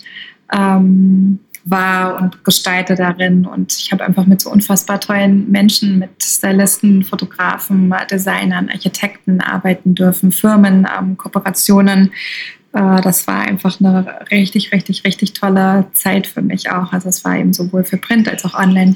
ähm, 0.52 1.40
war 1.66 2.22
und 2.22 2.44
gestalte 2.46 2.96
darin. 2.96 3.46
Und 3.46 3.74
ich 3.74 3.92
habe 3.92 4.06
einfach 4.06 4.26
mit 4.28 4.40
so 4.40 4.52
unfassbar 4.52 5.00
tollen 5.00 5.50
Menschen, 5.52 6.00
mit 6.00 6.12
Stylisten, 6.24 7.04
Fotografen, 7.04 7.94
Designern, 8.10 8.70
Architekten 8.70 9.42
arbeiten 9.42 9.96
dürfen, 9.96 10.32
Firmen, 10.32 10.88
ähm, 10.98 11.18
Kooperationen. 11.18 12.12
Äh, 12.74 13.02
das 13.02 13.26
war 13.28 13.40
einfach 13.40 13.80
eine 13.80 14.20
richtig, 14.30 14.72
richtig, 14.72 15.04
richtig 15.06 15.34
tolle 15.34 15.88
Zeit 15.94 16.28
für 16.28 16.44
mich 16.44 16.70
auch. 16.70 16.94
Also 16.94 17.10
es 17.10 17.26
war 17.26 17.36
eben 17.36 17.52
sowohl 17.52 17.84
für 17.84 17.98
Print 17.98 18.30
als 18.30 18.46
auch 18.46 18.54
online 18.54 18.96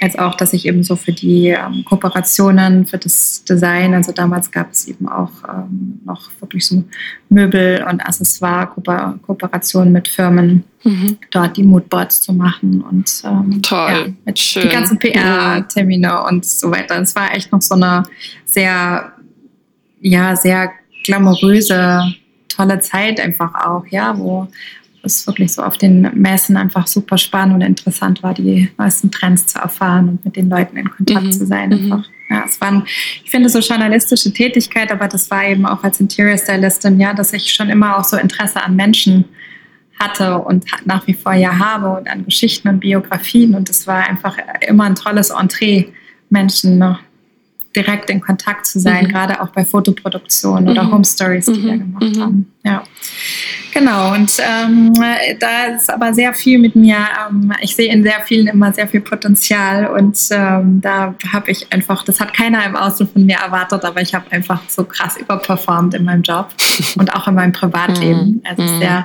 als 0.00 0.18
auch, 0.18 0.34
dass 0.34 0.52
ich 0.52 0.66
eben 0.66 0.82
so 0.82 0.96
für 0.96 1.12
die 1.12 1.48
ähm, 1.48 1.84
Kooperationen, 1.84 2.86
für 2.86 2.98
das 2.98 3.44
Design, 3.44 3.94
also 3.94 4.12
damals 4.12 4.50
gab 4.50 4.72
es 4.72 4.86
eben 4.88 5.08
auch 5.08 5.30
ähm, 5.48 6.00
noch 6.04 6.30
wirklich 6.40 6.66
so 6.66 6.84
Möbel- 7.28 7.84
und 7.88 8.00
Accessoire-Kooperationen 8.00 9.92
mit 9.92 10.08
Firmen, 10.08 10.64
mhm. 10.84 11.16
dort 11.30 11.56
die 11.56 11.62
Moodboards 11.62 12.20
zu 12.20 12.32
machen 12.32 12.82
und 12.82 13.22
ähm, 13.24 13.62
Toll. 13.62 13.90
Ja, 13.90 14.06
mit 14.24 14.38
Schön. 14.38 14.62
die 14.62 14.68
ganzen 14.68 14.98
PR-Termine 14.98 16.24
und 16.24 16.44
so 16.44 16.70
weiter. 16.70 17.00
Es 17.00 17.14
war 17.16 17.34
echt 17.34 17.50
noch 17.50 17.62
so 17.62 17.74
eine 17.74 18.02
sehr, 18.44 19.12
ja, 20.00 20.36
sehr 20.36 20.72
glamouröse, 21.04 22.02
tolle 22.48 22.80
Zeit 22.80 23.20
einfach 23.20 23.54
auch, 23.54 23.86
ja, 23.88 24.16
wo 24.18 24.48
es 25.06 25.26
wirklich 25.26 25.52
so 25.52 25.62
auf 25.62 25.78
den 25.78 26.02
Messen 26.14 26.56
einfach 26.56 26.86
super 26.86 27.16
spannend 27.18 27.54
und 27.54 27.60
interessant 27.62 28.22
war, 28.22 28.34
die 28.34 28.68
neuesten 28.78 29.10
Trends 29.10 29.46
zu 29.46 29.58
erfahren 29.58 30.08
und 30.08 30.24
mit 30.24 30.36
den 30.36 30.50
Leuten 30.50 30.76
in 30.76 30.90
Kontakt 30.90 31.26
mhm. 31.26 31.32
zu 31.32 31.46
sein. 31.46 31.70
Mhm. 31.70 31.92
Einfach. 31.92 32.10
Ja, 32.28 32.42
es 32.44 32.60
waren, 32.60 32.84
ich 33.24 33.30
finde, 33.30 33.48
so 33.48 33.60
journalistische 33.60 34.32
Tätigkeit, 34.32 34.90
aber 34.90 35.06
das 35.06 35.30
war 35.30 35.44
eben 35.44 35.64
auch 35.64 35.84
als 35.84 36.00
Interior 36.00 36.36
Stylistin, 36.36 36.98
ja, 36.98 37.14
dass 37.14 37.32
ich 37.32 37.52
schon 37.52 37.70
immer 37.70 37.98
auch 37.98 38.04
so 38.04 38.16
Interesse 38.16 38.62
an 38.62 38.74
Menschen 38.74 39.24
hatte 39.98 40.38
und 40.38 40.64
nach 40.84 41.06
wie 41.06 41.14
vor 41.14 41.34
ja 41.34 41.58
habe 41.58 41.98
und 41.98 42.08
an 42.08 42.24
Geschichten 42.24 42.68
und 42.68 42.80
Biografien. 42.80 43.54
Und 43.54 43.70
es 43.70 43.86
war 43.86 44.08
einfach 44.08 44.36
immer 44.66 44.84
ein 44.84 44.94
tolles 44.94 45.30
Entree, 45.30 45.86
Menschen 46.28 46.78
noch 46.78 46.98
direkt 47.76 48.10
in 48.10 48.20
Kontakt 48.20 48.66
zu 48.66 48.80
sein, 48.80 49.04
mhm. 49.04 49.08
gerade 49.08 49.40
auch 49.40 49.48
bei 49.48 49.64
Fotoproduktionen 49.64 50.68
oder 50.68 50.84
mhm. 50.84 50.92
Home 50.92 51.04
Stories, 51.04 51.46
die 51.46 51.62
wir 51.62 51.74
mhm. 51.74 51.78
gemacht 51.78 52.16
mhm. 52.16 52.20
haben. 52.22 52.52
Ja. 52.64 52.82
Genau, 53.72 54.14
und 54.14 54.32
ähm, 54.40 54.94
da 55.38 55.64
ist 55.76 55.92
aber 55.92 56.14
sehr 56.14 56.32
viel 56.32 56.58
mit 56.58 56.74
mir. 56.74 56.96
Ähm, 56.96 57.52
ich 57.60 57.76
sehe 57.76 57.92
in 57.92 58.02
sehr 58.02 58.20
vielen 58.22 58.46
immer 58.46 58.72
sehr 58.72 58.88
viel 58.88 59.02
Potenzial 59.02 59.86
und 59.88 60.18
ähm, 60.30 60.80
da 60.80 61.14
habe 61.30 61.50
ich 61.50 61.70
einfach, 61.72 62.02
das 62.02 62.18
hat 62.18 62.32
keiner 62.32 62.64
im 62.64 62.74
Außen 62.74 63.06
von 63.06 63.26
mir 63.26 63.36
erwartet, 63.36 63.84
aber 63.84 64.00
ich 64.00 64.14
habe 64.14 64.32
einfach 64.32 64.62
so 64.68 64.84
krass 64.84 65.18
überperformt 65.18 65.94
in 65.94 66.04
meinem 66.04 66.22
Job 66.22 66.48
und 66.96 67.14
auch 67.14 67.28
in 67.28 67.34
meinem 67.34 67.52
Privatleben. 67.52 68.42
Also 68.44 68.66
sehr 68.78 69.04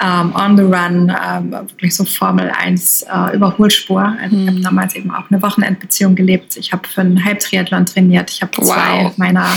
ähm, 0.00 0.34
on 0.34 0.56
the 0.56 0.62
run, 0.62 1.10
ähm, 1.24 1.52
wirklich 1.52 1.94
so 1.94 2.04
Formel 2.04 2.50
1 2.50 3.02
äh, 3.02 3.36
Überholspur. 3.36 4.14
Also 4.20 4.36
ich 4.36 4.46
habe 4.46 4.58
mhm. 4.58 4.62
damals 4.62 4.94
eben 4.94 5.10
auch 5.10 5.30
eine 5.30 5.40
Wochenendbeziehung 5.40 6.14
gelebt. 6.14 6.56
Ich 6.56 6.72
habe 6.72 6.86
für 6.86 7.00
einen 7.00 7.24
Halbtriathlon 7.24 7.86
trainiert. 7.86 8.30
Ich 8.30 8.42
habe 8.42 8.52
zwei 8.52 9.04
wow. 9.04 9.16
meiner 9.16 9.48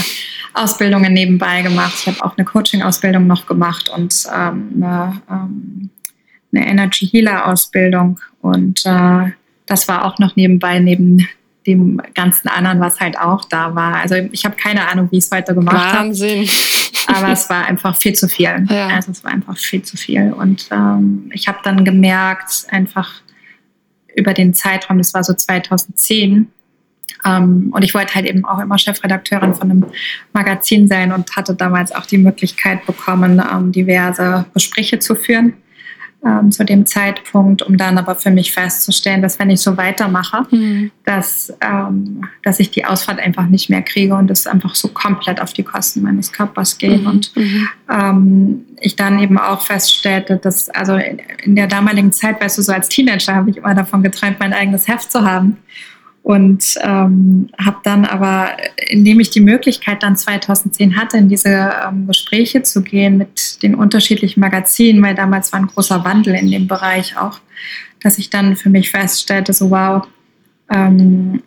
Ausbildungen 0.54 1.12
nebenbei 1.12 1.62
gemacht. 1.62 1.92
Ich 2.00 2.06
habe 2.06 2.24
auch 2.24 2.36
eine 2.36 2.46
Coaching-Ausbildung 2.46 3.26
noch 3.26 3.46
gemacht 3.46 3.90
und 3.94 4.14
ähm, 4.34 4.70
eine, 4.76 5.20
ähm, 5.30 5.90
eine 6.52 6.66
Energy 6.66 7.06
Healer 7.06 7.46
Ausbildung. 7.46 8.18
Und 8.40 8.84
äh, 8.86 9.32
das 9.66 9.88
war 9.88 10.06
auch 10.06 10.18
noch 10.18 10.36
nebenbei 10.36 10.78
neben 10.78 11.28
dem 11.66 12.00
ganzen 12.14 12.48
anderen, 12.48 12.80
was 12.80 12.98
halt 12.98 13.18
auch 13.18 13.44
da 13.44 13.74
war. 13.74 13.96
Also 13.96 14.16
ich 14.32 14.44
habe 14.46 14.56
keine 14.56 14.88
Ahnung, 14.88 15.08
wie 15.10 15.18
ich 15.18 15.24
es 15.24 15.30
weiter 15.30 15.52
gemacht 15.52 15.76
habe. 15.76 16.08
Wahnsinn. 16.08 16.48
Aber 17.06 17.28
es 17.28 17.48
war 17.50 17.66
einfach 17.66 17.96
viel 17.96 18.14
zu 18.14 18.28
viel. 18.28 18.66
Ja. 18.70 18.88
Also 18.88 19.10
es 19.10 19.24
war 19.24 19.32
einfach 19.32 19.56
viel 19.56 19.82
zu 19.82 19.96
viel. 19.96 20.32
Und 20.32 20.68
ähm, 20.70 21.30
ich 21.32 21.48
habe 21.48 21.58
dann 21.62 21.84
gemerkt, 21.84 22.66
einfach 22.70 23.22
über 24.14 24.34
den 24.34 24.54
Zeitraum, 24.54 24.98
das 24.98 25.14
war 25.14 25.22
so 25.22 25.34
2010, 25.34 26.48
ähm, 27.24 27.70
und 27.74 27.82
ich 27.82 27.94
wollte 27.94 28.14
halt 28.14 28.26
eben 28.26 28.44
auch 28.44 28.58
immer 28.60 28.78
Chefredakteurin 28.78 29.54
von 29.54 29.70
einem 29.70 29.86
Magazin 30.32 30.88
sein 30.88 31.12
und 31.12 31.34
hatte 31.36 31.54
damals 31.54 31.92
auch 31.92 32.06
die 32.06 32.18
Möglichkeit 32.18 32.86
bekommen, 32.86 33.42
ähm, 33.52 33.72
diverse 33.72 34.46
Gespräche 34.54 34.98
zu 34.98 35.14
führen 35.14 35.54
ähm, 36.24 36.52
zu 36.52 36.64
dem 36.64 36.86
Zeitpunkt, 36.86 37.62
um 37.62 37.76
dann 37.76 37.96
aber 37.96 38.14
für 38.14 38.30
mich 38.30 38.52
festzustellen, 38.52 39.22
dass 39.22 39.38
wenn 39.38 39.48
ich 39.48 39.60
so 39.60 39.76
weitermache, 39.76 40.46
mhm. 40.50 40.90
dass, 41.04 41.52
ähm, 41.60 42.26
dass 42.42 42.60
ich 42.60 42.70
die 42.70 42.84
Ausfahrt 42.84 43.18
einfach 43.18 43.46
nicht 43.46 43.70
mehr 43.70 43.82
kriege 43.82 44.14
und 44.14 44.30
es 44.30 44.46
einfach 44.46 44.74
so 44.74 44.88
komplett 44.88 45.40
auf 45.40 45.52
die 45.52 45.62
Kosten 45.62 46.02
meines 46.02 46.32
Körpers 46.32 46.76
geht. 46.76 47.02
Mhm. 47.02 47.06
Und 47.06 47.36
mhm. 47.36 47.68
ähm, 47.90 48.64
ich 48.80 48.96
dann 48.96 49.18
eben 49.18 49.38
auch 49.38 49.62
feststellte, 49.62 50.36
dass 50.36 50.68
also 50.68 50.94
in, 50.94 51.20
in 51.42 51.56
der 51.56 51.66
damaligen 51.66 52.12
Zeit, 52.12 52.40
weißt 52.40 52.58
du, 52.58 52.62
so 52.62 52.72
als 52.72 52.88
Teenager 52.88 53.34
habe 53.34 53.50
ich 53.50 53.56
immer 53.56 53.74
davon 53.74 54.02
geträumt, 54.02 54.38
mein 54.40 54.52
eigenes 54.52 54.88
Heft 54.88 55.10
zu 55.10 55.22
haben. 55.24 55.56
Und 56.22 56.74
ähm, 56.82 57.48
habe 57.58 57.78
dann 57.82 58.04
aber, 58.04 58.50
indem 58.88 59.20
ich 59.20 59.30
die 59.30 59.40
Möglichkeit 59.40 60.02
dann 60.02 60.16
2010 60.16 60.96
hatte, 60.96 61.16
in 61.16 61.28
diese 61.28 61.72
ähm, 61.86 62.06
Gespräche 62.06 62.62
zu 62.62 62.82
gehen 62.82 63.16
mit 63.16 63.62
den 63.62 63.74
unterschiedlichen 63.74 64.40
Magazinen, 64.40 65.02
weil 65.02 65.14
damals 65.14 65.52
war 65.52 65.60
ein 65.60 65.66
großer 65.66 66.04
Wandel 66.04 66.34
in 66.34 66.50
dem 66.50 66.68
Bereich 66.68 67.16
auch, 67.16 67.40
dass 68.02 68.18
ich 68.18 68.30
dann 68.30 68.54
für 68.54 68.68
mich 68.68 68.90
feststellte, 68.90 69.52
so 69.52 69.70
wow, 69.70 70.06
ähm, 70.70 71.42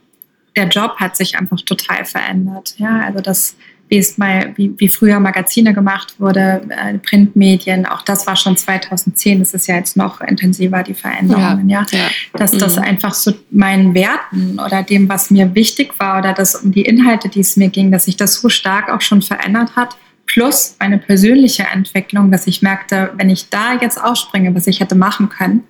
der 0.55 0.67
Job 0.67 0.95
hat 0.97 1.15
sich 1.15 1.38
einfach 1.38 1.62
total 1.62 2.05
verändert. 2.05 2.75
Ja, 2.77 3.01
also 3.01 3.21
das 3.21 3.55
wie 3.89 3.98
es 3.98 4.17
mal, 4.17 4.54
wie, 4.56 4.74
wie 4.78 4.89
früher 4.89 5.19
Magazine 5.19 5.74
gemacht 5.74 6.15
wurde, 6.19 6.62
äh, 6.69 6.98
Printmedien, 6.98 7.86
auch 7.86 8.02
das 8.02 8.26
war 8.26 8.36
schon 8.36 8.58
2010, 8.58 9.39
das 9.39 9.54
ist 9.54 9.67
ja 9.67 9.76
jetzt 9.76 9.98
noch 9.98 10.22
intensiver, 10.22 10.84
die 10.84 10.93
Veränderungen, 10.93 11.69
ja. 11.69 11.86
ja. 11.91 12.00
ja. 12.00 12.08
Dass 12.34 12.54
mhm. 12.54 12.60
das 12.60 12.78
einfach 12.78 13.13
so 13.13 13.34
meinen 13.52 13.93
Werten 13.93 14.60
oder 14.60 14.84
dem, 14.84 15.10
was 15.10 15.30
mir 15.30 15.54
wichtig 15.54 16.00
war 16.00 16.19
oder 16.19 16.34
das 16.34 16.56
um 16.56 16.72
die 16.72 16.84
Inhalte, 16.84 17.30
die 17.30 17.41
es 17.41 17.56
mir 17.58 17.69
ging, 17.69 17.91
dass 17.91 18.06
sich 18.06 18.17
das 18.17 18.36
so 18.36 18.50
stark 18.50 18.89
auch 18.89 19.02
schon 19.02 19.22
verändert 19.22 19.76
hat. 19.76 19.96
Plus 20.26 20.76
eine 20.80 20.98
persönliche 20.98 21.63
Entwicklung, 21.63 22.32
dass 22.32 22.48
ich 22.48 22.62
merkte, 22.62 23.12
wenn 23.17 23.30
ich 23.30 23.50
da 23.50 23.78
jetzt 23.80 24.02
ausspringe, 24.02 24.56
was 24.56 24.65
ich 24.67 24.80
hätte 24.80 24.96
machen 24.96 25.30
können 25.30 25.63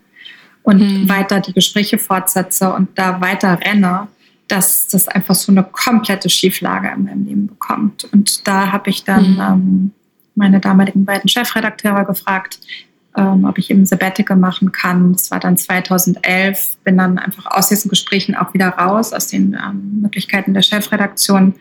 und 0.62 0.80
mhm. 0.80 1.10
weiter 1.10 1.42
die 1.42 1.54
Gespräche 1.54 1.98
fortsetze 1.98 2.72
und 2.72 2.90
da 2.96 3.20
weiter 3.20 3.60
renne, 3.60 4.08
dass 4.48 4.88
das 4.88 5.08
einfach 5.08 5.36
so 5.36 5.52
eine 5.52 5.64
komplette 5.64 6.30
Schieflage 6.30 6.92
in 6.96 7.06
meinem 7.06 7.26
Leben 7.26 7.48
bekommt. 7.48 8.06
Und 8.12 8.48
da 8.48 8.72
habe 8.72 8.90
ich 8.90 9.04
dann 9.04 9.34
mhm. 9.34 9.40
ähm, 9.40 9.92
meine 10.36 10.60
damaligen 10.60 11.06
beiden 11.06 11.30
Chefredakteure 11.30 12.06
gefragt, 12.06 12.60
ähm, 13.16 13.46
ob 13.46 13.58
ich 13.58 13.70
eben 13.70 13.86
Sabbatical 13.86 14.38
machen 14.38 14.72
kann. 14.72 15.14
Das 15.14 15.32
war 15.32 15.40
dann 15.40 15.58
2011, 15.58 16.78
bin 16.84 16.98
dann 16.98 17.20
einfach 17.20 17.46
aus 17.46 17.70
diesen 17.70 17.90
Gesprächen 17.90 18.36
auch 18.36 18.54
wieder 18.54 18.70
raus, 18.70 19.14
aus 19.14 19.28
den 19.28 19.54
ähm, 19.54 20.02
Möglichkeiten 20.02 20.54
der 20.54 20.64
Chefredaktion 20.64 21.56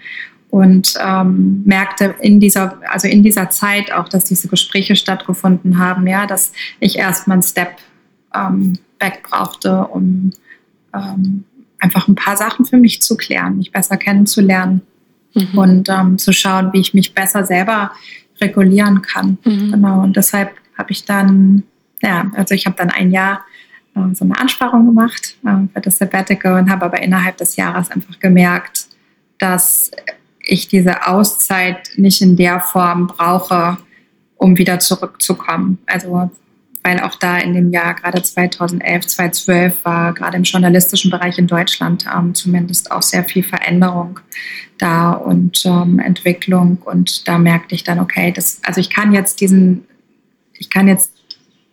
und 0.51 0.95
ähm, 1.01 1.63
merkte 1.65 2.15
in 2.21 2.41
dieser, 2.41 2.79
also 2.91 3.09
in 3.09 3.23
dieser 3.23 3.51
Zeit 3.51 3.93
auch, 3.93 4.09
dass 4.09 4.25
diese 4.25 4.49
Gespräche 4.49 4.97
stattgefunden 4.97 5.79
haben, 5.79 6.07
ja, 6.07 6.27
dass 6.27 6.53
ich 6.79 6.99
erstmal 6.99 7.37
einen 7.37 7.43
Step 7.43 7.77
ähm, 8.35 8.79
back 8.99 9.23
brauchte, 9.23 9.87
um 9.87 10.31
ähm, 10.95 11.45
einfach 11.83 12.09
ein 12.09 12.15
paar 12.15 12.37
Sachen 12.37 12.65
für 12.65 12.77
mich 12.77 13.03
zu 13.03 13.17
klären, 13.17 13.59
mich 13.59 13.73
besser 13.73 13.97
kennenzulernen 13.97 14.83
mhm. 15.35 15.59
und 15.59 15.89
ähm, 15.89 16.17
zu 16.17 16.33
schauen, 16.33 16.73
wie 16.73 16.81
ich 16.81 16.95
mich 16.95 17.15
besser 17.15 17.45
selber 17.45 17.93
regulieren 18.41 19.03
kann. 19.03 19.39
Mhm. 19.45 19.73
Genau. 19.73 20.03
Und 20.03 20.17
deshalb 20.17 20.53
habe 20.79 20.93
ich 20.93 21.05
dann, 21.05 21.65
ja, 22.01 22.31
also 22.35 22.55
ich 22.55 22.67
habe 22.67 22.77
dann 22.77 22.91
ein 22.91 23.11
Jahr 23.11 23.45
äh, 23.97 24.15
so 24.15 24.25
eine 24.25 24.39
Ansparung 24.39 24.87
gemacht 24.87 25.37
äh, 25.45 25.67
für 25.73 25.81
das 25.81 25.99
Sabbatical 25.99 26.61
und 26.61 26.71
habe 26.71 26.85
aber 26.85 27.03
innerhalb 27.03 27.37
des 27.37 27.57
Jahres 27.57 27.91
einfach 27.91 28.19
gemerkt, 28.21 28.87
dass 29.39 29.91
ich 30.41 30.69
diese 30.69 31.07
Auszeit 31.07 31.91
nicht 31.97 32.23
in 32.23 32.37
der 32.37 32.61
Form 32.61 33.09
brauche, 33.09 33.79
um 34.37 34.57
wieder 34.57 34.79
zurückzukommen. 34.79 35.79
Also 35.87 36.31
weil 36.83 37.01
auch 37.01 37.15
da 37.15 37.39
in 37.39 37.55
dem 37.55 37.71
Jahr, 37.71 37.95
gerade 37.95 38.23
2011, 38.23 39.07
2012, 39.07 39.85
war 39.85 40.13
gerade 40.13 40.37
im 40.37 40.43
journalistischen 40.43 41.11
Bereich 41.11 41.39
in 41.39 41.47
Deutschland 41.47 42.05
ähm, 42.13 42.35
zumindest 42.35 42.91
auch 42.91 43.03
sehr 43.03 43.25
viel 43.25 43.45
Veränderung 43.45 44.21
da 44.79 45.13
und 45.13 45.65
ähm, 45.65 46.01
Entwicklung. 46.01 46.79
Und 46.85 47.29
da 47.29 47.39
merkte 47.39 47.75
ich 47.75 47.85
dann, 47.85 48.01
okay, 48.01 48.33
das, 48.33 48.61
also 48.65 48.81
ich 48.81 48.91
kann 48.91 49.13
jetzt 49.13 49.41
diesen, 49.41 49.85
ich 50.55 50.71
kann 50.71 50.89
jetzt 50.89 51.13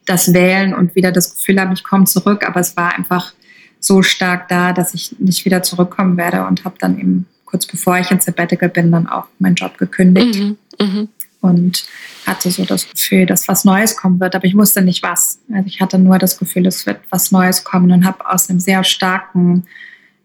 das 0.05 0.33
wählen 0.33 0.73
und 0.73 0.95
wieder 0.95 1.11
das 1.11 1.35
Gefühl 1.35 1.59
haben, 1.59 1.71
ich 1.71 1.83
komme 1.83 2.05
zurück, 2.05 2.47
aber 2.47 2.59
es 2.59 2.77
war 2.77 2.95
einfach 2.95 3.33
so 3.79 4.01
stark 4.03 4.47
da, 4.47 4.73
dass 4.73 4.93
ich 4.93 5.15
nicht 5.19 5.45
wieder 5.45 5.63
zurückkommen 5.63 6.17
werde 6.17 6.45
und 6.45 6.65
habe 6.65 6.75
dann 6.79 6.99
eben 6.99 7.25
kurz 7.45 7.65
bevor 7.65 7.97
ich 7.97 8.11
ins 8.11 8.25
Sabbatical 8.25 8.69
bin, 8.69 8.91
dann 8.91 9.07
auch 9.07 9.25
meinen 9.39 9.55
Job 9.55 9.77
gekündigt. 9.77 10.39
Mhm, 10.39 10.57
mh 10.79 11.07
und 11.41 11.85
hatte 12.25 12.51
so 12.51 12.65
das 12.65 12.89
Gefühl, 12.89 13.25
dass 13.25 13.47
was 13.47 13.65
Neues 13.65 13.95
kommen 13.95 14.19
wird, 14.19 14.35
aber 14.35 14.45
ich 14.45 14.55
wusste 14.55 14.81
nicht 14.81 15.03
was. 15.03 15.39
Also 15.53 15.67
ich 15.67 15.81
hatte 15.81 15.97
nur 15.97 16.17
das 16.17 16.37
Gefühl, 16.37 16.65
es 16.67 16.85
wird 16.85 16.99
was 17.09 17.31
Neues 17.31 17.63
kommen 17.63 17.91
und 17.91 18.05
habe 18.05 18.29
aus 18.29 18.49
einem 18.49 18.59
sehr 18.59 18.83
starken 18.83 19.65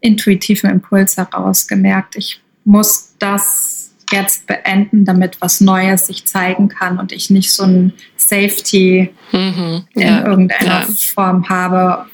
intuitiven 0.01 0.69
Impuls 0.69 1.17
heraus 1.17 1.67
gemerkt, 1.67 2.15
ich 2.15 2.41
muss 2.63 3.13
das 3.19 3.93
jetzt 4.11 4.45
beenden, 4.45 5.03
damit 5.03 5.41
was 5.41 5.61
Neues 5.61 6.07
sich 6.07 6.25
zeigen 6.25 6.67
kann 6.67 6.99
und 6.99 7.11
ich 7.11 7.29
nicht 7.29 7.51
so 7.51 7.63
ein 7.63 7.93
Safety 8.17 9.11
mhm, 9.31 9.83
ja, 9.95 10.19
in 10.19 10.25
irgendeiner 10.25 10.81
ja. 10.81 10.87
Form 10.95 11.49
habe, 11.49 12.05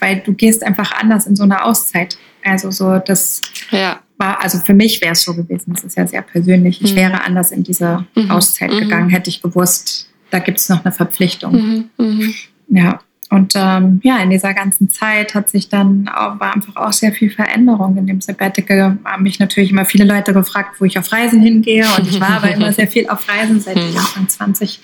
weil 0.00 0.20
du 0.20 0.34
gehst 0.34 0.64
einfach 0.64 0.92
anders 0.92 1.26
in 1.26 1.36
so 1.36 1.44
eine 1.44 1.64
Auszeit. 1.64 2.18
Also 2.42 2.70
so 2.70 2.98
das 2.98 3.42
ja 3.70 4.00
war, 4.18 4.42
also 4.42 4.58
für 4.58 4.74
mich 4.74 5.00
wäre 5.00 5.12
es 5.12 5.22
so 5.22 5.34
gewesen, 5.34 5.74
das 5.74 5.84
ist 5.84 5.96
ja 5.96 6.06
sehr 6.06 6.22
persönlich. 6.22 6.82
Ich 6.82 6.92
mhm. 6.92 6.96
wäre 6.96 7.24
anders 7.24 7.50
in 7.50 7.62
diese 7.62 8.06
mhm. 8.14 8.30
Auszeit 8.30 8.72
mhm. 8.72 8.78
gegangen, 8.78 9.10
hätte 9.10 9.30
ich 9.30 9.42
gewusst, 9.42 10.08
da 10.30 10.38
gibt 10.38 10.58
es 10.58 10.68
noch 10.68 10.84
eine 10.84 10.92
Verpflichtung. 10.92 11.52
Mhm. 11.52 11.90
Mhm. 11.98 12.34
Ja, 12.68 13.00
und 13.28 13.54
ähm, 13.56 14.00
ja, 14.04 14.18
in 14.18 14.30
dieser 14.30 14.54
ganzen 14.54 14.88
Zeit 14.88 15.34
hat 15.34 15.50
sich 15.50 15.68
dann 15.68 16.08
auch, 16.08 16.38
war 16.38 16.54
einfach 16.54 16.76
auch 16.76 16.92
sehr 16.92 17.12
viel 17.12 17.30
Veränderung. 17.30 17.96
In 17.96 18.06
dem 18.06 18.20
Sabbatical 18.20 18.98
haben 19.04 19.22
mich 19.22 19.40
natürlich 19.40 19.72
immer 19.72 19.84
viele 19.84 20.04
Leute 20.04 20.32
gefragt, 20.32 20.76
wo 20.80 20.84
ich 20.84 20.98
auf 20.98 21.10
Reisen 21.10 21.40
hingehe. 21.40 21.84
Und 21.98 22.08
ich 22.08 22.20
war 22.20 22.30
aber 22.30 22.52
immer 22.52 22.72
sehr 22.72 22.86
viel 22.86 23.08
auf 23.08 23.28
Reisen, 23.28 23.60
seit 23.60 23.76
ich 23.76 23.98
Anfang 23.98 24.28
20 24.28 24.80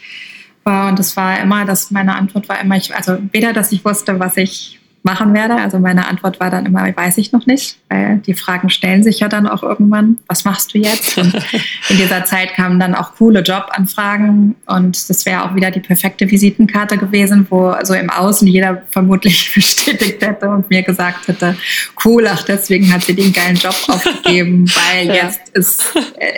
war. 0.64 0.88
Und 0.88 0.98
es 0.98 1.16
war 1.16 1.40
immer, 1.40 1.64
dass 1.64 1.92
meine 1.92 2.16
Antwort 2.16 2.48
war 2.48 2.60
immer, 2.60 2.76
ich, 2.76 2.94
also 2.94 3.16
weder, 3.30 3.52
dass 3.52 3.70
ich 3.70 3.84
wusste, 3.84 4.18
was 4.18 4.36
ich 4.36 4.80
machen 5.02 5.34
werde. 5.34 5.56
Also 5.56 5.78
meine 5.78 6.08
Antwort 6.08 6.38
war 6.38 6.50
dann 6.50 6.64
immer, 6.66 6.84
weiß 6.96 7.18
ich 7.18 7.32
noch 7.32 7.46
nicht, 7.46 7.76
weil 7.88 8.18
die 8.18 8.34
Fragen 8.34 8.70
stellen 8.70 9.02
sich 9.02 9.20
ja 9.20 9.28
dann 9.28 9.48
auch 9.48 9.62
irgendwann, 9.62 10.18
was 10.28 10.44
machst 10.44 10.74
du 10.74 10.78
jetzt? 10.78 11.18
Und 11.18 11.34
in 11.88 11.96
dieser 11.96 12.24
Zeit 12.24 12.54
kamen 12.54 12.78
dann 12.78 12.94
auch 12.94 13.16
coole 13.16 13.40
Jobanfragen 13.40 14.54
und 14.66 15.10
das 15.10 15.26
wäre 15.26 15.44
auch 15.44 15.54
wieder 15.54 15.70
die 15.70 15.80
perfekte 15.80 16.30
Visitenkarte 16.30 16.98
gewesen, 16.98 17.46
wo 17.50 17.74
so 17.82 17.94
im 17.94 18.10
Außen 18.10 18.46
jeder 18.46 18.82
vermutlich 18.90 19.52
bestätigt 19.54 20.24
hätte 20.24 20.48
und 20.48 20.70
mir 20.70 20.82
gesagt 20.82 21.26
hätte, 21.26 21.56
cool, 22.04 22.26
ach 22.28 22.44
deswegen 22.44 22.92
hat 22.92 23.02
sie 23.02 23.14
den 23.14 23.32
geilen 23.32 23.56
Job 23.56 23.74
aufgegeben, 23.88 24.66
weil 24.68 25.08
ja. 25.08 25.14
jetzt 25.14 25.48
ist, 25.50 25.84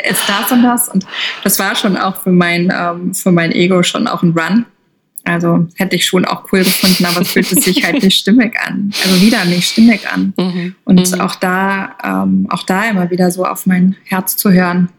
ist 0.09 0.23
das 0.27 0.53
und 0.53 0.63
das 0.63 0.89
und 0.89 1.07
das 1.43 1.59
war 1.59 1.75
schon 1.75 1.97
auch 1.97 2.23
für 2.23 2.33
mein, 2.33 2.73
ähm, 2.75 3.15
für 3.15 3.31
mein 3.31 3.53
Ego 3.53 3.83
schon 3.83 4.07
auch 4.07 4.23
ein 4.23 4.33
Run 4.37 4.65
also 5.25 5.67
hätte 5.77 5.97
ich 5.97 6.07
schon 6.07 6.25
auch 6.25 6.53
cool 6.53 6.61
gefunden, 6.61 7.07
aber 7.07 7.23
es 7.23 7.33
fühlte 7.33 7.61
sich 7.61 7.85
halt 7.85 8.03
nicht 8.03 8.19
stimmig 8.19 8.59
an. 8.61 8.93
Also 9.03 9.21
wieder 9.23 9.45
nicht 9.47 9.71
stimmig 9.71 10.07
an. 10.09 10.35
Mhm. 10.37 10.75
Und 10.85 11.13
mhm. 11.13 11.21
auch 11.21 11.35
da, 11.37 11.97
ähm, 12.05 12.47
auch 12.51 12.63
da 12.65 12.91
immer 12.91 13.11
wieder 13.11 13.31
so 13.31 13.45
auf 13.45 13.67
mein 13.67 13.97
Herz 14.05 14.37
zu 14.37 14.53
hören 14.53 14.91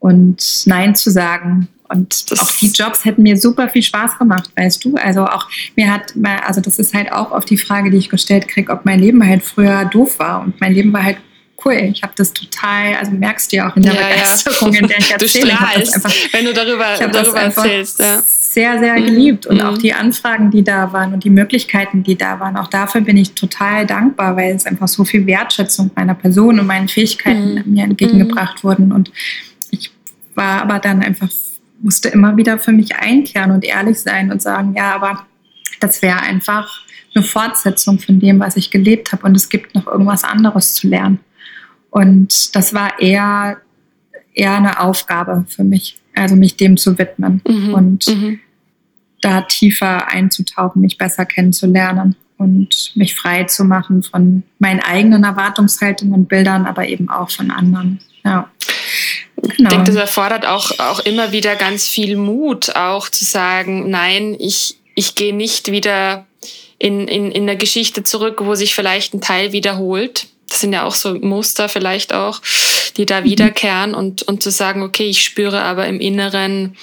und 0.00 0.62
Nein 0.66 0.94
zu 0.94 1.10
sagen. 1.10 1.68
Und 1.88 2.30
das 2.30 2.40
auch 2.40 2.50
die 2.56 2.66
Jobs 2.66 3.04
hätten 3.04 3.22
mir 3.22 3.36
super 3.38 3.68
viel 3.68 3.82
Spaß 3.82 4.18
gemacht, 4.18 4.50
weißt 4.56 4.84
du? 4.84 4.96
Also 4.96 5.24
auch 5.24 5.48
mir 5.74 5.90
hat, 5.90 6.12
also 6.46 6.60
das 6.60 6.78
ist 6.78 6.92
halt 6.92 7.12
auch 7.12 7.32
auf 7.32 7.44
die 7.44 7.56
Frage, 7.56 7.90
die 7.90 7.96
ich 7.96 8.10
gestellt 8.10 8.46
kriege, 8.48 8.72
ob 8.72 8.84
mein 8.84 9.00
Leben 9.00 9.24
halt 9.24 9.42
früher 9.42 9.86
doof 9.86 10.18
war. 10.18 10.42
Und 10.42 10.60
mein 10.60 10.74
Leben 10.74 10.92
war 10.92 11.04
halt 11.04 11.18
cool. 11.64 11.74
Ich 11.74 12.02
habe 12.02 12.12
das 12.16 12.32
total, 12.32 12.94
also 12.94 13.12
merkst 13.12 13.52
du 13.52 13.56
ja 13.56 13.70
auch 13.70 13.76
in 13.76 13.82
der 13.82 13.94
ja, 13.94 14.08
Begeisterung, 14.08 14.72
ja. 14.72 14.80
in 14.80 14.86
der 14.88 14.98
ich 14.98 15.10
erzähle. 15.10 15.52
Du 15.52 15.66
einfach, 15.66 16.14
wenn 16.32 16.44
du 16.44 16.54
darüber, 16.54 16.86
darüber 16.98 17.40
erzählst. 17.40 17.98
Ja. 17.98 18.22
Sehr, 18.22 18.78
sehr 18.78 18.94
mhm. 18.94 19.04
geliebt 19.04 19.46
und 19.46 19.56
mhm. 19.56 19.62
auch 19.62 19.78
die 19.78 19.92
Anfragen, 19.92 20.50
die 20.50 20.64
da 20.64 20.92
waren 20.92 21.12
und 21.14 21.24
die 21.24 21.30
Möglichkeiten, 21.30 22.02
die 22.02 22.16
da 22.16 22.40
waren. 22.40 22.56
Auch 22.56 22.68
dafür 22.68 23.02
bin 23.02 23.16
ich 23.16 23.32
total 23.32 23.86
dankbar, 23.86 24.36
weil 24.36 24.54
es 24.54 24.66
einfach 24.66 24.88
so 24.88 25.04
viel 25.04 25.26
Wertschätzung 25.26 25.90
meiner 25.94 26.14
Person 26.14 26.58
und 26.58 26.66
meinen 26.66 26.88
Fähigkeiten 26.88 27.62
mhm. 27.64 27.74
mir 27.74 27.84
entgegengebracht 27.84 28.62
mhm. 28.62 28.68
wurden. 28.68 28.92
Und 28.92 29.10
ich 29.70 29.92
war 30.34 30.62
aber 30.62 30.78
dann 30.78 31.02
einfach, 31.02 31.28
musste 31.80 32.08
immer 32.08 32.36
wieder 32.36 32.58
für 32.58 32.72
mich 32.72 32.96
einkehren 32.96 33.50
und 33.50 33.64
ehrlich 33.64 34.00
sein 34.00 34.32
und 34.32 34.40
sagen, 34.40 34.74
ja, 34.76 34.94
aber 34.94 35.26
das 35.80 36.02
wäre 36.02 36.20
einfach 36.20 36.84
eine 37.14 37.24
Fortsetzung 37.24 37.98
von 37.98 38.20
dem, 38.20 38.40
was 38.40 38.56
ich 38.56 38.70
gelebt 38.70 39.12
habe 39.12 39.24
und 39.26 39.36
es 39.36 39.48
gibt 39.48 39.74
noch 39.74 39.86
irgendwas 39.86 40.24
anderes 40.24 40.74
zu 40.74 40.88
lernen. 40.88 41.20
Und 41.98 42.54
das 42.54 42.74
war 42.74 43.00
eher, 43.00 43.56
eher 44.32 44.54
eine 44.54 44.78
Aufgabe 44.78 45.44
für 45.48 45.64
mich, 45.64 45.96
also 46.14 46.36
mich 46.36 46.56
dem 46.56 46.76
zu 46.76 46.96
widmen 46.96 47.42
mhm. 47.44 47.74
und 47.74 48.06
mhm. 48.06 48.38
da 49.20 49.40
tiefer 49.40 50.06
einzutauchen, 50.06 50.80
mich 50.80 50.96
besser 50.96 51.26
kennenzulernen 51.26 52.14
und 52.36 52.92
mich 52.94 53.16
frei 53.16 53.44
zu 53.44 53.64
machen 53.64 54.04
von 54.04 54.44
meinen 54.60 54.78
eigenen 54.78 55.24
Erwartungshaltungen 55.24 56.14
und 56.14 56.28
Bildern, 56.28 56.66
aber 56.66 56.86
eben 56.86 57.08
auch 57.08 57.30
von 57.30 57.50
anderen. 57.50 57.98
Ja. 58.24 58.48
Genau. 59.34 59.52
Ich 59.56 59.68
denke, 59.68 59.90
das 59.90 59.96
erfordert 59.96 60.46
auch, 60.46 60.78
auch 60.78 61.00
immer 61.00 61.32
wieder 61.32 61.56
ganz 61.56 61.88
viel 61.88 62.16
Mut, 62.16 62.76
auch 62.76 63.08
zu 63.08 63.24
sagen, 63.24 63.90
nein, 63.90 64.36
ich, 64.38 64.78
ich 64.94 65.16
gehe 65.16 65.34
nicht 65.34 65.72
wieder 65.72 66.26
in, 66.78 67.08
in, 67.08 67.32
in 67.32 67.46
der 67.46 67.56
Geschichte 67.56 68.04
zurück, 68.04 68.40
wo 68.44 68.54
sich 68.54 68.76
vielleicht 68.76 69.14
ein 69.14 69.20
Teil 69.20 69.50
wiederholt, 69.50 70.28
das 70.48 70.60
sind 70.60 70.72
ja 70.72 70.84
auch 70.84 70.94
so 70.94 71.14
Muster 71.14 71.68
vielleicht 71.68 72.12
auch, 72.12 72.40
die 72.96 73.06
da 73.06 73.20
mhm. 73.20 73.24
wiederkehren 73.24 73.94
und, 73.94 74.22
und 74.22 74.42
zu 74.42 74.50
sagen, 74.50 74.82
okay, 74.82 75.08
ich 75.08 75.22
spüre 75.22 75.62
aber 75.62 75.86
im 75.86 76.00
Inneren, 76.00 76.76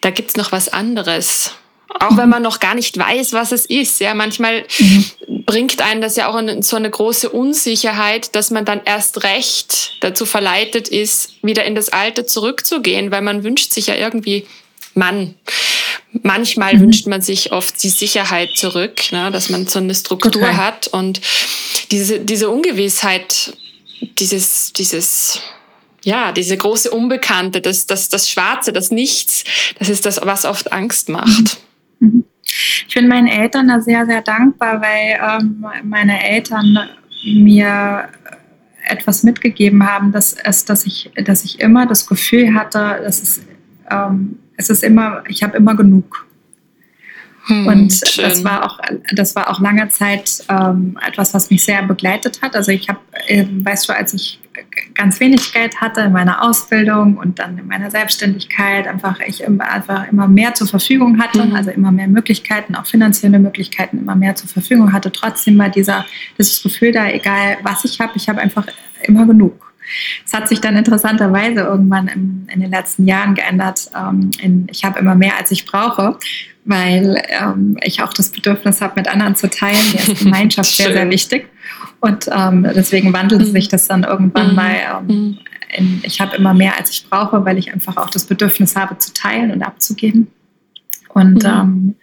da 0.00 0.10
gibt's 0.10 0.36
noch 0.36 0.52
was 0.52 0.68
anderes. 0.68 1.52
Auch 2.00 2.16
wenn 2.16 2.28
man 2.28 2.42
noch 2.42 2.58
gar 2.58 2.74
nicht 2.74 2.98
weiß, 2.98 3.34
was 3.34 3.52
es 3.52 3.66
ist. 3.66 4.00
Ja, 4.00 4.14
manchmal 4.14 4.64
mhm. 4.78 5.04
bringt 5.46 5.80
einen 5.80 6.00
das 6.00 6.16
ja 6.16 6.28
auch 6.28 6.36
in 6.36 6.62
so 6.62 6.76
eine 6.76 6.90
große 6.90 7.30
Unsicherheit, 7.30 8.34
dass 8.34 8.50
man 8.50 8.64
dann 8.64 8.80
erst 8.84 9.22
recht 9.22 9.92
dazu 10.00 10.26
verleitet 10.26 10.88
ist, 10.88 11.34
wieder 11.42 11.64
in 11.64 11.76
das 11.76 11.90
Alte 11.90 12.26
zurückzugehen, 12.26 13.12
weil 13.12 13.22
man 13.22 13.44
wünscht 13.44 13.72
sich 13.72 13.86
ja 13.86 13.94
irgendwie, 13.94 14.44
Mann, 14.94 15.34
manchmal 16.22 16.74
mhm. 16.76 16.80
wünscht 16.80 17.06
man 17.06 17.20
sich 17.20 17.52
oft 17.52 17.82
die 17.82 17.88
Sicherheit 17.88 18.50
zurück, 18.56 19.12
ne, 19.12 19.30
dass 19.30 19.50
man 19.50 19.66
so 19.66 19.78
eine 19.78 19.94
Struktur 19.94 20.42
okay. 20.42 20.54
hat 20.54 20.88
und 20.88 21.20
diese, 21.90 22.20
diese 22.20 22.50
Ungewissheit, 22.50 23.56
dieses, 24.18 24.72
dieses, 24.72 25.40
ja, 26.02 26.32
diese 26.32 26.56
große 26.56 26.90
Unbekannte, 26.90 27.60
das, 27.60 27.86
das, 27.86 28.08
das 28.08 28.30
Schwarze, 28.30 28.72
das 28.72 28.90
Nichts, 28.90 29.44
das 29.78 29.88
ist 29.88 30.06
das, 30.06 30.20
was 30.22 30.44
oft 30.44 30.72
Angst 30.72 31.08
macht. 31.08 31.58
Mhm. 31.98 32.08
Mhm. 32.08 32.24
Ich 32.86 32.94
bin 32.94 33.08
meinen 33.08 33.26
Eltern 33.26 33.68
da 33.68 33.80
sehr, 33.80 34.06
sehr 34.06 34.22
dankbar, 34.22 34.80
weil 34.80 35.18
ähm, 35.40 35.64
meine 35.82 36.22
Eltern 36.28 36.88
mir 37.24 38.08
etwas 38.86 39.22
mitgegeben 39.22 39.84
haben, 39.86 40.12
dass, 40.12 40.34
es, 40.34 40.64
dass, 40.64 40.86
ich, 40.86 41.10
dass 41.24 41.44
ich 41.44 41.60
immer 41.60 41.86
das 41.86 42.06
Gefühl 42.06 42.54
hatte, 42.54 43.00
dass 43.02 43.22
es, 43.22 43.40
ähm, 43.90 44.38
es 44.56 44.70
ist 44.70 44.82
immer, 44.82 45.22
ich 45.28 45.42
habe 45.42 45.56
immer 45.56 45.74
genug. 45.74 46.26
Hm, 47.46 47.66
und 47.66 47.92
schön. 47.92 48.24
das 48.24 48.42
war 48.42 48.64
auch, 48.64 48.80
das 49.14 49.36
war 49.36 49.50
auch 49.50 49.60
lange 49.60 49.88
Zeit 49.88 50.42
ähm, 50.48 50.98
etwas, 51.06 51.34
was 51.34 51.50
mich 51.50 51.62
sehr 51.62 51.82
begleitet 51.82 52.40
hat. 52.40 52.56
Also 52.56 52.72
ich 52.72 52.88
habe, 52.88 53.00
äh, 53.26 53.44
weißt 53.46 53.88
du, 53.88 53.94
als 53.94 54.14
ich 54.14 54.40
ganz 54.94 55.20
wenig 55.20 55.52
Geld 55.52 55.80
hatte 55.80 56.02
in 56.02 56.12
meiner 56.12 56.42
Ausbildung 56.42 57.18
und 57.18 57.38
dann 57.38 57.58
in 57.58 57.66
meiner 57.66 57.90
Selbstständigkeit 57.90 58.86
einfach 58.86 59.20
ich 59.20 59.42
immer, 59.42 59.64
einfach 59.68 60.10
immer 60.10 60.26
mehr 60.26 60.54
zur 60.54 60.68
Verfügung 60.68 61.20
hatte, 61.20 61.44
mhm. 61.44 61.54
also 61.54 61.70
immer 61.70 61.92
mehr 61.92 62.08
Möglichkeiten, 62.08 62.74
auch 62.76 62.86
finanzielle 62.86 63.38
Möglichkeiten 63.38 63.98
immer 63.98 64.14
mehr 64.16 64.34
zur 64.36 64.48
Verfügung 64.48 64.92
hatte. 64.92 65.12
Trotzdem 65.12 65.58
war 65.58 65.68
dieser 65.68 66.06
dieses 66.38 66.62
Gefühl 66.62 66.92
da, 66.92 67.08
egal 67.08 67.58
was 67.62 67.84
ich 67.84 68.00
habe, 68.00 68.12
ich 68.16 68.28
habe 68.28 68.40
einfach 68.40 68.66
immer 69.02 69.26
genug. 69.26 69.73
Es 70.24 70.32
hat 70.32 70.48
sich 70.48 70.60
dann 70.60 70.76
interessanterweise 70.76 71.60
irgendwann 71.60 72.08
im, 72.08 72.46
in 72.52 72.60
den 72.60 72.70
letzten 72.70 73.06
Jahren 73.06 73.34
geändert. 73.34 73.90
Ähm, 73.96 74.30
in, 74.40 74.66
ich 74.70 74.84
habe 74.84 74.98
immer 74.98 75.14
mehr, 75.14 75.36
als 75.38 75.50
ich 75.50 75.66
brauche, 75.66 76.18
weil 76.64 77.22
ähm, 77.28 77.76
ich 77.82 78.02
auch 78.02 78.12
das 78.12 78.30
Bedürfnis 78.30 78.80
habe, 78.80 78.94
mit 78.96 79.08
anderen 79.08 79.36
zu 79.36 79.48
teilen. 79.48 79.92
Mir 79.92 80.00
ist 80.12 80.22
Gemeinschaft 80.22 80.70
sehr, 80.70 80.92
sehr 80.92 81.10
wichtig. 81.10 81.48
Und 82.00 82.28
ähm, 82.32 82.66
deswegen 82.74 83.12
wandelt 83.12 83.42
mhm. 83.42 83.52
sich 83.52 83.68
das 83.68 83.88
dann 83.88 84.04
irgendwann 84.04 84.50
mhm. 84.50 84.54
mal. 84.54 84.74
Ähm, 84.74 85.06
mhm. 85.06 85.38
In, 85.76 86.00
ich 86.04 86.20
habe 86.20 86.36
immer 86.36 86.54
mehr, 86.54 86.78
als 86.78 86.90
ich 86.90 87.08
brauche, 87.08 87.44
weil 87.44 87.58
ich 87.58 87.72
einfach 87.72 87.96
auch 87.96 88.10
das 88.10 88.26
Bedürfnis 88.26 88.76
habe, 88.76 88.96
zu 88.98 89.12
teilen 89.12 89.50
und 89.50 89.62
abzugeben. 89.62 90.28
Und 91.08 91.44
ähm, 91.44 91.96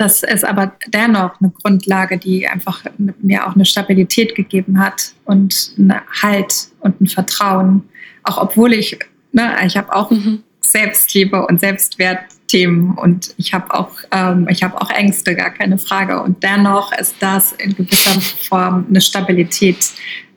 das 0.00 0.22
ist 0.22 0.46
aber 0.46 0.72
dennoch 0.88 1.38
eine 1.42 1.50
Grundlage, 1.50 2.16
die 2.16 2.48
einfach 2.48 2.82
mir 3.20 3.46
auch 3.46 3.54
eine 3.54 3.66
Stabilität 3.66 4.34
gegeben 4.34 4.80
hat 4.80 5.12
und 5.26 5.74
einen 5.76 6.00
Halt 6.22 6.68
und 6.80 7.02
ein 7.02 7.06
Vertrauen. 7.06 7.82
Auch 8.22 8.38
obwohl 8.38 8.72
ich, 8.72 8.98
ne, 9.32 9.54
ich 9.66 9.76
habe 9.76 9.94
auch 9.94 10.10
mhm. 10.10 10.42
Selbstliebe 10.62 11.46
und 11.46 11.60
Selbstwertthemen 11.60 12.92
und 12.92 13.34
ich 13.36 13.52
habe 13.52 13.74
auch, 13.74 13.90
ähm, 14.10 14.48
ich 14.48 14.62
habe 14.62 14.80
auch 14.80 14.88
Ängste, 14.88 15.36
gar 15.36 15.50
keine 15.50 15.76
Frage. 15.76 16.22
Und 16.22 16.42
dennoch 16.42 16.92
ist 16.98 17.16
das 17.20 17.52
in 17.52 17.74
gewisser 17.74 18.18
Form 18.48 18.86
eine 18.88 19.02
Stabilität, 19.02 19.92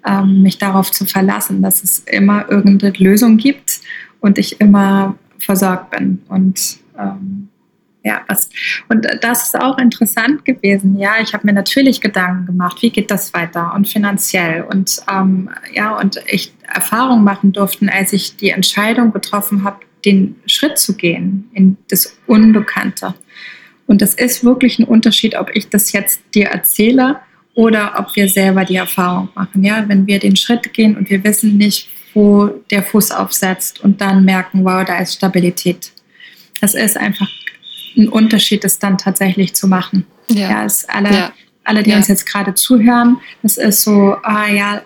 ähm, 0.05 0.41
mich 0.43 0.57
darauf 0.57 0.91
zu 0.91 1.05
verlassen, 1.05 1.61
dass 1.61 1.81
es 1.85 1.99
immer 1.99 2.51
irgendeine 2.51 2.91
Lösung 2.97 3.37
gibt 3.37 3.79
und 4.19 4.37
ich 4.37 4.59
immer 4.59 5.15
versorgt 5.39 5.91
bin. 5.91 6.21
Und 6.27 6.79
ähm, 6.99 7.47
ja, 8.03 8.21
was, 8.27 8.49
und 8.89 9.07
das 9.21 9.43
ist 9.43 9.59
auch 9.59 9.77
interessant 9.77 10.43
gewesen. 10.43 10.97
Ja, 10.97 11.13
ich 11.21 11.33
habe 11.33 11.47
mir 11.47 11.53
natürlich 11.53 12.01
Gedanken 12.01 12.45
gemacht, 12.45 12.81
wie 12.81 12.89
geht 12.89 13.09
das 13.09 13.33
weiter 13.33 13.73
und 13.73 13.87
finanziell 13.87 14.63
und 14.63 15.01
ähm, 15.09 15.49
ja, 15.73 15.97
und 15.97 16.21
ich 16.27 16.53
Erfahrung 16.67 17.23
machen 17.23 17.53
durften, 17.53 17.89
als 17.89 18.11
ich 18.11 18.35
die 18.35 18.49
Entscheidung 18.49 19.13
getroffen 19.13 19.63
habe, 19.63 19.77
den 20.03 20.35
Schritt 20.47 20.77
zu 20.77 20.95
gehen 20.97 21.49
in 21.53 21.77
das 21.87 22.17
Unbekannte. 22.27 23.13
Und 23.85 24.01
das 24.01 24.15
ist 24.15 24.43
wirklich 24.43 24.79
ein 24.79 24.85
Unterschied, 24.85 25.35
ob 25.35 25.55
ich 25.55 25.69
das 25.69 25.93
jetzt 25.93 26.21
dir 26.33 26.47
erzähle 26.47 27.19
oder 27.53 27.93
ob 27.97 28.15
wir 28.15 28.27
selber 28.27 28.65
die 28.65 28.75
Erfahrung 28.75 29.29
machen. 29.35 29.63
Ja, 29.63 29.87
wenn 29.87 30.07
wir 30.07 30.19
den 30.19 30.35
Schritt 30.35 30.73
gehen 30.73 30.97
und 30.97 31.09
wir 31.09 31.23
wissen 31.23 31.57
nicht, 31.57 31.89
wo 32.13 32.47
der 32.69 32.83
Fuß 32.83 33.11
aufsetzt 33.11 33.81
und 33.81 34.01
dann 34.01 34.25
merken, 34.25 34.65
wow, 34.65 34.83
da 34.85 34.99
ist 34.99 35.15
Stabilität. 35.15 35.91
Das 36.59 36.73
ist 36.75 36.97
einfach 36.97 37.27
ein 37.97 38.09
Unterschied, 38.09 38.63
das 38.63 38.79
dann 38.79 38.97
tatsächlich 38.97 39.55
zu 39.55 39.67
machen. 39.67 40.05
Ja, 40.29 40.49
ja 40.49 40.67
alle, 40.87 41.13
ja. 41.13 41.33
alle, 41.63 41.83
die 41.83 41.91
ja. 41.91 41.97
uns 41.97 42.07
jetzt 42.07 42.25
gerade 42.25 42.53
zuhören, 42.53 43.17
das 43.41 43.57
ist 43.57 43.81
so, 43.81 44.15
ah 44.23 44.47
ja, 44.47 44.81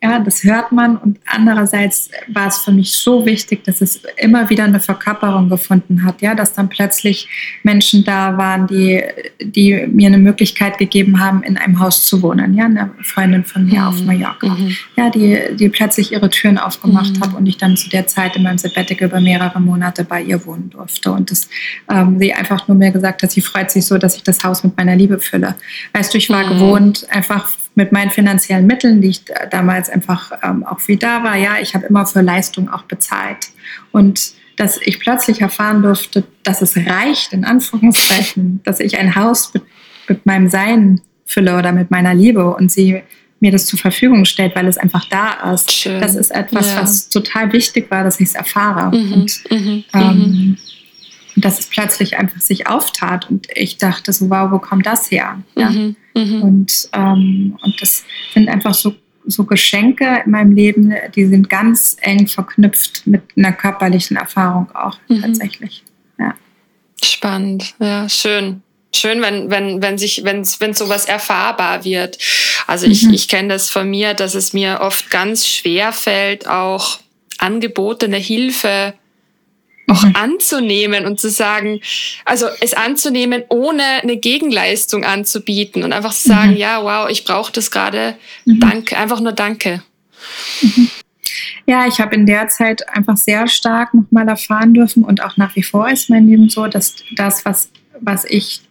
ja, 0.00 0.20
das 0.20 0.44
hört 0.44 0.70
man. 0.70 0.96
Und 0.96 1.18
andererseits 1.26 2.10
war 2.28 2.46
es 2.46 2.58
für 2.58 2.70
mich 2.70 2.92
so 2.92 3.26
wichtig, 3.26 3.64
dass 3.64 3.80
es 3.80 4.00
immer 4.16 4.48
wieder 4.48 4.64
eine 4.64 4.78
Verkörperung 4.78 5.48
gefunden 5.48 6.04
hat. 6.04 6.22
Ja, 6.22 6.36
dass 6.36 6.52
dann 6.52 6.68
plötzlich 6.68 7.28
Menschen 7.64 8.04
da 8.04 8.36
waren, 8.38 8.68
die, 8.68 9.02
die 9.40 9.88
mir 9.88 10.06
eine 10.06 10.18
Möglichkeit 10.18 10.78
gegeben 10.78 11.18
haben, 11.18 11.42
in 11.42 11.58
einem 11.58 11.80
Haus 11.80 12.06
zu 12.06 12.22
wohnen. 12.22 12.54
Ja, 12.54 12.66
eine 12.66 12.90
Freundin 13.02 13.44
von 13.44 13.64
mir 13.66 13.80
mhm. 13.80 13.86
auf 13.86 14.02
Mallorca. 14.02 14.46
Mhm. 14.46 14.76
Ja, 14.96 15.10
die, 15.10 15.56
die 15.56 15.68
plötzlich 15.68 16.12
ihre 16.12 16.30
Türen 16.30 16.58
aufgemacht 16.58 17.16
mhm. 17.16 17.20
hat 17.20 17.34
und 17.34 17.46
ich 17.46 17.56
dann 17.56 17.76
zu 17.76 17.88
der 17.90 18.06
Zeit 18.06 18.36
in 18.36 18.44
meinem 18.44 18.58
Sabbatical 18.58 19.08
über 19.08 19.20
mehrere 19.20 19.60
Monate 19.60 20.04
bei 20.04 20.22
ihr 20.22 20.46
wohnen 20.46 20.70
durfte. 20.70 21.10
Und 21.10 21.32
das, 21.32 21.48
ähm, 21.90 22.20
sie 22.20 22.32
einfach 22.32 22.68
nur 22.68 22.76
mir 22.76 22.92
gesagt 22.92 23.24
hat, 23.24 23.32
sie 23.32 23.40
freut 23.40 23.72
sich 23.72 23.84
so, 23.84 23.98
dass 23.98 24.14
ich 24.14 24.22
das 24.22 24.44
Haus 24.44 24.62
mit 24.62 24.76
meiner 24.76 24.94
Liebe 24.94 25.18
fülle. 25.18 25.56
Weißt 25.92 26.14
du, 26.14 26.18
ich 26.18 26.30
war 26.30 26.44
mhm. 26.44 26.50
gewohnt, 26.50 27.06
einfach 27.10 27.48
mit 27.78 27.92
meinen 27.92 28.10
finanziellen 28.10 28.66
Mitteln, 28.66 29.00
die 29.00 29.10
ich 29.10 29.22
damals 29.52 29.88
einfach 29.88 30.32
ähm, 30.42 30.66
auch 30.66 30.80
viel 30.80 30.96
da 30.96 31.22
war, 31.22 31.36
ja, 31.36 31.58
ich 31.62 31.76
habe 31.76 31.86
immer 31.86 32.04
für 32.06 32.22
Leistung 32.22 32.68
auch 32.68 32.82
bezahlt. 32.82 33.50
Und 33.92 34.32
dass 34.56 34.80
ich 34.82 34.98
plötzlich 34.98 35.42
erfahren 35.42 35.80
durfte, 35.80 36.24
dass 36.42 36.60
es 36.60 36.76
reicht, 36.76 37.32
in 37.32 37.44
Anführungszeichen, 37.44 38.60
dass 38.64 38.80
ich 38.80 38.98
ein 38.98 39.14
Haus 39.14 39.54
mit, 39.54 39.62
mit 40.08 40.26
meinem 40.26 40.48
Sein 40.48 41.00
fülle 41.24 41.56
oder 41.56 41.70
mit 41.70 41.92
meiner 41.92 42.14
Liebe 42.14 42.52
und 42.52 42.72
sie 42.72 43.00
mir 43.38 43.52
das 43.52 43.66
zur 43.66 43.78
Verfügung 43.78 44.24
stellt, 44.24 44.56
weil 44.56 44.66
es 44.66 44.76
einfach 44.76 45.04
da 45.08 45.52
ist. 45.52 45.70
Schön. 45.70 46.00
Das 46.00 46.16
ist 46.16 46.32
etwas, 46.32 46.74
ja. 46.74 46.82
was 46.82 47.08
total 47.10 47.52
wichtig 47.52 47.88
war, 47.92 48.02
dass 48.02 48.18
ich 48.18 48.30
es 48.30 48.34
erfahre. 48.34 48.96
Mhm, 48.96 49.12
und 49.12 49.44
mhm, 49.52 49.84
ähm, 49.94 50.18
mhm. 50.18 50.58
Und 51.38 51.44
dass 51.44 51.60
es 51.60 51.66
plötzlich 51.66 52.18
einfach 52.18 52.40
sich 52.40 52.66
auftat 52.66 53.30
und 53.30 53.46
ich 53.54 53.78
dachte 53.78 54.12
so, 54.12 54.28
wow, 54.28 54.50
wo 54.50 54.58
kommt 54.58 54.86
das 54.86 55.08
her? 55.08 55.40
Ja? 55.56 55.70
Mhm, 55.70 55.94
mh. 56.14 56.40
Und, 56.40 56.88
ähm, 56.92 57.56
und 57.62 57.80
das 57.80 58.02
sind 58.34 58.48
einfach 58.48 58.74
so, 58.74 58.96
so 59.24 59.44
Geschenke 59.44 60.22
in 60.24 60.32
meinem 60.32 60.50
Leben, 60.50 60.92
die 61.14 61.26
sind 61.26 61.48
ganz 61.48 61.96
eng 62.00 62.26
verknüpft 62.26 63.06
mit 63.06 63.22
einer 63.36 63.52
körperlichen 63.52 64.16
Erfahrung 64.16 64.68
auch 64.74 64.98
mhm. 65.06 65.22
tatsächlich. 65.22 65.84
Ja. 66.18 66.34
Spannend, 67.00 67.76
ja, 67.78 68.08
schön. 68.08 68.64
Schön, 68.92 69.22
wenn, 69.22 69.48
wenn, 69.48 69.80
wenn 69.80 69.96
sich, 69.96 70.24
wenn, 70.24 70.44
wenn 70.58 70.74
sowas 70.74 71.04
erfahrbar 71.04 71.84
wird. 71.84 72.18
Also 72.66 72.88
ich, 72.88 73.04
mhm. 73.04 73.14
ich 73.14 73.28
kenne 73.28 73.50
das 73.50 73.70
von 73.70 73.88
mir, 73.88 74.14
dass 74.14 74.34
es 74.34 74.54
mir 74.54 74.80
oft 74.80 75.08
ganz 75.08 75.46
schwer 75.46 75.92
fällt, 75.92 76.48
auch 76.48 76.98
angebotene 77.38 78.16
Hilfe 78.16 78.94
auch 79.88 80.04
mhm. 80.04 80.16
anzunehmen 80.16 81.06
und 81.06 81.18
zu 81.18 81.30
sagen, 81.30 81.80
also 82.24 82.46
es 82.60 82.74
anzunehmen, 82.74 83.42
ohne 83.48 83.82
eine 84.02 84.16
Gegenleistung 84.16 85.04
anzubieten 85.04 85.82
und 85.82 85.92
einfach 85.92 86.12
zu 86.12 86.28
sagen, 86.28 86.52
mhm. 86.52 86.56
ja, 86.58 86.82
wow, 86.82 87.10
ich 87.10 87.24
brauche 87.24 87.52
das 87.52 87.70
gerade, 87.70 88.16
mhm. 88.44 88.60
danke, 88.60 88.96
einfach 88.96 89.20
nur 89.20 89.32
danke. 89.32 89.82
Mhm. 90.60 90.90
Ja, 91.66 91.86
ich 91.86 92.00
habe 92.00 92.14
in 92.14 92.26
der 92.26 92.48
Zeit 92.48 92.88
einfach 92.88 93.16
sehr 93.16 93.46
stark 93.46 93.92
nochmal 93.92 94.28
erfahren 94.28 94.72
dürfen 94.72 95.04
und 95.04 95.22
auch 95.22 95.36
nach 95.36 95.54
wie 95.56 95.62
vor 95.62 95.90
ist 95.90 96.08
mein 96.08 96.26
Leben 96.26 96.48
so, 96.48 96.66
dass 96.66 96.96
das, 97.14 97.44
was, 97.44 97.70
was 98.00 98.24
ich 98.24 98.62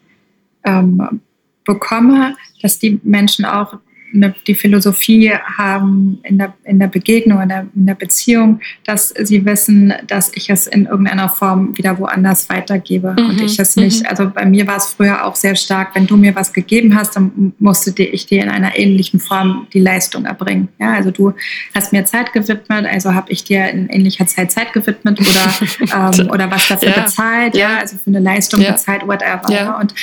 ähm, 0.64 1.22
bekomme, 1.64 2.36
dass 2.62 2.80
die 2.80 3.00
Menschen 3.04 3.46
auch 3.46 3.76
eine, 4.14 4.34
die 4.46 4.56
Philosophie 4.56 5.32
haben 5.58 6.20
in 6.24 6.38
der, 6.38 6.54
in 6.64 6.80
der 6.80 6.88
Begegnung, 6.88 7.42
in 7.42 7.50
der, 7.50 7.68
in 7.76 7.86
der 7.86 7.96
Beziehung, 7.96 8.62
dass 8.86 9.10
sie 9.10 9.46
wissen, 9.46 9.94
dass 10.08 10.32
ich 10.34 10.50
es 10.50 10.68
in 10.68 10.86
irgendeiner 10.86 11.30
Form 11.30 11.78
wieder 11.78 11.98
woanders 12.00 12.50
weitergebe 12.50 13.16
mhm, 13.18 13.30
und 13.30 13.42
ich 13.42 13.60
es 13.60 13.76
nicht. 13.76 14.02
Mhm. 14.02 14.08
Also 14.10 14.30
bei 14.30 14.46
mir 14.46 14.68
war 14.68 14.78
es 14.78 14.88
früher 14.88 15.26
auch 15.26 15.36
sehr 15.36 15.56
stark, 15.56 15.96
wenn 15.96 16.08
du 16.08 16.18
mir 16.18 16.36
was 16.36 16.54
gegeben 16.54 16.96
hast, 16.96 17.16
dann 17.16 17.54
musste 17.60 17.92
ich 18.02 18.26
dir 18.26 18.44
in 18.44 18.50
einer 18.50 18.78
ähnlichen 18.78 19.20
Form 19.20 19.68
die 19.74 19.80
Leistung 19.80 20.26
erbringen. 20.26 20.70
Ja, 20.80 20.94
also 20.94 21.12
du 21.12 21.34
hast 21.76 21.92
mir 21.92 22.06
Zeit 22.06 22.34
gewidmet, 22.34 22.86
also 22.86 23.14
habe 23.14 23.32
ich 23.32 23.44
dir 23.44 23.70
in 23.70 23.90
ähnlicher 23.90 24.28
Zeit 24.28 24.52
Zeit 24.52 24.74
gewidmet 24.74 25.20
oder, 25.20 26.20
ähm, 26.20 26.30
oder 26.30 26.50
was 26.50 26.68
dafür 26.68 26.90
ja. 26.90 27.02
bezahlt, 27.02 27.56
ja. 27.56 27.78
also 27.80 27.98
für 27.98 28.10
eine 28.10 28.20
Leistung 28.20 28.62
ja. 28.62 28.72
bezahlt, 28.72 29.06
whatever. 29.06 29.52
Ja. 29.52 29.80
Und 29.80 29.94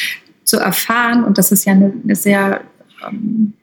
zu 0.44 0.58
erfahren, 0.58 1.24
und 1.24 1.38
das 1.38 1.50
ist 1.52 1.64
ja 1.64 1.72
eine, 1.72 1.92
eine 2.04 2.14
sehr 2.14 2.60
ähm, 3.06 3.54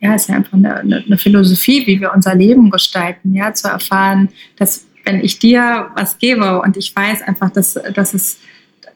ja, 0.00 0.14
ist 0.14 0.28
ja 0.28 0.36
einfach 0.36 0.52
eine, 0.52 0.76
eine, 0.76 1.18
Philosophie, 1.18 1.86
wie 1.86 2.00
wir 2.00 2.12
unser 2.12 2.34
Leben 2.34 2.70
gestalten, 2.70 3.34
ja, 3.34 3.54
zu 3.54 3.68
erfahren, 3.68 4.28
dass 4.56 4.86
wenn 5.04 5.20
ich 5.20 5.38
dir 5.38 5.90
was 5.94 6.18
gebe 6.18 6.60
und 6.60 6.76
ich 6.76 6.94
weiß 6.94 7.22
einfach, 7.22 7.50
dass, 7.50 7.74
dass, 7.94 8.14
es, 8.14 8.38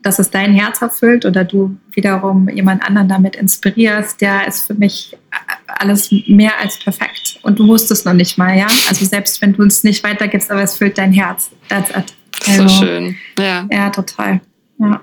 dass 0.02 0.18
es 0.18 0.30
dein 0.30 0.54
Herz 0.54 0.80
erfüllt 0.82 1.24
oder 1.26 1.44
du 1.44 1.76
wiederum 1.92 2.48
jemand 2.48 2.82
anderen 2.82 3.08
damit 3.08 3.36
inspirierst, 3.36 4.20
der 4.20 4.46
ist 4.46 4.66
für 4.66 4.74
mich 4.74 5.16
alles 5.66 6.10
mehr 6.26 6.52
als 6.60 6.78
perfekt. 6.78 7.38
Und 7.42 7.58
du 7.58 7.64
musst 7.64 7.90
es 7.90 8.04
noch 8.04 8.14
nicht 8.14 8.38
mal, 8.38 8.56
ja. 8.56 8.66
Also 8.88 9.04
selbst 9.04 9.40
wenn 9.42 9.52
du 9.52 9.62
es 9.64 9.84
nicht 9.84 10.02
weitergibst, 10.02 10.50
aber 10.50 10.62
es 10.62 10.76
füllt 10.76 10.98
dein 10.98 11.12
Herz. 11.12 11.50
That's 11.68 11.90
it. 11.90 12.14
Also, 12.46 12.68
so 12.68 12.84
schön, 12.84 13.16
ja. 13.38 13.66
Ja, 13.70 13.90
total. 13.90 14.40
Ja. 14.78 15.00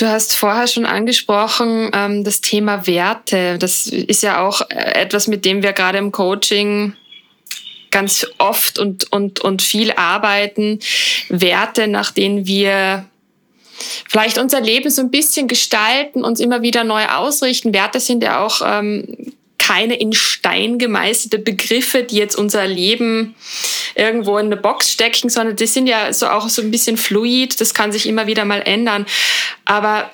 Du 0.00 0.08
hast 0.08 0.34
vorher 0.34 0.66
schon 0.66 0.86
angesprochen, 0.86 1.90
ähm, 1.92 2.24
das 2.24 2.40
Thema 2.40 2.86
Werte. 2.86 3.58
Das 3.58 3.86
ist 3.86 4.22
ja 4.22 4.40
auch 4.40 4.62
äh, 4.70 4.94
etwas, 4.94 5.28
mit 5.28 5.44
dem 5.44 5.62
wir 5.62 5.74
gerade 5.74 5.98
im 5.98 6.10
Coaching 6.10 6.94
ganz 7.90 8.26
oft 8.38 8.78
und, 8.78 9.12
und, 9.12 9.40
und 9.40 9.60
viel 9.60 9.92
arbeiten. 9.92 10.78
Werte, 11.28 11.86
nach 11.86 12.12
denen 12.12 12.46
wir 12.46 13.04
vielleicht 14.08 14.38
unser 14.38 14.62
Leben 14.62 14.88
so 14.88 15.02
ein 15.02 15.10
bisschen 15.10 15.48
gestalten, 15.48 16.24
uns 16.24 16.40
immer 16.40 16.62
wieder 16.62 16.82
neu 16.82 17.04
ausrichten. 17.04 17.74
Werte 17.74 18.00
sind 18.00 18.22
ja 18.22 18.42
auch 18.42 18.62
ähm, 18.64 19.34
keine 19.58 20.00
in 20.00 20.14
Stein 20.14 20.78
gemeißelte 20.78 21.38
Begriffe, 21.38 22.04
die 22.04 22.16
jetzt 22.16 22.36
unser 22.36 22.66
Leben 22.66 23.34
irgendwo 24.00 24.38
in 24.38 24.46
eine 24.46 24.56
Box 24.56 24.90
stecken, 24.90 25.28
sondern 25.28 25.56
die 25.56 25.66
sind 25.66 25.86
ja 25.86 26.12
so 26.12 26.26
auch 26.26 26.48
so 26.48 26.62
ein 26.62 26.70
bisschen 26.70 26.96
fluid, 26.96 27.60
das 27.60 27.74
kann 27.74 27.92
sich 27.92 28.08
immer 28.08 28.26
wieder 28.26 28.44
mal 28.44 28.62
ändern. 28.62 29.06
Aber 29.66 30.10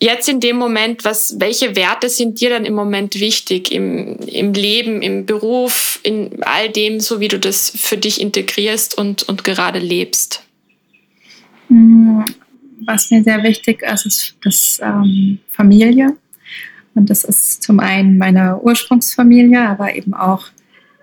jetzt 0.00 0.28
in 0.28 0.40
dem 0.40 0.56
Moment, 0.56 1.04
was, 1.04 1.38
welche 1.38 1.76
Werte 1.76 2.08
sind 2.08 2.40
dir 2.40 2.50
dann 2.50 2.64
im 2.64 2.74
Moment 2.74 3.20
wichtig 3.20 3.72
im, 3.72 4.16
im 4.20 4.52
Leben, 4.54 5.02
im 5.02 5.26
Beruf, 5.26 6.00
in 6.02 6.42
all 6.42 6.70
dem, 6.70 6.98
so 6.98 7.20
wie 7.20 7.28
du 7.28 7.38
das 7.38 7.70
für 7.70 7.98
dich 7.98 8.20
integrierst 8.20 8.96
und, 8.96 9.22
und 9.24 9.44
gerade 9.44 9.78
lebst? 9.78 10.42
Hm, 11.68 12.24
was 12.86 13.10
mir 13.10 13.22
sehr 13.22 13.42
wichtig 13.42 13.82
ist, 13.82 14.06
ist 14.06 14.34
das 14.42 14.80
ähm, 14.82 15.38
Familie. 15.50 16.16
Und 16.94 17.10
das 17.10 17.24
ist 17.24 17.62
zum 17.62 17.80
einen 17.80 18.16
meine 18.16 18.58
Ursprungsfamilie, 18.58 19.60
aber 19.60 19.94
eben 19.94 20.14
auch 20.14 20.46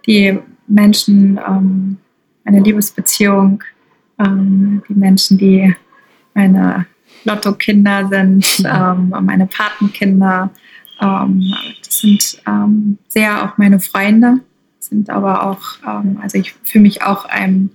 die 0.08 0.40
Menschen, 0.68 1.40
ähm, 1.48 1.98
meine 2.44 2.60
Liebesbeziehung, 2.60 3.64
ähm, 4.20 4.84
die 4.88 4.94
Menschen, 4.94 5.38
die 5.38 5.76
meine 6.34 6.86
Lotto-Kinder 7.24 8.08
sind, 8.10 8.66
ähm, 8.66 9.14
meine 9.22 9.48
Patenkinder. 9.48 10.50
Ähm, 11.02 11.54
das 11.84 12.00
sind 12.00 12.42
ähm, 12.48 12.98
sehr 13.08 13.44
auch 13.44 13.58
meine 13.58 13.80
Freunde, 13.80 14.40
sind 14.80 15.10
aber 15.10 15.46
auch, 15.46 15.62
ähm, 15.88 16.20
also 16.22 16.38
ich 16.38 16.54
fühle 16.64 16.84
mich 16.84 17.02
auch 17.02 17.26
einem, 17.26 17.70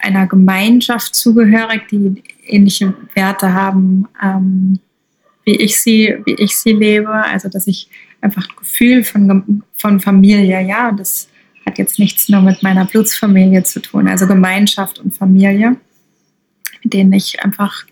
einer 0.00 0.26
Gemeinschaft 0.26 1.14
zugehörig, 1.14 1.88
die 1.90 2.22
ähnliche 2.46 2.94
Werte 3.14 3.52
haben 3.52 4.08
wie 5.46 5.56
ich 5.56 5.80
sie, 5.80 6.16
wie 6.26 6.34
ich 6.34 6.58
sie 6.58 6.72
lebe. 6.72 7.08
Also 7.08 7.48
dass 7.48 7.66
ich 7.66 7.88
einfach 8.20 8.46
ein 8.46 8.56
Gefühl 8.56 9.04
von, 9.04 9.62
von 9.74 10.00
Familie, 10.00 10.60
ja, 10.60 10.92
das 10.92 11.28
hat 11.66 11.78
jetzt 11.78 11.98
nichts 11.98 12.28
nur 12.28 12.40
mit 12.40 12.62
meiner 12.62 12.84
Blutsfamilie 12.84 13.64
zu 13.64 13.80
tun, 13.80 14.08
also 14.08 14.26
Gemeinschaft 14.26 14.98
und 15.00 15.14
Familie, 15.14 15.76
mit 16.82 16.92
denen 16.92 17.12
ich 17.12 17.42
einfach 17.44 17.84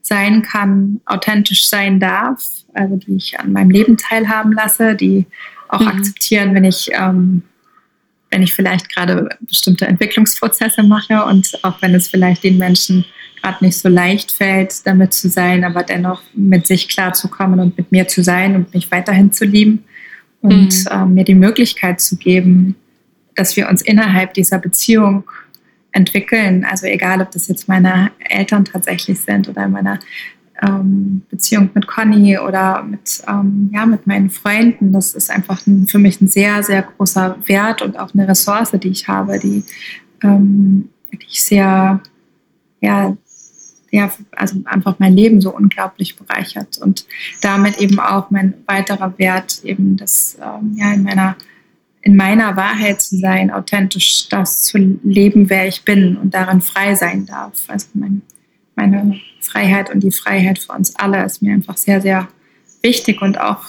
sein 0.00 0.42
kann, 0.42 1.00
authentisch 1.04 1.68
sein 1.68 2.00
darf, 2.00 2.42
also 2.72 2.96
die 2.96 3.16
ich 3.16 3.38
an 3.38 3.52
meinem 3.52 3.70
Leben 3.70 3.96
teilhaben 3.96 4.52
lasse, 4.52 4.96
die 4.96 5.26
auch 5.68 5.80
mhm. 5.80 5.88
akzeptieren, 5.88 6.54
wenn 6.54 6.64
ich, 6.64 6.90
ähm, 6.92 7.42
wenn 8.30 8.42
ich 8.42 8.54
vielleicht 8.54 8.92
gerade 8.94 9.28
bestimmte 9.40 9.86
Entwicklungsprozesse 9.86 10.82
mache 10.82 11.24
und 11.26 11.58
auch 11.62 11.80
wenn 11.82 11.94
es 11.94 12.08
vielleicht 12.08 12.42
den 12.42 12.58
Menschen 12.58 13.04
gerade 13.42 13.64
nicht 13.64 13.78
so 13.78 13.88
leicht 13.88 14.32
fällt, 14.32 14.86
damit 14.86 15.14
zu 15.14 15.28
sein, 15.28 15.64
aber 15.64 15.82
dennoch 15.82 16.22
mit 16.34 16.66
sich 16.66 16.88
klarzukommen 16.88 17.60
und 17.60 17.76
mit 17.76 17.92
mir 17.92 18.08
zu 18.08 18.22
sein 18.22 18.56
und 18.56 18.74
mich 18.74 18.90
weiterhin 18.90 19.32
zu 19.32 19.44
lieben 19.44 19.84
und 20.40 20.84
mhm. 20.84 20.90
äh, 20.90 21.06
mir 21.06 21.24
die 21.24 21.34
Möglichkeit 21.34 22.00
zu 22.00 22.16
geben, 22.16 22.76
dass 23.40 23.56
wir 23.56 23.70
uns 23.70 23.80
innerhalb 23.80 24.34
dieser 24.34 24.58
Beziehung 24.58 25.24
entwickeln. 25.92 26.66
Also 26.70 26.86
egal, 26.86 27.22
ob 27.22 27.30
das 27.30 27.48
jetzt 27.48 27.68
meine 27.68 28.10
Eltern 28.28 28.66
tatsächlich 28.66 29.18
sind 29.18 29.48
oder 29.48 29.66
meine 29.66 29.98
ähm, 30.62 31.22
Beziehung 31.30 31.70
mit 31.72 31.86
Conny 31.86 32.38
oder 32.38 32.82
mit, 32.82 33.22
ähm, 33.26 33.70
ja, 33.72 33.86
mit 33.86 34.06
meinen 34.06 34.28
Freunden. 34.28 34.92
Das 34.92 35.14
ist 35.14 35.30
einfach 35.30 35.66
ein, 35.66 35.86
für 35.86 35.98
mich 35.98 36.20
ein 36.20 36.28
sehr, 36.28 36.62
sehr 36.62 36.82
großer 36.82 37.38
Wert 37.46 37.80
und 37.80 37.98
auch 37.98 38.12
eine 38.12 38.28
Ressource, 38.28 38.72
die 38.72 38.88
ich 38.88 39.08
habe, 39.08 39.38
die, 39.38 39.64
ähm, 40.22 40.90
die 41.10 41.26
ich 41.26 41.42
sehr, 41.42 42.00
ja, 42.82 43.16
ja, 43.90 44.10
also 44.36 44.60
einfach 44.66 44.96
mein 44.98 45.14
Leben 45.14 45.40
so 45.40 45.56
unglaublich 45.56 46.14
bereichert 46.14 46.78
und 46.78 47.06
damit 47.40 47.78
eben 47.78 47.98
auch 47.98 48.30
mein 48.30 48.52
weiterer 48.66 49.18
Wert 49.18 49.62
eben 49.64 49.96
das 49.96 50.36
ähm, 50.40 50.76
ja 50.76 50.92
in 50.92 51.02
meiner 51.02 51.36
in 52.02 52.16
meiner 52.16 52.56
Wahrheit 52.56 53.02
zu 53.02 53.16
sein, 53.16 53.50
authentisch 53.50 54.28
das 54.28 54.62
zu 54.62 54.78
leben, 55.02 55.50
wer 55.50 55.68
ich 55.68 55.84
bin 55.84 56.16
und 56.16 56.34
darin 56.34 56.60
frei 56.60 56.94
sein 56.94 57.26
darf. 57.26 57.52
Also 57.68 57.88
mein, 57.94 58.22
meine 58.74 59.20
Freiheit 59.40 59.92
und 59.92 60.02
die 60.02 60.10
Freiheit 60.10 60.58
für 60.58 60.72
uns 60.72 60.96
alle 60.96 61.24
ist 61.24 61.42
mir 61.42 61.52
einfach 61.52 61.76
sehr, 61.76 62.00
sehr 62.00 62.28
wichtig 62.82 63.20
und 63.20 63.38
auch 63.38 63.64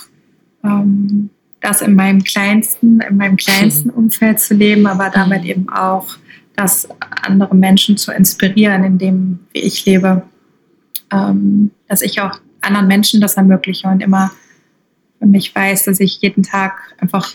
ähm, 0.63 1.29
das 1.59 1.82
in 1.82 1.95
meinem 1.95 2.23
kleinsten, 2.23 3.01
in 3.01 3.17
meinem 3.17 3.36
kleinsten 3.36 3.89
Umfeld 3.89 4.39
zu 4.39 4.53
leben, 4.53 4.88
aber 4.88 5.09
damit 5.09 5.43
eben 5.43 5.69
auch 5.69 6.07
das 6.55 6.88
andere 7.23 7.55
Menschen 7.55 7.97
zu 7.97 8.11
inspirieren, 8.11 8.84
in 8.84 8.97
dem, 8.97 9.39
wie 9.53 9.59
ich 9.59 9.86
lebe, 9.86 10.23
ähm, 11.11 11.71
dass 11.88 12.01
ich 12.01 12.21
auch 12.21 12.39
anderen 12.61 12.88
Menschen 12.88 13.21
das 13.21 13.36
ermögliche 13.36 13.88
und 13.88 14.01
immer 14.01 14.32
für 15.19 15.27
mich 15.27 15.53
weiß, 15.53 15.86
dass 15.86 15.99
ich 15.99 16.21
jeden 16.21 16.43
Tag 16.43 16.95
einfach 16.99 17.34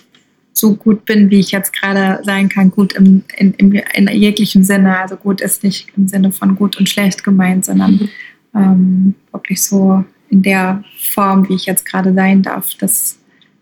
so 0.58 0.74
gut 0.74 1.04
bin, 1.04 1.30
wie 1.30 1.40
ich 1.40 1.50
jetzt 1.50 1.72
gerade 1.72 2.24
sein 2.24 2.48
kann, 2.48 2.70
gut 2.70 2.94
im, 2.94 3.24
in, 3.36 3.52
in, 3.54 3.72
in 3.72 4.08
jeglichem 4.08 4.64
Sinne. 4.64 4.98
Also 4.98 5.16
gut 5.16 5.40
ist 5.42 5.62
nicht 5.62 5.88
im 5.96 6.08
Sinne 6.08 6.32
von 6.32 6.56
gut 6.56 6.78
und 6.78 6.88
schlecht 6.88 7.24
gemeint, 7.24 7.66
sondern 7.66 7.92
mhm. 7.92 8.08
ähm, 8.54 9.14
wirklich 9.32 9.62
so 9.62 10.02
in 10.30 10.42
der 10.42 10.82
Form, 11.12 11.48
wie 11.48 11.54
ich 11.54 11.66
jetzt 11.66 11.84
gerade 11.84 12.14
sein 12.14 12.42
darf, 12.42 12.74
dass, 12.74 13.18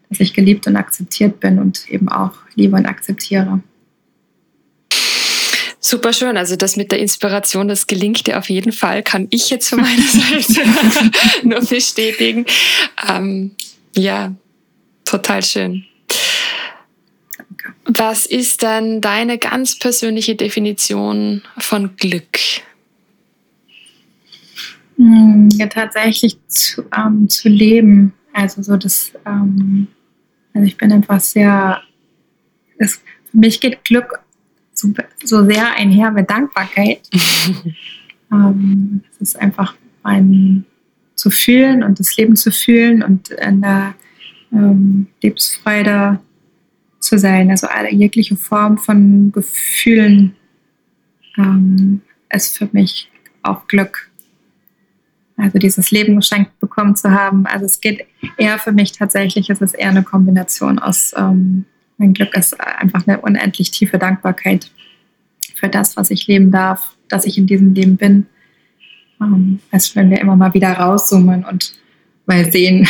dass 0.09 0.20
ich 0.20 0.34
geliebt 0.34 0.68
und 0.68 0.76
akzeptiert 0.76 1.40
bin 1.40 1.59
und 1.59 1.90
eben 1.90 2.09
auch 2.09 2.34
liebe 2.55 2.76
und 2.76 2.86
akzeptiere. 2.86 3.61
Super 5.80 6.12
schön. 6.12 6.36
Also 6.36 6.55
das 6.55 6.76
mit 6.76 6.92
der 6.92 7.01
Inspiration, 7.01 7.66
das 7.66 7.88
gelingt 7.88 8.26
dir 8.26 8.38
auf 8.38 8.49
jeden 8.49 8.72
Fall, 8.72 9.03
kann 9.03 9.26
ich 9.30 9.51
jetzt 9.51 9.68
von 9.68 9.80
meiner 9.80 10.03
Seite 10.42 10.62
nur 11.42 11.61
bestätigen. 11.61 12.47
Ähm, 13.09 13.51
ja, 13.97 14.32
total 15.05 15.42
schön. 15.42 15.84
Was 17.87 18.26
ist 18.26 18.62
dann 18.62 19.01
deine 19.01 19.39
ganz 19.39 19.78
persönliche 19.78 20.37
Definition 20.37 21.43
von 21.59 21.97
Glück? 21.97 22.39
Hm, 24.97 25.49
ja, 25.53 25.66
tatsächlich 25.66 26.39
zu, 26.47 26.85
ähm, 26.97 27.28
zu 27.28 27.49
leben. 27.49 28.12
Also 28.32 28.62
so 28.62 28.76
das, 28.76 29.12
ähm, 29.26 29.89
also 30.55 30.66
ich 30.66 30.76
bin 30.76 30.93
einfach 30.93 31.20
sehr, 31.20 31.82
das, 32.78 33.01
für 33.30 33.37
mich 33.37 33.61
geht 33.61 33.85
Glück 33.85 34.20
so, 34.72 34.93
so 35.22 35.45
sehr 35.45 35.74
einher 35.76 36.11
mit 36.11 36.30
Dankbarkeit. 36.30 37.01
ähm, 38.32 39.03
es 39.12 39.20
ist 39.20 39.41
einfach 39.41 39.74
mein 40.03 40.64
zu 41.14 41.30
fühlen 41.30 41.82
und 41.82 42.01
das 42.01 42.16
Leben 42.16 42.37
zu 42.37 42.51
fühlen 42.51 43.03
und 43.03 43.30
in 43.30 43.61
der 43.61 43.95
ähm, 44.53 45.07
Lebensfreude 45.22 46.18
zu 47.05 47.19
sein. 47.19 47.51
Also 47.51 47.67
alle, 47.67 47.93
jegliche 47.93 48.37
Form 48.37 48.79
von 48.79 49.31
Gefühlen 49.33 50.35
ähm, 51.37 52.01
ist 52.31 52.59
für 52.59 52.69
mich 52.73 53.11
auch 53.43 53.67
Glück. 53.69 54.11
Also 55.37 55.59
dieses 55.59 55.91
Leben 55.91 56.17
geschenkt 56.17 56.59
bekommen 56.61 56.97
zu 56.97 57.11
haben. 57.11 57.47
Also 57.47 57.67
es 57.67 57.81
geht 57.81 58.07
eher 58.37 58.59
für 58.59 58.73
mich 58.73 58.93
tatsächlich, 58.93 59.51
es 59.51 59.61
ist 59.61 59.75
eher 59.75 59.91
eine 59.91 60.05
Kombination 60.05 60.79
aus, 60.79 61.13
ähm, 61.17 61.65
mein 61.99 62.13
Glück 62.13 62.37
ist 62.37 62.61
einfach 62.61 63.07
eine 63.07 63.21
unendlich 63.21 63.71
tiefe 63.71 63.99
Dankbarkeit 63.99 64.71
für 65.55 65.69
das, 65.69 65.97
was 65.97 66.11
ich 66.11 66.27
leben 66.27 66.51
darf, 66.51 66.97
dass 67.09 67.25
ich 67.25 67.39
in 67.39 67.47
diesem 67.47 67.75
Leben 67.75 67.97
bin. 67.97 68.27
Ähm, 69.21 69.61
als 69.71 69.95
wenn 69.95 70.11
wir 70.11 70.21
immer 70.21 70.35
mal 70.35 70.55
wieder 70.55 70.73
rauszoomen 70.73 71.45
und 71.45 71.75
mal 72.27 72.51
sehen, 72.51 72.89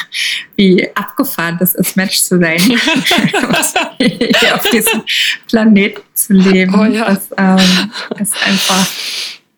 wie 0.56 0.88
abgefahren 0.94 1.56
das 1.58 1.74
ist, 1.74 1.96
Mensch 1.96 2.20
zu 2.20 2.38
sein, 2.38 2.58
hier 3.98 4.54
auf 4.54 4.68
diesem 4.70 5.02
Planeten 5.48 6.00
zu 6.14 6.32
leben. 6.32 6.74
Oh, 6.74 6.84
ja. 6.84 7.06
Das 7.06 7.28
ähm, 7.36 7.90
ist 8.18 8.46
einfach, 8.46 8.86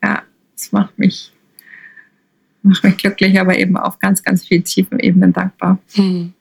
ja, 0.03 0.23
das 0.57 0.73
macht 0.73 0.99
mich, 0.99 1.33
macht 2.63 2.85
mich 2.85 2.97
glücklich, 2.97 3.41
aber 3.41 3.59
eben 3.59 3.77
auf 3.77 3.99
ganz, 3.99 4.23
ganz 4.23 4.47
vielen 4.47 4.65
tiefen 4.65 4.99
Ebenen 4.99 5.33
dankbar. 5.33 5.79
Hm. 5.95 6.33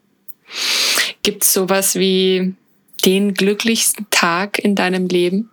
Gibt 1.23 1.43
es 1.43 1.53
sowas 1.53 1.95
wie 1.95 2.53
den 3.05 3.33
glücklichsten 3.33 4.07
Tag 4.09 4.59
in 4.59 4.75
deinem 4.75 5.07
Leben? 5.07 5.49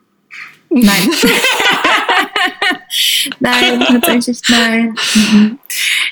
Nein. 0.68 1.10
nein, 3.40 3.80
tatsächlich 3.80 4.40
nein. 4.48 4.94
Mhm. 5.14 5.58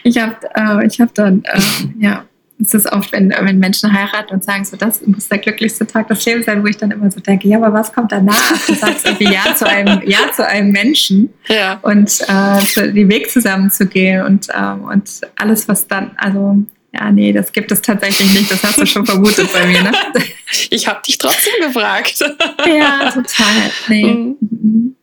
Ich 0.03 0.19
habe 0.19 0.37
äh, 0.55 0.87
ich 0.87 1.01
hab 1.01 1.15
dann, 1.15 1.43
äh, 1.45 1.61
ja, 2.01 2.25
es 2.61 2.75
ist 2.75 2.91
oft, 2.93 3.13
wenn, 3.13 3.31
wenn 3.31 3.59
Menschen 3.59 3.93
heiraten 3.93 4.35
und 4.35 4.43
sagen, 4.43 4.65
so 4.65 4.77
das 4.77 5.07
muss 5.07 5.29
der 5.29 5.39
glücklichste 5.39 5.87
Tag 5.87 6.09
des 6.09 6.25
Lebens 6.25 6.47
sein, 6.47 6.63
wo 6.63 6.67
ich 6.67 6.77
dann 6.77 6.91
immer 6.91 7.11
so 7.11 7.21
denke, 7.21 7.47
ja, 7.47 7.59
aber 7.59 7.73
was 7.73 7.93
kommt 7.93 8.11
danach? 8.11 8.53
Du 8.67 8.75
sagst 8.75 9.07
irgendwie 9.07 9.33
Ja 9.33 9.55
zu 9.55 9.67
einem, 9.67 10.03
ja 10.07 10.19
zu 10.35 10.45
einem 10.45 10.73
Menschen 10.73 11.33
ja. 11.47 11.79
und 11.83 12.21
äh, 12.27 12.93
den 12.93 13.09
Weg 13.09 13.31
zusammen 13.31 13.71
zu 13.71 13.87
gehen 13.87 14.25
und, 14.25 14.49
ähm, 14.53 14.83
und 14.83 15.21
alles, 15.37 15.69
was 15.69 15.87
dann, 15.87 16.11
also 16.17 16.65
ja, 16.93 17.13
nee, 17.13 17.33
das 17.33 17.53
gibt 17.53 17.71
es 17.71 17.83
tatsächlich 17.83 18.33
nicht. 18.33 18.51
Das 18.51 18.63
hast 18.65 18.79
du 18.79 18.87
schon 18.87 19.05
vermutet 19.05 19.53
bei 19.53 19.67
mir, 19.67 19.83
ne? 19.83 19.93
Ich 20.71 20.89
habe 20.89 21.01
dich 21.07 21.19
trotzdem 21.19 21.53
gefragt. 21.61 22.25
Ja, 22.67 23.11
total. 23.11 23.71
Nee. 23.89 24.35
Mhm. 24.41 24.97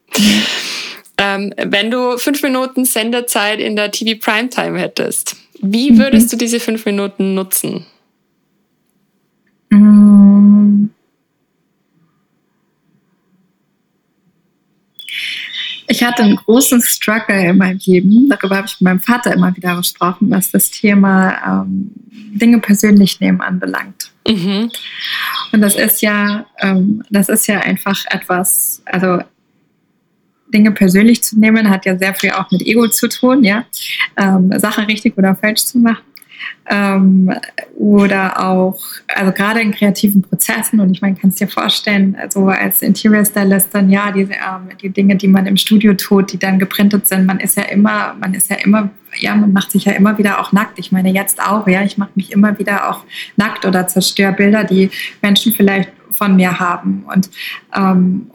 Mhm. 1.38 1.53
Ähm, 1.57 1.71
wenn 1.71 1.91
du 1.91 2.17
fünf 2.17 2.41
Minuten 2.43 2.86
Senderzeit 2.86 3.59
in 3.59 3.76
der 3.76 3.91
TV 3.91 4.19
Primetime 4.19 4.80
hättest, 4.80 5.36
wie 5.61 5.91
mhm. 5.91 5.97
würdest 5.99 6.32
du 6.32 6.38
diese 6.38 6.59
fünf 6.59 6.86
Minuten 6.86 7.34
nutzen? 7.34 7.86
Mm. 9.69 10.89
Ich 15.88 16.03
hatte 16.03 16.23
einen 16.23 16.36
großen 16.36 16.82
Struggle 16.82 17.49
in 17.49 17.57
meinem 17.57 17.80
Leben. 17.86 18.28
Darüber 18.28 18.57
habe 18.57 18.67
ich 18.67 18.73
mit 18.80 18.82
meinem 18.82 18.99
Vater 18.99 19.34
immer 19.34 19.55
wieder 19.55 19.76
gesprochen, 19.78 20.30
was 20.32 20.51
das 20.51 20.71
Thema 20.71 21.63
ähm, 21.63 21.91
Dinge 22.11 22.59
persönlich 22.59 23.19
nehmen 23.19 23.39
anbelangt. 23.39 24.11
Mhm. 24.28 24.71
Und 25.51 25.61
das 25.61 25.76
ist 25.76 26.01
ja, 26.01 26.45
ähm, 26.59 27.03
das 27.09 27.30
ist 27.30 27.47
ja 27.47 27.59
einfach 27.59 28.03
etwas, 28.09 28.82
also 28.86 29.19
Dinge 30.54 30.72
persönlich 30.72 31.24
zu 31.24 31.39
nehmen, 31.39 31.70
hat 31.70 31.86
ja 31.86 31.98
sehr 31.98 32.14
viel 32.14 32.32
auch 32.32 32.50
mit 32.52 32.62
Ego 32.62 32.88
zu 32.88 33.10
tun, 33.10 33.43
ja. 33.43 33.66
Ähm, 34.18 34.52
Sachen 34.58 34.86
richtig 34.86 35.18
oder 35.18 35.36
falsch 35.36 35.66
zu 35.66 35.80
machen. 35.80 36.04
Ähm, 36.68 37.32
oder 37.76 38.43
auch, 38.43 38.80
also 39.08 39.32
gerade 39.32 39.62
in 39.62 39.72
kreativen 39.72 40.22
Prozessen, 40.22 40.80
und 40.80 40.91
ich 40.91 41.02
meine, 41.02 41.16
kannst 41.16 41.39
dir 41.39 41.48
vorstellen, 41.48 42.16
also 42.20 42.48
als 42.48 42.82
Interior 42.82 43.24
Stylist 43.24 43.70
dann 43.74 43.89
ja, 43.89 44.12
diese, 44.12 44.34
ähm, 44.34 44.70
die 44.82 44.89
Dinge, 44.89 45.16
die 45.16 45.28
man 45.28 45.46
im 45.46 45.58
Studio 45.58 45.93
tut, 45.93 46.34
die 46.34 46.39
dann 46.39 46.58
geprintet 46.58 47.08
sind, 47.08 47.26
man 47.26 47.39
ist 47.39 47.58
ja 47.58 47.64
immer, 47.64 48.16
man 48.20 48.34
ist 48.34 48.50
ja 48.50 48.58
immer, 48.58 48.89
ja, 49.18 49.36
man 49.36 49.54
macht 49.54 49.72
sich 49.72 49.86
ja 49.86 49.93
immer 49.93 50.18
wieder 50.18 50.39
auch 50.39 50.52
nackt. 50.52 50.80
Ich 50.80 50.91
meine, 50.91 51.12
jetzt 51.12 51.41
auch, 51.41 51.68
ja, 51.68 51.84
ich 51.84 51.98
mache 51.98 52.12
mich 52.16 52.32
immer 52.32 52.58
wieder 52.58 52.89
auch 52.89 53.04
nackt 53.38 53.66
oder 53.66 53.88
zerstöre 53.88 54.34
Bilder, 54.34 54.64
die 54.64 54.89
Menschen 55.22 55.52
vielleicht 55.52 55.91
von 56.12 56.36
mir 56.36 56.60
haben. 56.60 57.06
Und, 57.14 57.30
ähm, 57.76 58.32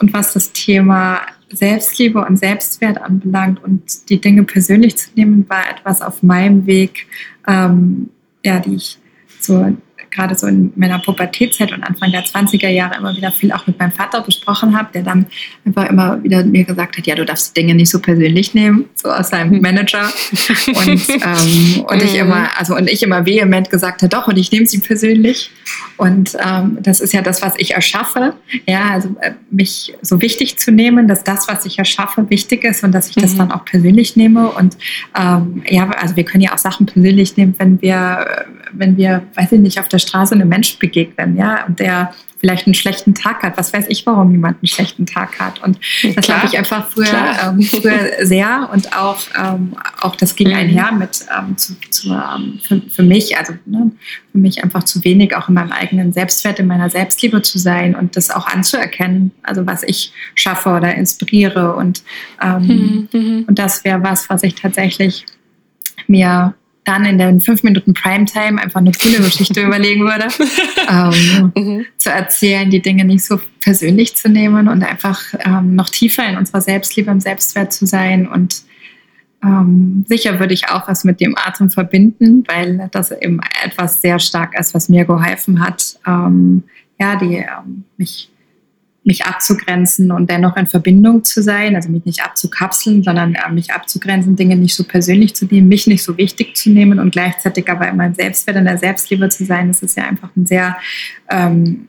und 0.00 0.12
was 0.12 0.32
das 0.34 0.52
Thema 0.52 1.20
Selbstliebe 1.56 2.24
und 2.24 2.38
Selbstwert 2.38 3.00
anbelangt 3.00 3.62
und 3.62 4.08
die 4.08 4.20
Dinge 4.20 4.44
persönlich 4.44 4.96
zu 4.96 5.10
nehmen, 5.14 5.48
war 5.48 5.70
etwas 5.70 6.02
auf 6.02 6.22
meinem 6.22 6.66
Weg, 6.66 7.06
ähm, 7.46 8.10
ja, 8.44 8.58
die 8.58 8.76
ich 8.76 8.98
so 9.40 9.74
gerade 10.12 10.34
so 10.34 10.46
in 10.46 10.72
meiner 10.76 10.98
Pubertätzeit 10.98 11.72
und 11.72 11.82
Anfang 11.82 12.12
der 12.12 12.24
20er 12.24 12.68
Jahre 12.68 12.96
immer 12.98 13.16
wieder 13.16 13.32
viel 13.32 13.52
auch 13.52 13.66
mit 13.66 13.78
meinem 13.78 13.92
Vater 13.92 14.20
besprochen 14.20 14.76
habe, 14.76 14.90
der 14.94 15.02
dann 15.02 15.26
einfach 15.64 15.88
immer 15.88 16.22
wieder 16.22 16.44
mir 16.44 16.64
gesagt 16.64 16.98
hat, 16.98 17.06
ja, 17.06 17.14
du 17.14 17.24
darfst 17.24 17.56
die 17.56 17.60
Dinge 17.60 17.74
nicht 17.74 17.90
so 17.90 17.98
persönlich 17.98 18.54
nehmen, 18.54 18.86
so 18.94 19.10
aus 19.10 19.30
seinem 19.30 19.52
hm. 19.52 19.62
Manager. 19.62 20.02
Und, 20.74 21.08
ähm, 21.08 21.84
und 21.86 22.02
ich 22.02 22.12
hm. 22.12 22.20
immer, 22.20 22.48
also 22.58 22.76
und 22.76 22.88
ich 22.88 23.02
immer 23.02 23.26
vehement 23.26 23.70
gesagt 23.70 24.02
habe, 24.02 24.08
doch, 24.08 24.28
und 24.28 24.36
ich 24.36 24.50
nehme 24.52 24.66
sie 24.66 24.78
persönlich. 24.78 25.50
Und 25.96 26.36
ähm, 26.44 26.78
das 26.80 27.00
ist 27.00 27.12
ja 27.12 27.22
das, 27.22 27.42
was 27.42 27.54
ich 27.58 27.74
erschaffe. 27.74 28.34
Ja, 28.66 28.90
also 28.90 29.14
äh, 29.20 29.32
mich 29.50 29.94
so 30.02 30.20
wichtig 30.20 30.58
zu 30.58 30.72
nehmen, 30.72 31.08
dass 31.08 31.24
das, 31.24 31.48
was 31.48 31.64
ich 31.66 31.78
erschaffe, 31.78 32.28
wichtig 32.30 32.64
ist 32.64 32.82
und 32.82 32.92
dass 32.92 33.08
ich 33.08 33.14
das 33.14 33.34
mhm. 33.34 33.38
dann 33.38 33.52
auch 33.52 33.64
persönlich 33.64 34.16
nehme. 34.16 34.50
Und 34.50 34.76
ähm, 35.18 35.62
ja, 35.68 35.88
also 35.90 36.16
wir 36.16 36.24
können 36.24 36.42
ja 36.42 36.52
auch 36.52 36.58
Sachen 36.58 36.86
persönlich 36.86 37.36
nehmen, 37.36 37.54
wenn 37.58 37.80
wir, 37.82 38.46
wenn 38.72 38.96
wir, 38.96 39.22
weiß 39.34 39.52
ich 39.52 39.60
nicht, 39.60 39.78
auf 39.78 39.88
der 39.88 39.98
Straße 39.98 40.34
einem 40.34 40.48
Menschen 40.48 40.78
begegnen, 40.78 41.36
ja, 41.36 41.64
und 41.66 41.78
der 41.78 42.12
vielleicht 42.42 42.66
einen 42.66 42.74
schlechten 42.74 43.14
Tag 43.14 43.44
hat. 43.44 43.56
Was 43.56 43.72
weiß 43.72 43.86
ich, 43.88 44.04
warum 44.04 44.32
jemand 44.32 44.58
einen 44.58 44.66
schlechten 44.66 45.06
Tag 45.06 45.38
hat. 45.38 45.62
Und 45.62 45.78
das 46.16 46.28
habe 46.28 46.44
ich 46.44 46.58
einfach 46.58 46.88
früher, 46.88 47.36
ähm, 47.40 47.62
früher 47.62 48.10
sehr 48.26 48.68
und 48.72 48.96
auch, 48.96 49.20
ähm, 49.40 49.76
auch 50.00 50.16
das 50.16 50.34
ging 50.34 50.48
mhm. 50.48 50.56
einher 50.56 50.90
mit 50.90 51.24
ähm, 51.38 51.56
zu, 51.56 51.78
zu, 51.88 52.10
ähm, 52.10 52.58
für, 52.60 52.82
für, 52.90 53.04
mich, 53.04 53.38
also 53.38 53.52
ne, 53.64 53.92
für 54.32 54.38
mich 54.38 54.64
einfach 54.64 54.82
zu 54.82 55.04
wenig 55.04 55.36
auch 55.36 55.48
in 55.48 55.54
meinem 55.54 55.70
eigenen 55.70 56.12
Selbstwert, 56.12 56.58
in 56.58 56.66
meiner 56.66 56.90
Selbstliebe 56.90 57.42
zu 57.42 57.60
sein 57.60 57.94
und 57.94 58.16
das 58.16 58.30
auch 58.30 58.48
anzuerkennen, 58.48 59.30
also 59.44 59.64
was 59.64 59.84
ich 59.84 60.12
schaffe 60.34 60.70
oder 60.70 60.96
inspiriere. 60.96 61.76
Und, 61.76 62.02
ähm, 62.42 63.08
mhm. 63.12 63.20
mhm. 63.20 63.44
und 63.46 63.56
das 63.60 63.84
wäre 63.84 64.02
was, 64.02 64.28
was 64.28 64.42
ich 64.42 64.56
tatsächlich 64.56 65.26
mir 66.08 66.54
dann 66.84 67.04
in 67.04 67.18
den 67.18 67.40
fünf 67.40 67.62
Minuten 67.62 67.94
Primetime 67.94 68.60
einfach 68.60 68.80
eine 68.80 68.92
coole 68.92 69.18
Geschichte 69.18 69.62
überlegen 69.66 70.02
würde, 70.02 70.28
ähm, 70.90 71.52
mhm. 71.54 71.86
zu 71.96 72.10
erzählen, 72.10 72.70
die 72.70 72.82
Dinge 72.82 73.04
nicht 73.04 73.24
so 73.24 73.40
persönlich 73.60 74.16
zu 74.16 74.28
nehmen 74.28 74.68
und 74.68 74.82
einfach 74.82 75.20
ähm, 75.44 75.76
noch 75.76 75.88
tiefer 75.88 76.28
in 76.28 76.36
unserer 76.36 76.60
Selbstliebe 76.60 77.10
und 77.10 77.20
Selbstwert 77.20 77.72
zu 77.72 77.86
sein. 77.86 78.26
Und 78.26 78.62
ähm, 79.44 80.04
sicher 80.08 80.40
würde 80.40 80.54
ich 80.54 80.68
auch 80.68 80.88
was 80.88 81.04
mit 81.04 81.20
dem 81.20 81.36
Atem 81.36 81.70
verbinden, 81.70 82.44
weil 82.48 82.88
das 82.90 83.12
eben 83.12 83.40
etwas 83.64 84.00
sehr 84.00 84.18
stark 84.18 84.58
ist, 84.58 84.74
was 84.74 84.88
mir 84.88 85.04
geholfen 85.04 85.64
hat, 85.64 85.98
ähm, 86.06 86.64
ja, 86.98 87.16
die 87.16 87.36
ähm, 87.36 87.84
mich 87.96 88.31
mich 89.04 89.24
abzugrenzen 89.24 90.12
und 90.12 90.30
dennoch 90.30 90.56
in 90.56 90.66
Verbindung 90.66 91.24
zu 91.24 91.42
sein, 91.42 91.74
also 91.74 91.88
mich 91.88 92.04
nicht 92.04 92.24
abzukapseln, 92.24 93.02
sondern 93.02 93.34
äh, 93.34 93.50
mich 93.50 93.72
abzugrenzen, 93.72 94.36
Dinge 94.36 94.56
nicht 94.56 94.74
so 94.74 94.84
persönlich 94.84 95.34
zu 95.34 95.46
nehmen, 95.46 95.68
mich 95.68 95.86
nicht 95.86 96.04
so 96.04 96.16
wichtig 96.16 96.56
zu 96.56 96.70
nehmen 96.70 96.98
und 96.98 97.10
gleichzeitig 97.10 97.68
aber 97.68 97.88
in 97.88 97.96
meinem 97.96 98.14
Selbstwert 98.14 98.56
und 98.58 98.64
der 98.64 98.78
Selbstliebe 98.78 99.28
zu 99.28 99.44
sein. 99.44 99.68
Das 99.68 99.82
ist 99.82 99.96
ja 99.96 100.04
einfach 100.04 100.30
ein 100.36 100.46
sehr, 100.46 100.76
ähm, 101.30 101.88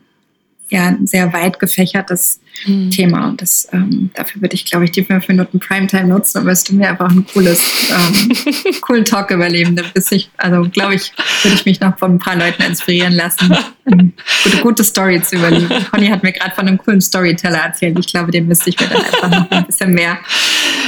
ja, 0.70 0.88
ein 0.88 1.06
sehr 1.06 1.32
weit 1.32 1.58
gefächertes 1.58 2.40
mhm. 2.66 2.90
Thema. 2.90 3.28
Und 3.28 3.42
das, 3.42 3.68
ähm, 3.72 4.10
dafür 4.14 4.40
würde 4.42 4.54
ich, 4.54 4.64
glaube 4.64 4.84
ich, 4.84 4.92
die 4.92 5.04
fünf 5.04 5.28
Minuten 5.28 5.60
Primetime 5.60 6.06
nutzen 6.06 6.38
und 6.38 6.46
wirst 6.46 6.68
du 6.68 6.74
mir 6.74 6.88
einfach 6.88 7.10
ein 7.10 7.26
cooles, 7.32 7.60
ähm, 7.90 8.74
coolen 8.80 9.04
Talk 9.04 9.30
überleben. 9.30 9.78
bis 9.92 10.10
ich, 10.10 10.30
also 10.36 10.68
glaube 10.70 10.94
ich, 10.94 11.12
würde 11.42 11.54
ich 11.54 11.64
mich 11.64 11.80
noch 11.80 11.98
von 11.98 12.14
ein 12.14 12.18
paar 12.18 12.36
Leuten 12.36 12.62
inspirieren 12.62 13.12
lassen, 13.12 13.54
eine 13.84 14.12
gute, 14.42 14.56
gute 14.58 14.84
Story 14.84 15.20
zu 15.22 15.36
überleben. 15.36 15.68
Conny 15.90 16.08
hat 16.08 16.22
mir 16.22 16.32
gerade 16.32 16.54
von 16.54 16.66
einem 16.66 16.78
coolen 16.78 17.00
Storyteller 17.00 17.58
erzählt. 17.58 17.98
Ich 17.98 18.06
glaube, 18.06 18.30
den 18.30 18.48
müsste 18.48 18.70
ich 18.70 18.80
mir 18.80 18.88
dann 18.88 19.04
einfach 19.04 19.30
noch 19.30 19.50
ein 19.50 19.66
bisschen 19.66 19.92
mehr 19.92 20.18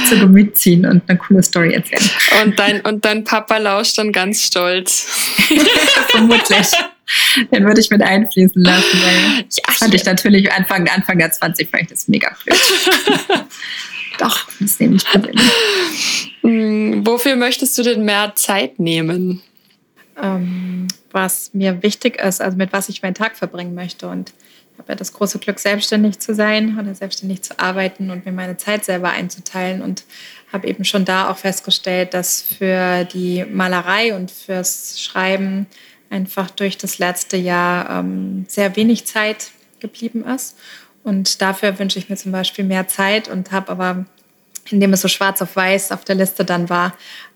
zu 0.09 0.19
Gemüt 0.19 0.57
ziehen 0.57 0.85
und 0.85 1.03
eine 1.07 1.17
coole 1.19 1.43
Story 1.43 1.73
erzählen. 1.73 2.09
Und 2.43 2.57
dein, 2.57 2.81
und 2.81 3.05
dein 3.05 3.23
Papa 3.23 3.57
lauscht 3.57 3.97
dann 3.97 4.11
ganz 4.11 4.43
stolz. 4.43 5.07
Vermutlich. 6.09 6.67
Den 7.51 7.65
würde 7.65 7.81
ich 7.81 7.89
mit 7.89 8.01
einfließen 8.01 8.61
lassen, 8.61 9.01
weil 9.03 9.45
ja, 9.49 9.73
fand 9.73 9.93
ich 9.93 10.05
natürlich 10.05 10.51
Anfang, 10.51 10.87
Anfang 10.89 11.17
der 11.17 11.31
20 11.31 11.69
fand 11.69 11.83
ich 11.83 11.89
das 11.89 12.07
mega 12.07 12.35
blöd. 12.43 12.59
Doch, 14.19 14.47
das 14.59 14.79
nehme 14.79 14.95
ich 14.95 15.05
persönlich. 15.05 16.31
Hm, 16.41 17.05
wofür 17.05 17.35
möchtest 17.35 17.77
du 17.77 17.83
denn 17.83 18.03
mehr 18.03 18.33
Zeit 18.35 18.79
nehmen? 18.79 19.41
Ähm, 20.21 20.87
was 21.11 21.53
mir 21.53 21.83
wichtig 21.83 22.19
ist, 22.19 22.41
also 22.41 22.57
mit 22.57 22.73
was 22.73 22.89
ich 22.89 23.03
meinen 23.03 23.13
Tag 23.13 23.37
verbringen 23.37 23.75
möchte. 23.75 24.07
Und 24.07 24.33
ich 24.73 24.79
habe 24.79 24.93
ja 24.93 24.95
das 24.95 25.13
große 25.13 25.37
Glück, 25.37 25.59
selbstständig 25.59 26.19
zu 26.19 26.33
sein 26.33 26.79
oder 26.79 26.95
selbstständig 26.95 27.43
zu 27.43 27.59
arbeiten 27.59 28.09
und 28.09 28.25
mir 28.25 28.31
meine 28.31 28.57
Zeit 28.57 28.85
selber 28.85 29.11
einzuteilen. 29.11 29.83
Und 29.83 30.03
habe 30.51 30.67
eben 30.67 30.85
schon 30.85 31.05
da 31.05 31.29
auch 31.29 31.37
festgestellt, 31.37 32.13
dass 32.13 32.41
für 32.41 33.03
die 33.05 33.45
Malerei 33.45 34.15
und 34.15 34.31
fürs 34.31 35.01
Schreiben 35.01 35.67
einfach 36.09 36.49
durch 36.49 36.77
das 36.77 36.99
letzte 36.99 37.37
Jahr 37.37 37.89
ähm, 37.89 38.45
sehr 38.47 38.75
wenig 38.75 39.05
Zeit 39.05 39.51
geblieben 39.79 40.25
ist. 40.25 40.57
Und 41.03 41.41
dafür 41.41 41.79
wünsche 41.79 41.99
ich 41.99 42.09
mir 42.09 42.17
zum 42.17 42.31
Beispiel 42.31 42.65
mehr 42.65 42.87
Zeit 42.87 43.29
und 43.29 43.51
habe 43.51 43.71
aber, 43.71 44.05
indem 44.69 44.93
es 44.93 45.01
so 45.01 45.07
schwarz 45.07 45.41
auf 45.41 45.55
weiß 45.55 45.91
auf 45.91 46.03
der 46.03 46.15
Liste 46.15 46.43
dann 46.43 46.69
war, 46.69 46.93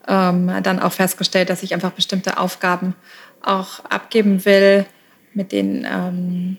ähm, 0.07 0.51
dann 0.63 0.80
auch 0.80 0.91
festgestellt, 0.91 1.49
dass 1.49 1.63
ich 1.63 1.74
einfach 1.74 1.91
bestimmte 1.91 2.38
Aufgaben 2.38 2.95
auch 3.41 3.86
abgeben 3.86 4.45
will, 4.45 4.86
mit 5.34 5.51
denen 5.51 5.88
ähm, 5.89 6.57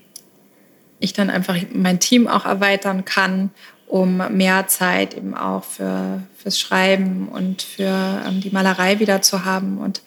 ich 0.99 1.13
dann 1.13 1.31
einfach 1.31 1.57
mein 1.73 2.01
Team 2.01 2.29
auch 2.29 2.47
erweitern 2.47 3.05
kann, 3.05 3.51
um 3.87 4.23
mehr 4.35 4.69
Zeit 4.69 5.15
eben 5.15 5.37
auch 5.37 5.65
für, 5.65 6.23
fürs 6.39 6.59
Schreiben 6.59 7.29
und 7.29 7.61
für 7.61 8.23
ähm, 8.27 8.41
die 8.41 8.51
Malerei 8.51 9.01
wieder 9.01 9.21
zu 9.21 9.45
haben. 9.45 9.79
Und 9.79 10.01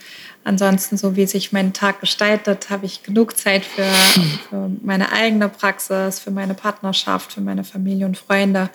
ansonsten, 0.46 0.96
so 0.96 1.16
wie 1.16 1.26
sich 1.26 1.52
mein 1.52 1.74
Tag 1.74 2.00
gestaltet, 2.00 2.70
habe 2.70 2.86
ich 2.86 3.04
genug 3.04 3.36
Zeit 3.38 3.66
für, 3.66 3.84
für 4.50 4.72
meine 4.82 5.12
eigene 5.12 5.50
Praxis, 5.50 6.20
für 6.20 6.32
meine 6.32 6.54
Partnerschaft, 6.54 7.34
für 7.34 7.41
meine 7.41 7.64
Familie 7.64 8.06
und 8.06 8.18
Freunde. 8.18 8.70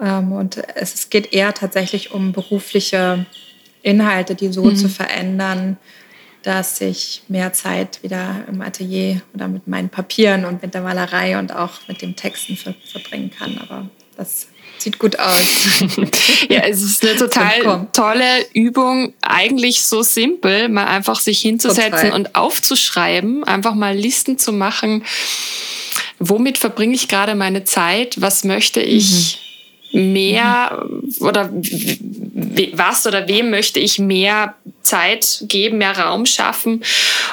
Ähm, 0.00 0.32
und 0.32 0.56
es 0.74 1.10
geht 1.10 1.32
eher 1.32 1.54
tatsächlich 1.54 2.12
um 2.12 2.32
berufliche 2.32 3.26
Inhalte, 3.82 4.34
die 4.34 4.52
so 4.52 4.64
mhm. 4.64 4.76
zu 4.76 4.88
verändern, 4.88 5.76
dass 6.42 6.80
ich 6.80 7.22
mehr 7.28 7.52
Zeit 7.52 8.02
wieder 8.02 8.44
im 8.48 8.62
Atelier 8.62 9.20
oder 9.34 9.46
mit 9.46 9.68
meinen 9.68 9.90
Papieren 9.90 10.46
und 10.46 10.62
mit 10.62 10.72
der 10.72 10.80
Malerei 10.80 11.38
und 11.38 11.54
auch 11.54 11.86
mit 11.86 12.00
dem 12.00 12.16
Texten 12.16 12.56
verbringen 12.56 13.30
kann. 13.30 13.58
Aber 13.58 13.88
das 14.16 14.48
Sieht 14.80 14.98
gut 14.98 15.18
aus. 15.18 15.42
ja, 16.48 16.60
es 16.60 16.80
ist 16.80 17.04
eine 17.04 17.14
total 17.16 17.86
tolle 17.92 18.46
Übung. 18.54 19.12
Eigentlich 19.20 19.82
so 19.82 20.02
simpel, 20.02 20.70
mal 20.70 20.86
einfach 20.86 21.20
sich 21.20 21.40
hinzusetzen 21.40 21.90
total. 21.90 22.12
und 22.12 22.34
aufzuschreiben, 22.34 23.44
einfach 23.44 23.74
mal 23.74 23.94
Listen 23.94 24.38
zu 24.38 24.54
machen. 24.54 25.04
Womit 26.18 26.56
verbringe 26.56 26.94
ich 26.94 27.08
gerade 27.08 27.34
meine 27.34 27.64
Zeit? 27.64 28.22
Was 28.22 28.44
möchte 28.44 28.80
ich 28.80 29.38
mhm. 29.92 30.12
mehr 30.14 30.82
mhm. 30.88 31.26
oder 31.26 31.50
was 32.72 33.06
oder 33.06 33.28
wem 33.28 33.50
möchte 33.50 33.80
ich 33.80 33.98
mehr 33.98 34.54
Zeit 34.80 35.42
geben, 35.42 35.76
mehr 35.76 35.98
Raum 35.98 36.24
schaffen 36.24 36.82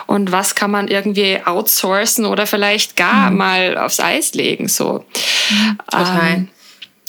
und 0.06 0.34
was 0.34 0.54
kann 0.54 0.72
man 0.72 0.90
irgendwie 0.90 1.40
outsourcen 1.46 2.26
oder 2.26 2.46
vielleicht 2.46 2.98
gar 2.98 3.32
mhm. 3.32 3.38
mal 3.38 3.78
aufs 3.78 4.02
Eis 4.02 4.34
legen 4.34 4.68
so. 4.68 5.06
Mhm. 5.50 5.78
Total. 5.90 6.34
Ähm, 6.34 6.48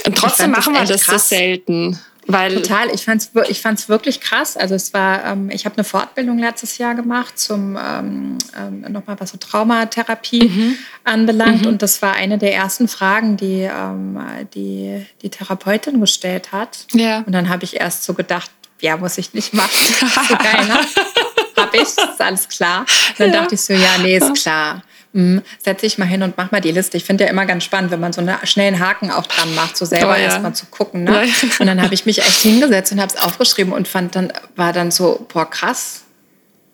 und 0.07 0.17
trotzdem 0.17 0.51
machen 0.51 0.75
wir 0.75 0.85
das 0.85 1.03
krass. 1.03 1.29
so 1.29 1.37
selten. 1.37 1.99
Weil 2.31 2.57
Total, 2.57 2.91
ich 2.95 3.07
fand 3.07 3.23
es 3.23 3.31
ich 3.49 3.63
fand's 3.63 3.89
wirklich 3.89 4.21
krass. 4.21 4.59
Also 4.59 4.75
es 4.75 4.93
war, 4.93 5.25
ähm, 5.25 5.49
ich 5.51 5.65
habe 5.65 5.77
eine 5.77 5.85
Fortbildung 5.85 6.39
letztes 6.39 6.77
Jahr 6.77 6.95
gemacht 6.95 7.39
zum 7.39 7.79
ähm, 7.83 8.37
ähm, 8.55 8.85
nochmal 8.93 9.17
was 9.19 9.31
so 9.31 9.39
Traumatherapie 9.39 10.47
mhm. 10.47 10.79
anbelangt. 11.05 11.63
Mhm. 11.63 11.69
Und 11.69 11.83
das 11.83 12.03
war 12.03 12.13
eine 12.13 12.37
der 12.37 12.55
ersten 12.55 12.87
Fragen, 12.87 13.39
die 13.39 13.63
ähm, 13.63 14.21
die, 14.53 15.07
die 15.23 15.31
Therapeutin 15.31 16.01
gestellt 16.01 16.53
hat. 16.53 16.87
Ja. 16.93 17.23
Und 17.27 17.33
dann 17.33 17.49
habe 17.49 17.65
ich 17.65 17.81
erst 17.81 18.05
so 18.05 18.13
gedacht, 18.13 18.51
ja, 18.81 18.99
muss 18.99 19.17
ich 19.17 19.33
nicht 19.33 19.55
machen. 19.55 19.71
so 20.29 20.37
geil, 20.37 20.67
ne? 20.67 20.81
Hab 21.57 21.75
ich, 21.75 21.81
ist 21.81 22.21
alles 22.21 22.47
klar. 22.47 22.81
Und 22.81 23.21
dann 23.21 23.33
ja. 23.33 23.41
dachte 23.41 23.55
ich 23.55 23.63
so, 23.63 23.73
ja, 23.73 23.97
nee, 24.03 24.19
ist 24.19 24.35
klar 24.35 24.83
mh, 25.19 25.43
setze 25.59 25.87
ich 25.87 25.99
mal 25.99 26.07
hin 26.07 26.23
und 26.23 26.37
mach 26.37 26.51
mal 26.51 26.61
die 26.61 26.71
Liste. 26.71 26.97
Ich 26.97 27.05
finde 27.05 27.25
ja 27.25 27.31
immer 27.31 27.45
ganz 27.45 27.65
spannend, 27.65 27.91
wenn 27.91 28.01
man 28.01 28.13
so 28.13 28.21
einen 28.21 28.35
schnellen 28.45 28.79
Haken 28.79 29.11
auch 29.11 29.27
dran 29.27 29.55
macht, 29.55 29.77
so 29.77 29.85
selber 29.85 30.13
oh, 30.13 30.17
ja. 30.17 30.25
erstmal 30.25 30.55
zu 30.55 30.67
gucken. 30.67 31.05
Ne? 31.05 31.27
Ja. 31.27 31.49
Und 31.59 31.67
dann 31.67 31.83
habe 31.83 31.95
ich 31.95 32.07
mich 32.07 32.19
echt 32.21 32.41
hingesetzt 32.41 32.93
und 32.93 33.01
habe 33.01 33.13
es 33.15 33.21
aufgeschrieben 33.21 33.73
und 33.73 33.89
fand 33.89 34.15
dann, 34.15 34.33
war 34.57 34.73
dann 34.73 34.91
so, 34.91 35.27
boah, 35.33 35.49
krass. 35.49 36.03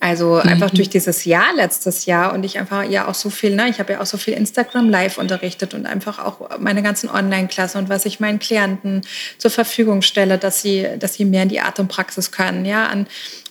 Also 0.00 0.34
mhm. 0.34 0.50
einfach 0.50 0.68
durch 0.68 0.90
dieses 0.90 1.24
Jahr 1.24 1.54
letztes 1.56 2.04
Jahr 2.04 2.34
und 2.34 2.44
ich 2.44 2.58
einfach 2.58 2.84
ja 2.84 3.08
auch 3.08 3.14
so 3.14 3.30
viel, 3.30 3.56
ne, 3.56 3.70
ich 3.70 3.78
habe 3.78 3.94
ja 3.94 4.00
auch 4.02 4.06
so 4.06 4.18
viel 4.18 4.34
Instagram 4.34 4.90
Live 4.90 5.16
unterrichtet 5.16 5.72
und 5.72 5.86
einfach 5.86 6.18
auch 6.18 6.58
meine 6.58 6.82
ganzen 6.82 7.08
Online-Klassen 7.08 7.78
und 7.78 7.88
was 7.88 8.04
ich 8.04 8.20
meinen 8.20 8.38
Klienten 8.38 9.00
zur 9.38 9.50
Verfügung 9.50 10.02
stelle, 10.02 10.36
dass 10.36 10.60
sie, 10.60 10.86
dass 10.98 11.14
sie 11.14 11.24
mehr 11.24 11.44
in 11.44 11.48
die 11.48 11.60
Atempraxis 11.60 12.32
können, 12.32 12.66
ja, 12.66 12.86
an 12.86 13.06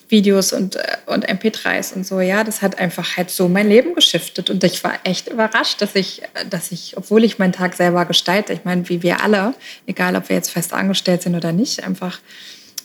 Videos 0.08 0.52
und, 0.52 0.76
äh, 0.76 0.82
und 1.06 1.28
MP3s 1.28 1.94
und 1.94 2.06
so, 2.06 2.20
ja, 2.20 2.44
das 2.44 2.62
hat 2.62 2.78
einfach 2.78 3.16
halt 3.16 3.30
so 3.30 3.48
mein 3.48 3.68
Leben 3.68 3.94
geschiftet. 3.94 4.50
Und 4.50 4.62
ich 4.64 4.84
war 4.84 4.94
echt 5.04 5.28
überrascht, 5.28 5.80
dass 5.80 5.94
ich, 5.94 6.22
dass 6.50 6.72
ich, 6.72 6.96
obwohl 6.96 7.24
ich 7.24 7.38
meinen 7.38 7.52
Tag 7.52 7.74
selber 7.74 8.04
gestalte, 8.04 8.52
ich 8.52 8.64
meine, 8.64 8.88
wie 8.88 9.02
wir 9.02 9.22
alle, 9.22 9.54
egal 9.86 10.16
ob 10.16 10.28
wir 10.28 10.36
jetzt 10.36 10.50
fest 10.50 10.72
angestellt 10.72 11.22
sind 11.22 11.34
oder 11.34 11.52
nicht, 11.52 11.84
einfach, 11.84 12.20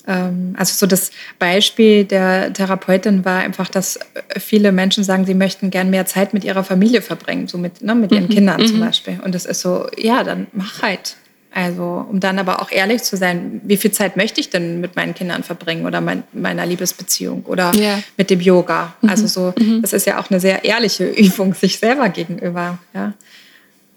ähm, 0.07 0.55
also 0.57 0.74
so 0.76 0.88
das 0.88 1.11
Beispiel 1.38 2.05
der 2.05 2.53
Therapeutin 2.53 3.26
war 3.26 3.41
einfach, 3.41 3.70
dass 3.70 3.99
viele 4.38 4.72
Menschen 4.72 5.03
sagen, 5.03 5.26
sie 5.26 5.34
möchten 5.34 5.70
gern 5.70 5.89
mehr 5.89 6.05
Zeit 6.05 6.34
mit 6.34 6.43
ihrer 6.43 6.63
Familie 6.63 7.01
verbringen, 7.01 7.47
so 7.47 7.57
mit, 7.57 7.82
ne, 7.82 7.95
mit 7.95 8.11
ihren 8.11 8.26
mhm. 8.26 8.30
Kindern 8.30 8.65
zum 8.65 8.78
mhm. 8.78 8.86
Beispiel. 8.86 9.20
Und 9.24 9.36
das 9.36 9.45
ist 9.45 9.61
so, 9.61 9.88
ja, 9.97 10.24
dann 10.24 10.47
mach 10.51 10.82
halt. 10.82 11.15
Also, 11.51 12.05
um 12.07 12.19
dann 12.19 12.37
aber 12.37 12.61
auch 12.61 12.71
ehrlich 12.71 13.01
zu 13.01 13.17
sein, 13.17 13.61
wie 13.63 13.77
viel 13.77 13.91
Zeit 13.91 14.15
möchte 14.15 14.39
ich 14.39 14.51
denn 14.51 14.81
mit 14.81 14.95
meinen 14.95 15.15
Kindern 15.15 15.43
verbringen 15.43 15.87
oder 15.87 15.99
mein, 15.99 16.23
meiner 16.31 16.65
Liebesbeziehung 16.65 17.43
oder 17.45 17.73
ja. 17.73 17.99
mit 18.17 18.29
dem 18.29 18.39
Yoga? 18.39 18.93
Mhm. 19.01 19.09
Also 19.09 19.27
so, 19.27 19.53
mhm. 19.59 19.81
das 19.81 19.93
ist 19.93 20.05
ja 20.05 20.19
auch 20.19 20.29
eine 20.29 20.39
sehr 20.39 20.63
ehrliche 20.63 21.05
Übung 21.09 21.55
sich 21.55 21.79
selber 21.79 22.09
gegenüber, 22.09 22.77
ja. 22.93 23.13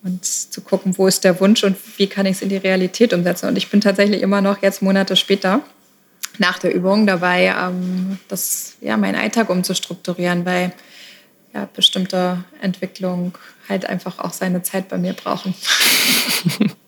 Und 0.05 0.25
zu 0.25 0.63
gucken, 0.63 0.99
wo 0.99 1.07
ist 1.07 1.23
der 1.23 1.39
Wunsch 1.39 1.63
und 1.63 1.77
wie 1.97 2.09
kann 2.09 2.27
ich 2.27 2.37
es 2.37 2.43
in 2.43 2.49
die 2.49 2.57
Realität 2.57 3.13
umsetzen. 3.13 3.47
Und 3.49 3.57
ich 3.57 3.71
bin 3.71 3.81
tatsächlich 3.81 4.21
immer 4.21 4.41
noch 4.41 4.61
jetzt 4.61 4.83
Monate 4.83 5.15
später 5.15 5.61
nach 6.39 6.59
der 6.59 6.75
Übung 6.75 7.07
dabei, 7.07 7.55
ähm, 7.57 8.19
das, 8.27 8.75
ja, 8.81 8.97
meinen 8.97 9.15
Alltag 9.15 9.49
umzustrukturieren, 9.49 10.45
weil 10.45 10.73
ja, 11.55 11.69
bestimmte 11.73 12.43
Entwicklungen 12.61 13.33
halt 13.69 13.85
einfach 13.85 14.19
auch 14.19 14.33
seine 14.33 14.63
Zeit 14.63 14.89
bei 14.89 14.99
mir 14.99 15.13
brauchen. 15.13 15.55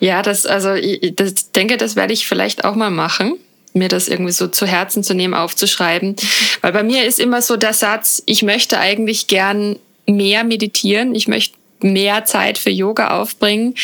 Ja, 0.00 0.22
das, 0.22 0.46
also 0.46 0.74
ich 0.74 1.14
das, 1.14 1.52
denke, 1.52 1.76
das 1.76 1.94
werde 1.94 2.12
ich 2.12 2.26
vielleicht 2.26 2.64
auch 2.64 2.74
mal 2.74 2.90
machen 2.90 3.38
mir 3.72 3.88
das 3.88 4.08
irgendwie 4.08 4.32
so 4.32 4.48
zu 4.48 4.66
Herzen 4.66 5.02
zu 5.02 5.14
nehmen, 5.14 5.34
aufzuschreiben. 5.34 6.16
Weil 6.60 6.72
bei 6.72 6.82
mir 6.82 7.04
ist 7.04 7.20
immer 7.20 7.42
so 7.42 7.56
der 7.56 7.72
Satz, 7.72 8.22
ich 8.26 8.42
möchte 8.42 8.78
eigentlich 8.78 9.26
gern 9.26 9.78
mehr 10.06 10.44
meditieren, 10.44 11.14
ich 11.14 11.28
möchte 11.28 11.56
mehr 11.80 12.24
Zeit 12.24 12.58
für 12.58 12.70
Yoga 12.70 13.18
aufbringen. 13.18 13.74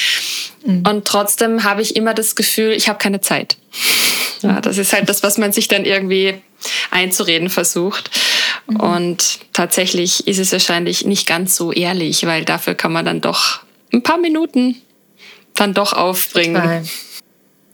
Mhm. 0.65 0.85
Und 0.87 1.05
trotzdem 1.07 1.65
habe 1.65 1.83
ich 1.83 1.97
immer 1.97 2.15
das 2.15 2.35
Gefühl, 2.37 2.73
ich 2.73 2.89
habe 2.89 2.99
keine 2.99 3.21
Zeit. 3.21 3.57
Ja, 4.43 4.61
das 4.61 4.77
ist 4.77 4.93
halt 4.93 5.09
das, 5.09 5.23
was 5.23 5.39
man 5.39 5.53
sich 5.53 5.69
dann 5.69 5.85
irgendwie 5.85 6.35
einzureden 6.91 7.49
versucht. 7.49 8.11
Mhm. 8.69 8.77
Und 8.77 9.39
tatsächlich 9.53 10.27
ist 10.27 10.39
es 10.39 10.53
wahrscheinlich 10.53 11.07
nicht 11.07 11.27
ganz 11.27 11.57
so 11.57 11.73
ehrlich, 11.73 12.27
weil 12.27 12.45
dafür 12.45 12.75
kann 12.75 12.93
man 12.93 13.05
dann 13.05 13.21
doch 13.21 13.61
ein 13.93 14.03
paar 14.03 14.19
Minuten 14.19 14.77
dann 15.57 15.75
doch 15.75 15.93
aufbringen. 15.93 16.55
Total. 16.55 16.83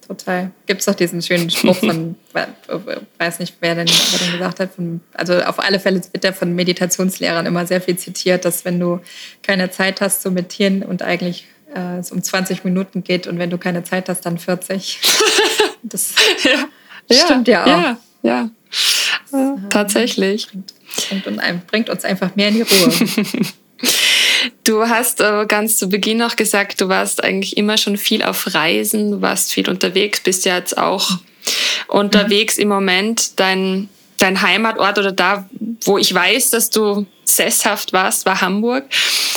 Total. 0.06 0.50
Gibt 0.66 0.80
es 0.80 0.86
doch 0.86 0.94
diesen 0.94 1.22
schönen 1.22 1.48
Spruch 1.48 1.76
von, 1.76 2.16
weiß 3.18 3.38
nicht, 3.38 3.54
wer 3.60 3.74
denn, 3.74 3.88
wer 3.88 4.18
denn 4.18 4.32
gesagt 4.32 4.60
hat, 4.60 4.74
von, 4.74 5.00
also 5.14 5.34
auf 5.40 5.58
alle 5.58 5.80
Fälle 5.80 6.02
wird 6.12 6.24
der 6.24 6.34
von 6.34 6.54
Meditationslehrern 6.54 7.46
immer 7.46 7.66
sehr 7.66 7.80
viel 7.80 7.96
zitiert, 7.96 8.44
dass 8.44 8.64
wenn 8.64 8.78
du 8.78 9.00
keine 9.42 9.70
Zeit 9.70 10.00
hast 10.00 10.22
zu 10.22 10.30
meditieren 10.30 10.82
und 10.82 11.02
eigentlich 11.02 11.46
äh, 11.74 11.98
es 11.98 12.10
um 12.10 12.22
20 12.22 12.64
Minuten 12.64 13.04
geht 13.04 13.26
und 13.26 13.38
wenn 13.38 13.50
du 13.50 13.58
keine 13.58 13.84
Zeit 13.84 14.08
hast, 14.08 14.26
dann 14.26 14.38
40. 14.38 15.00
Das 15.84 16.14
ja. 16.44 17.24
stimmt 17.24 17.48
ja, 17.48 17.66
ja 17.66 17.74
auch. 17.74 17.96
Ja, 18.22 18.50
ja. 19.32 19.56
Äh, 19.56 19.68
tatsächlich. 19.68 20.46
Bringt, 20.46 21.24
bringt, 21.24 21.66
bringt 21.66 21.90
uns 21.90 22.04
einfach 22.04 22.36
mehr 22.36 22.48
in 22.48 22.54
die 22.54 22.62
Ruhe. 22.62 22.92
Du 24.64 24.88
hast 24.88 25.20
äh, 25.20 25.46
ganz 25.46 25.76
zu 25.76 25.88
Beginn 25.88 26.18
noch 26.18 26.36
gesagt, 26.36 26.80
du 26.80 26.88
warst 26.88 27.22
eigentlich 27.22 27.56
immer 27.56 27.76
schon 27.76 27.96
viel 27.96 28.22
auf 28.22 28.54
Reisen, 28.54 29.10
du 29.12 29.20
warst 29.20 29.52
viel 29.52 29.68
unterwegs, 29.68 30.20
bist 30.20 30.44
ja 30.44 30.56
jetzt 30.56 30.78
auch 30.78 31.18
unterwegs 31.88 32.56
mhm. 32.56 32.62
im 32.62 32.68
Moment. 32.68 33.40
Dein, 33.40 33.88
dein 34.18 34.42
Heimatort 34.42 34.98
oder 34.98 35.12
da, 35.12 35.48
wo 35.84 35.98
ich 35.98 36.12
weiß, 36.12 36.50
dass 36.50 36.70
du 36.70 37.06
sesshaft 37.24 37.92
warst, 37.92 38.26
war 38.26 38.40
Hamburg. 38.40 38.84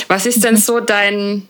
Was 0.07 0.25
ist 0.25 0.43
denn 0.43 0.57
so 0.57 0.79
dein 0.79 1.47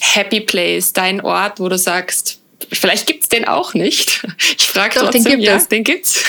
Happy 0.00 0.40
Place, 0.40 0.92
dein 0.92 1.20
Ort, 1.20 1.60
wo 1.60 1.68
du 1.68 1.76
sagst, 1.76 2.40
vielleicht 2.72 3.06
gibt 3.06 3.24
es 3.24 3.28
den 3.28 3.46
auch 3.46 3.74
nicht. 3.74 4.26
Ich 4.58 4.70
frage 4.70 4.98
trotzdem, 4.98 5.24
den 5.24 5.32
gibt 5.32 5.42
ja, 5.44 5.56
es. 5.56 5.68
Den 5.68 5.84
gibt's. 5.84 6.22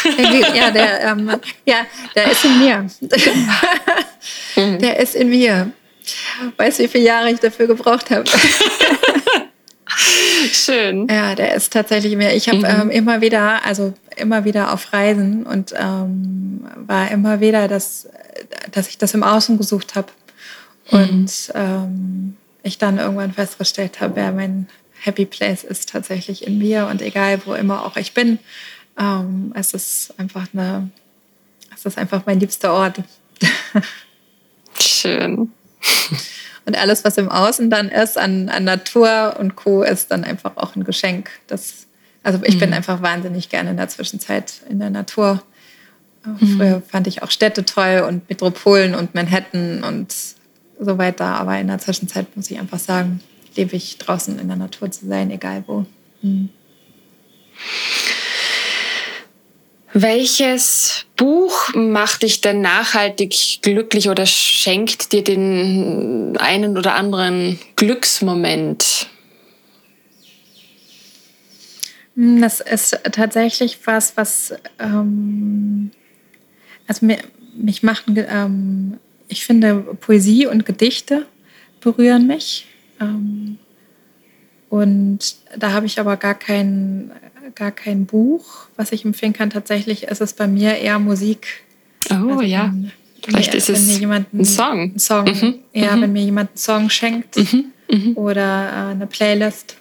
ja, 0.55 0.71
der, 0.71 1.01
ähm, 1.01 1.31
ja, 1.65 1.85
der 2.15 2.31
ist 2.31 2.45
in 2.45 2.59
mir. 2.59 2.87
Der 4.81 4.99
ist 4.99 5.15
in 5.15 5.29
mir. 5.29 5.71
Weißt 6.57 6.79
du, 6.79 6.83
wie 6.83 6.87
viele 6.87 7.03
Jahre 7.05 7.31
ich 7.31 7.39
dafür 7.39 7.67
gebraucht 7.67 8.09
habe? 8.11 8.25
Schön. 10.51 11.07
Ja, 11.09 11.35
der 11.35 11.55
ist 11.55 11.73
tatsächlich 11.73 12.15
mehr. 12.15 12.35
Ich 12.35 12.47
habe 12.47 12.59
mhm. 12.59 12.65
ähm, 12.65 12.89
immer 12.89 13.21
wieder, 13.21 13.65
also 13.65 13.93
immer 14.15 14.45
wieder 14.45 14.73
auf 14.73 14.93
Reisen 14.93 15.45
und 15.45 15.73
ähm, 15.75 16.65
war 16.75 17.11
immer 17.11 17.39
wieder, 17.39 17.67
dass, 17.67 18.07
dass 18.71 18.87
ich 18.87 18.97
das 18.97 19.13
im 19.13 19.23
Außen 19.23 19.57
gesucht 19.57 19.95
habe. 19.95 20.07
Mhm. 20.91 20.99
Und 20.99 21.51
ähm, 21.55 22.37
ich 22.63 22.77
dann 22.77 22.97
irgendwann 22.97 23.33
festgestellt 23.33 23.99
habe, 24.01 24.19
ja, 24.19 24.31
mein 24.31 24.67
Happy 25.01 25.25
Place 25.25 25.63
ist 25.63 25.89
tatsächlich 25.89 26.45
in 26.45 26.57
mir 26.57 26.87
und 26.87 27.01
egal 27.01 27.41
wo 27.45 27.53
immer 27.53 27.85
auch 27.85 27.95
ich 27.95 28.13
bin, 28.13 28.39
ähm, 28.99 29.53
es 29.55 29.73
ist 29.73 30.13
einfach 30.17 30.47
eine, 30.53 30.89
es 31.73 31.85
ist 31.85 31.97
einfach 31.97 32.23
mein 32.25 32.39
liebster 32.39 32.73
Ort. 32.73 33.01
Schön. 34.79 35.51
Und 36.65 36.77
alles, 36.77 37.03
was 37.03 37.17
im 37.17 37.29
Außen 37.29 37.69
dann 37.69 37.89
ist, 37.89 38.17
an, 38.17 38.49
an 38.49 38.63
Natur 38.63 39.37
und 39.39 39.55
Co., 39.55 39.81
ist 39.81 40.11
dann 40.11 40.23
einfach 40.23 40.55
auch 40.55 40.75
ein 40.75 40.83
Geschenk. 40.83 41.31
Das, 41.47 41.87
also 42.21 42.39
ich 42.43 42.55
mhm. 42.55 42.59
bin 42.59 42.73
einfach 42.73 43.01
wahnsinnig 43.01 43.49
gerne 43.49 43.71
in 43.71 43.77
der 43.77 43.87
Zwischenzeit 43.87 44.61
in 44.69 44.77
der 44.77 44.91
Natur. 44.91 45.41
Mhm. 46.25 46.57
Früher 46.57 46.81
fand 46.87 47.07
ich 47.07 47.23
auch 47.23 47.31
Städte 47.31 47.65
toll 47.65 48.05
und 48.07 48.29
Metropolen 48.29 48.93
und 48.93 49.15
Manhattan 49.15 49.83
und 49.83 50.13
so 50.79 50.97
weiter. 50.97 51.25
Aber 51.25 51.57
in 51.57 51.67
der 51.67 51.79
Zwischenzeit 51.79 52.27
muss 52.35 52.51
ich 52.51 52.59
einfach 52.59 52.79
sagen, 52.79 53.21
lebe 53.55 53.75
ich 53.75 53.97
draußen 53.97 54.37
in 54.37 54.47
der 54.47 54.57
Natur 54.57 54.91
zu 54.91 55.07
sein, 55.07 55.31
egal 55.31 55.63
wo. 55.65 55.85
Mhm. 56.21 56.49
Welches 59.93 61.05
Buch 61.15 61.73
macht 61.73 62.21
dich 62.21 62.41
denn 62.41 62.61
nachhaltig 62.61 63.61
glücklich 63.61 64.09
oder 64.09 64.25
schenkt 64.25 65.11
dir 65.11 65.23
den 65.23 66.37
einen 66.37 66.77
oder 66.77 66.95
anderen 66.95 67.59
Glücksmoment? 67.75 69.09
Hm, 72.15 72.41
das 72.41 72.59
ist 72.59 72.99
tatsächlich 73.11 73.79
was, 73.85 74.15
was 74.15 74.53
ähm, 74.77 75.91
also 76.87 77.05
mir, 77.05 77.19
mich 77.55 77.83
macht, 77.83 78.05
ähm, 78.07 78.97
ich 79.27 79.45
finde 79.45 79.75
Poesie 80.01 80.47
und 80.47 80.65
Gedichte 80.65 81.25
berühren 81.81 82.27
mich. 82.27 82.67
Ähm, 82.99 83.57
und 84.69 85.35
da 85.57 85.71
habe 85.71 85.85
ich 85.85 85.99
aber 85.99 86.17
gar 86.17 86.35
kein, 86.35 87.11
gar 87.55 87.71
kein 87.71 88.05
Buch, 88.05 88.67
was 88.75 88.91
ich 88.91 89.05
empfehlen 89.05 89.33
kann. 89.33 89.49
Tatsächlich 89.49 90.03
ist 90.03 90.21
es 90.21 90.33
bei 90.33 90.47
mir 90.47 90.77
eher 90.77 90.99
Musik. 90.99 91.63
Oh 92.09 92.13
also 92.13 92.41
ja. 92.41 92.65
Wenn, 92.65 92.91
Vielleicht 93.23 93.53
ist 93.53 93.69
es 93.69 94.01
ein 94.01 94.45
Song. 94.45 94.93
Ein 94.95 94.99
Song. 94.99 95.25
Mhm. 95.25 95.59
Ja, 95.73 95.95
mhm. 95.95 96.01
wenn 96.01 96.13
mir 96.13 96.23
jemand 96.23 96.51
einen 96.51 96.57
Song 96.57 96.89
schenkt 96.89 97.35
mhm. 97.35 97.65
mhm. 97.91 98.17
oder 98.17 98.69
äh, 98.69 98.91
eine 98.91 99.07
Playlist. 99.07 99.75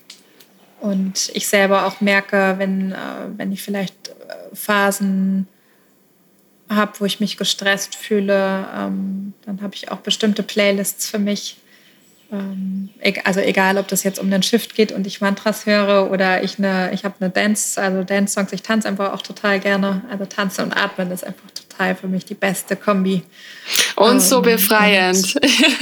Und 0.81 1.31
ich 1.35 1.49
selber 1.49 1.87
auch 1.87 2.01
merke, 2.01 2.55
wenn, 2.59 2.93
äh, 2.93 2.97
wenn 3.37 3.53
ich 3.53 3.63
vielleicht 3.63 4.09
äh, 4.09 4.13
Phasen 4.55 5.47
habe, 6.69 6.93
wo 6.99 7.05
ich 7.05 7.21
mich 7.21 7.37
gestresst 7.37 7.95
fühle, 7.95 8.67
ähm, 8.77 9.33
dann 9.47 9.63
habe 9.63 9.75
ich 9.75 9.91
auch 9.91 9.99
bestimmte 9.99 10.43
Playlists 10.43 11.09
für 11.09 11.19
mich 11.19 11.57
also 13.25 13.41
egal, 13.41 13.79
ob 13.79 13.89
das 13.89 14.03
jetzt 14.03 14.19
um 14.19 14.31
den 14.31 14.43
Shift 14.43 14.75
geht 14.75 14.93
und 14.93 15.07
ich 15.07 15.21
Mantras 15.21 15.65
höre 15.65 16.11
oder 16.11 16.43
ich 16.43 16.59
eine, 16.59 16.91
ich 16.93 17.05
habe 17.05 17.15
eine 17.21 17.31
Dance, 17.31 17.81
also 17.81 18.05
Dance-Songs, 18.05 18.53
ich 18.53 18.63
tanze 18.63 18.87
einfach 18.89 19.15
auch 19.15 19.23
total 19.23 19.61
gerne. 19.61 20.03
Also 20.11 20.27
tanzen 20.27 20.65
und 20.65 20.73
atmen 20.77 21.11
ist 21.11 21.25
einfach 21.25 21.47
total 21.55 21.95
für 21.95 22.07
mich 22.07 22.27
die 22.27 22.35
beste 22.35 22.77
Kombi. 22.77 23.23
Und 23.97 24.13
ähm, 24.13 24.21
so 24.21 24.43
befreiend. 24.43 25.37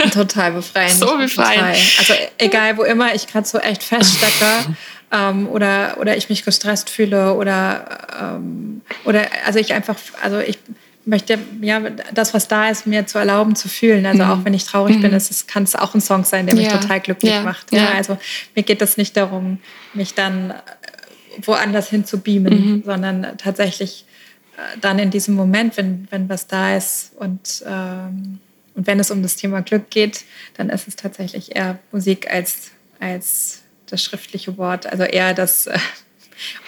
Und 0.04 0.12
total 0.14 0.52
befreiend. 0.52 0.92
so 0.92 1.16
befreiend. 1.16 1.78
Also 1.98 2.14
egal, 2.38 2.76
wo 2.76 2.84
immer 2.84 3.14
ich 3.14 3.26
gerade 3.26 3.46
so 3.46 3.58
echt 3.58 3.82
feststecke 3.82 4.76
ähm, 5.10 5.48
oder, 5.48 5.96
oder 5.98 6.16
ich 6.16 6.28
mich 6.28 6.44
gestresst 6.44 6.90
fühle 6.90 7.34
oder, 7.34 7.98
ähm, 8.20 8.82
oder 9.04 9.26
also 9.44 9.58
ich 9.58 9.74
einfach, 9.74 9.96
also 10.22 10.38
ich 10.38 10.58
möchte 11.06 11.38
ja 11.60 11.80
das, 12.12 12.34
was 12.34 12.48
da 12.48 12.68
ist, 12.68 12.86
mir 12.86 13.06
zu 13.06 13.18
erlauben 13.18 13.54
zu 13.54 13.68
fühlen. 13.68 14.04
Also 14.04 14.24
mhm. 14.24 14.30
auch 14.30 14.44
wenn 14.44 14.54
ich 14.54 14.64
traurig 14.64 14.96
mhm. 14.96 15.02
bin, 15.02 15.18
kann 15.46 15.62
es 15.62 15.76
auch 15.76 15.94
ein 15.94 16.00
Song 16.00 16.24
sein, 16.24 16.46
der 16.46 16.56
mich 16.56 16.66
ja. 16.66 16.76
total 16.76 17.00
glücklich 17.00 17.32
ja. 17.32 17.42
macht. 17.42 17.72
Ja, 17.72 17.78
ja, 17.78 17.90
also 17.94 18.18
mir 18.54 18.64
geht 18.64 18.82
es 18.82 18.96
nicht 18.96 19.16
darum, 19.16 19.58
mich 19.94 20.14
dann 20.14 20.50
äh, 20.50 20.54
woanders 21.42 21.88
hin 21.88 22.04
zu 22.04 22.18
beamen, 22.18 22.52
mhm. 22.52 22.82
sondern 22.84 23.38
tatsächlich 23.38 24.04
äh, 24.56 24.78
dann 24.80 24.98
in 24.98 25.10
diesem 25.10 25.36
Moment, 25.36 25.76
wenn, 25.76 26.08
wenn 26.10 26.28
was 26.28 26.48
da 26.48 26.76
ist 26.76 27.12
und, 27.16 27.64
ähm, 27.66 28.40
und 28.74 28.86
wenn 28.86 28.98
es 28.98 29.12
um 29.12 29.22
das 29.22 29.36
Thema 29.36 29.62
Glück 29.62 29.90
geht, 29.90 30.24
dann 30.56 30.70
ist 30.70 30.88
es 30.88 30.96
tatsächlich 30.96 31.54
eher 31.54 31.78
Musik 31.92 32.28
als, 32.32 32.72
als 32.98 33.62
das 33.86 34.02
schriftliche 34.02 34.58
Wort, 34.58 34.86
also 34.86 35.04
eher 35.04 35.34
das 35.34 35.68
äh, 35.68 35.78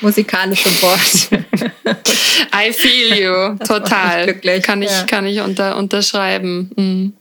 musikalische 0.01 0.71
Wort. 0.83 1.31
I 2.55 2.73
feel 2.73 3.15
you, 3.15 3.57
das 3.59 3.69
total. 3.69 4.35
Kann 4.61 4.83
ich, 4.83 4.91
ja. 4.91 5.05
kann 5.05 5.27
ich 5.27 5.41
unter, 5.41 5.77
unterschreiben. 5.77 6.71
Mhm. 6.77 7.13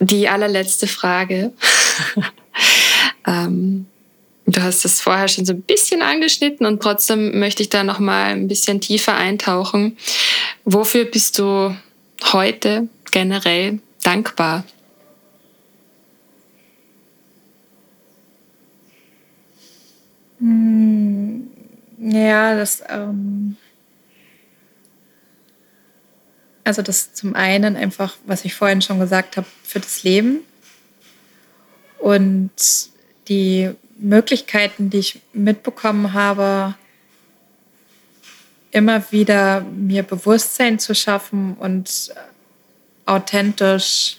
Die 0.00 0.28
allerletzte 0.28 0.86
Frage. 0.86 1.52
ähm, 3.26 3.86
du 4.46 4.62
hast 4.62 4.84
es 4.84 5.00
vorher 5.00 5.28
schon 5.28 5.44
so 5.44 5.52
ein 5.52 5.62
bisschen 5.62 6.02
angeschnitten 6.02 6.66
und 6.66 6.82
trotzdem 6.82 7.38
möchte 7.38 7.62
ich 7.62 7.68
da 7.68 7.84
noch 7.84 7.98
mal 7.98 8.32
ein 8.32 8.48
bisschen 8.48 8.80
tiefer 8.80 9.16
eintauchen. 9.16 9.96
Wofür 10.64 11.04
bist 11.04 11.38
du 11.38 11.76
heute 12.32 12.88
generell 13.10 13.80
dankbar? 14.02 14.64
Ja, 22.12 22.56
das. 22.56 22.82
Ähm 22.88 23.56
also 26.64 26.82
das 26.82 27.14
zum 27.14 27.34
einen 27.34 27.76
einfach, 27.76 28.16
was 28.26 28.44
ich 28.44 28.54
vorhin 28.54 28.82
schon 28.82 29.00
gesagt 29.00 29.36
habe, 29.36 29.46
für 29.62 29.80
das 29.80 30.02
Leben 30.02 30.40
und 31.98 32.50
die 33.28 33.70
Möglichkeiten, 33.98 34.90
die 34.90 34.98
ich 34.98 35.20
mitbekommen 35.32 36.12
habe, 36.12 36.74
immer 38.70 39.10
wieder 39.10 39.62
mir 39.62 40.02
Bewusstsein 40.02 40.78
zu 40.78 40.94
schaffen 40.94 41.54
und 41.54 42.14
authentisch, 43.04 44.18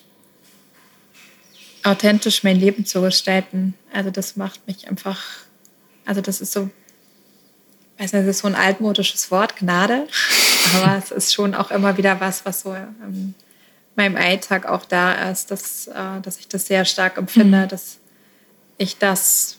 authentisch 1.83 2.43
mein 2.43 2.57
Leben 2.59 2.85
zu 2.85 3.01
gestalten. 3.01 3.75
Also 3.93 4.09
das 4.09 4.35
macht 4.35 4.67
mich 4.67 4.89
einfach 4.89 5.21
also 6.05 6.21
das 6.21 6.41
ist 6.41 6.51
so, 6.51 6.69
weiß 8.01 8.13
nicht, 8.13 8.27
das 8.27 8.35
ist 8.37 8.39
so 8.39 8.47
ein 8.47 8.55
altmodisches 8.55 9.29
Wort, 9.29 9.55
Gnade. 9.57 10.07
Aber 10.75 10.97
es 11.03 11.11
ist 11.11 11.33
schon 11.33 11.53
auch 11.53 11.71
immer 11.71 11.97
wieder 11.97 12.19
was, 12.19 12.45
was 12.45 12.61
so 12.61 12.73
ähm, 12.73 13.35
meinem 13.95 14.17
Alltag 14.17 14.65
auch 14.65 14.85
da 14.85 15.29
ist, 15.29 15.51
dass, 15.51 15.87
äh, 15.87 16.21
dass 16.21 16.39
ich 16.39 16.47
das 16.47 16.65
sehr 16.65 16.85
stark 16.85 17.17
empfinde, 17.17 17.59
mhm. 17.65 17.67
dass 17.67 17.99
ich 18.77 18.97
das, 18.97 19.57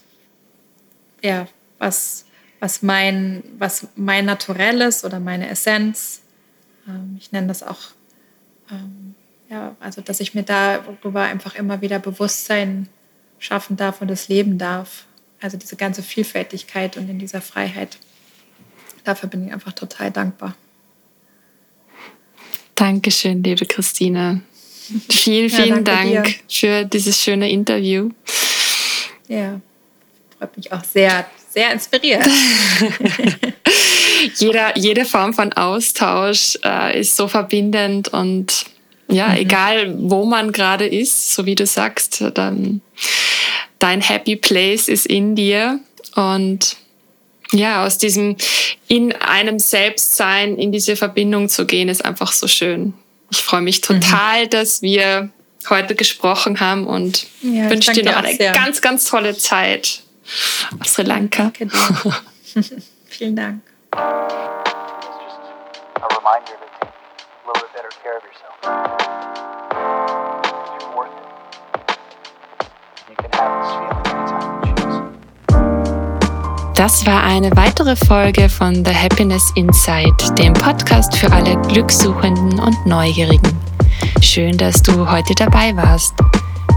ja, 1.21 1.47
was, 1.79 2.25
was, 2.59 2.81
mein, 2.81 3.43
was 3.57 3.87
mein 3.95 4.25
Naturell 4.25 4.81
ist 4.81 5.05
oder 5.05 5.19
meine 5.19 5.49
Essenz, 5.49 6.21
ähm, 6.87 7.15
ich 7.19 7.31
nenne 7.31 7.47
das 7.47 7.63
auch, 7.63 7.79
ähm, 8.69 9.15
ja, 9.49 9.75
also 9.79 10.01
dass 10.01 10.19
ich 10.19 10.33
mir 10.33 10.43
darüber 10.43 11.21
einfach 11.21 11.55
immer 11.55 11.81
wieder 11.81 11.99
Bewusstsein 11.99 12.89
schaffen 13.39 13.77
darf 13.77 14.01
und 14.01 14.09
das 14.09 14.27
leben 14.27 14.57
darf. 14.57 15.05
Also 15.41 15.57
diese 15.57 15.75
ganze 15.75 16.01
Vielfältigkeit 16.01 16.97
und 16.97 17.09
in 17.09 17.19
dieser 17.19 17.41
Freiheit. 17.41 17.97
Dafür 19.03 19.29
bin 19.29 19.47
ich 19.47 19.53
einfach 19.53 19.73
total 19.73 20.11
dankbar. 20.11 20.55
Dankeschön, 22.75 23.43
liebe 23.43 23.65
Christine. 23.65 24.41
Vielen, 25.09 25.49
vielen 25.49 25.69
ja, 25.69 25.81
Dank 25.81 26.25
dir. 26.25 26.35
für 26.49 26.85
dieses 26.85 27.21
schöne 27.21 27.49
Interview. 27.49 28.09
Ja, 29.27 29.59
freut 30.37 30.57
mich 30.57 30.71
auch 30.71 30.83
sehr, 30.83 31.25
sehr 31.49 31.71
inspiriert. 31.71 32.25
Jeder, 34.37 34.77
jede 34.77 35.05
Form 35.05 35.33
von 35.33 35.53
Austausch 35.53 36.57
äh, 36.63 36.99
ist 36.99 37.15
so 37.15 37.27
verbindend 37.27 38.09
und 38.09 38.65
ja, 39.09 39.29
mhm. 39.29 39.35
egal 39.35 39.95
wo 39.97 40.25
man 40.25 40.51
gerade 40.51 40.87
ist, 40.87 41.33
so 41.33 41.45
wie 41.45 41.55
du 41.55 41.65
sagst, 41.65 42.23
dann 42.33 42.81
dein 43.79 44.01
Happy 44.01 44.35
Place 44.35 44.87
ist 44.87 45.05
in 45.05 45.35
dir 45.35 45.79
und 46.15 46.77
ja, 47.51 47.85
aus 47.85 47.97
diesem 47.97 48.35
in 48.87 49.13
einem 49.13 49.59
Selbstsein 49.59 50.57
in 50.57 50.71
diese 50.71 50.95
Verbindung 50.95 51.49
zu 51.49 51.65
gehen, 51.65 51.89
ist 51.89 52.03
einfach 52.03 52.31
so 52.31 52.47
schön. 52.47 52.93
Ich 53.31 53.41
freue 53.41 53.61
mich 53.61 53.81
total, 53.81 54.45
mhm. 54.45 54.49
dass 54.49 54.81
wir 54.81 55.29
heute 55.69 55.95
gesprochen 55.95 56.59
haben 56.59 56.87
und 56.87 57.25
ja, 57.41 57.69
wünsche 57.69 57.91
dir 57.93 58.03
noch 58.03 58.17
eine 58.17 58.35
sehr. 58.35 58.51
ganz, 58.51 58.81
ganz 58.81 59.05
tolle 59.05 59.37
Zeit 59.37 60.01
auf 60.79 60.87
Sri 60.87 61.03
Lanka. 61.03 61.51
Danke 61.57 61.67
dir. 61.67 62.61
Vielen 63.07 63.35
Dank. 63.35 63.61
Das 76.83 77.05
war 77.05 77.23
eine 77.23 77.49
weitere 77.55 77.95
Folge 77.95 78.49
von 78.49 78.83
The 78.83 78.93
Happiness 78.93 79.53
Insight, 79.55 80.37
dem 80.37 80.51
Podcast 80.51 81.15
für 81.15 81.31
alle 81.31 81.55
Glückssuchenden 81.69 82.59
und 82.59 82.85
Neugierigen. 82.85 83.57
Schön, 84.19 84.57
dass 84.57 84.83
du 84.83 85.09
heute 85.09 85.33
dabei 85.33 85.73
warst. 85.77 86.13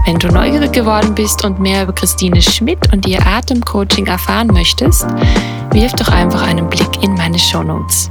Wenn 0.05 0.17
du 0.17 0.29
neugierig 0.29 0.71
geworden 0.71 1.13
bist 1.13 1.43
und 1.43 1.59
mehr 1.59 1.83
über 1.83 1.91
Christine 1.91 2.41
Schmidt 2.41 2.79
und 2.93 3.05
ihr 3.05 3.19
Atemcoaching 3.27 4.07
erfahren 4.07 4.47
möchtest, 4.47 5.05
wirf 5.73 5.91
doch 5.91 6.07
einfach 6.07 6.47
einen 6.47 6.69
Blick 6.69 7.03
in 7.03 7.13
meine 7.15 7.37
Shownotes. 7.37 8.07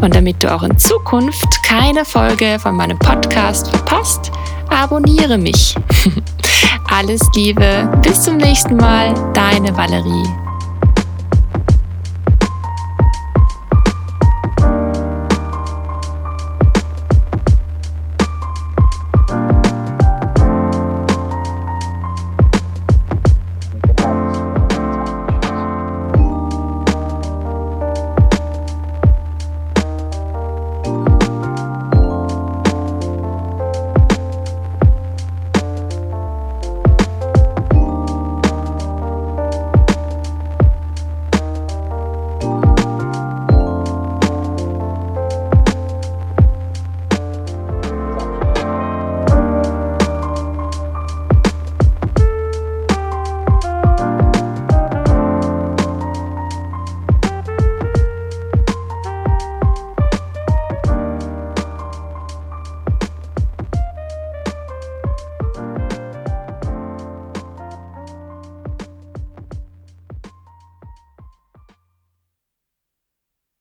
Und 0.00 0.16
damit 0.16 0.42
du 0.42 0.52
auch 0.52 0.64
in 0.64 0.76
Zukunft 0.76 1.62
keine 1.62 2.04
Folge 2.04 2.58
von 2.58 2.74
meinem 2.74 2.98
Podcast 2.98 3.68
verpasst, 3.68 4.32
abonniere 4.70 5.38
mich. 5.38 5.76
Alles 6.90 7.22
Liebe, 7.36 7.88
bis 8.02 8.22
zum 8.22 8.38
nächsten 8.38 8.76
Mal, 8.76 9.14
deine 9.34 9.76
Valerie. 9.76 10.41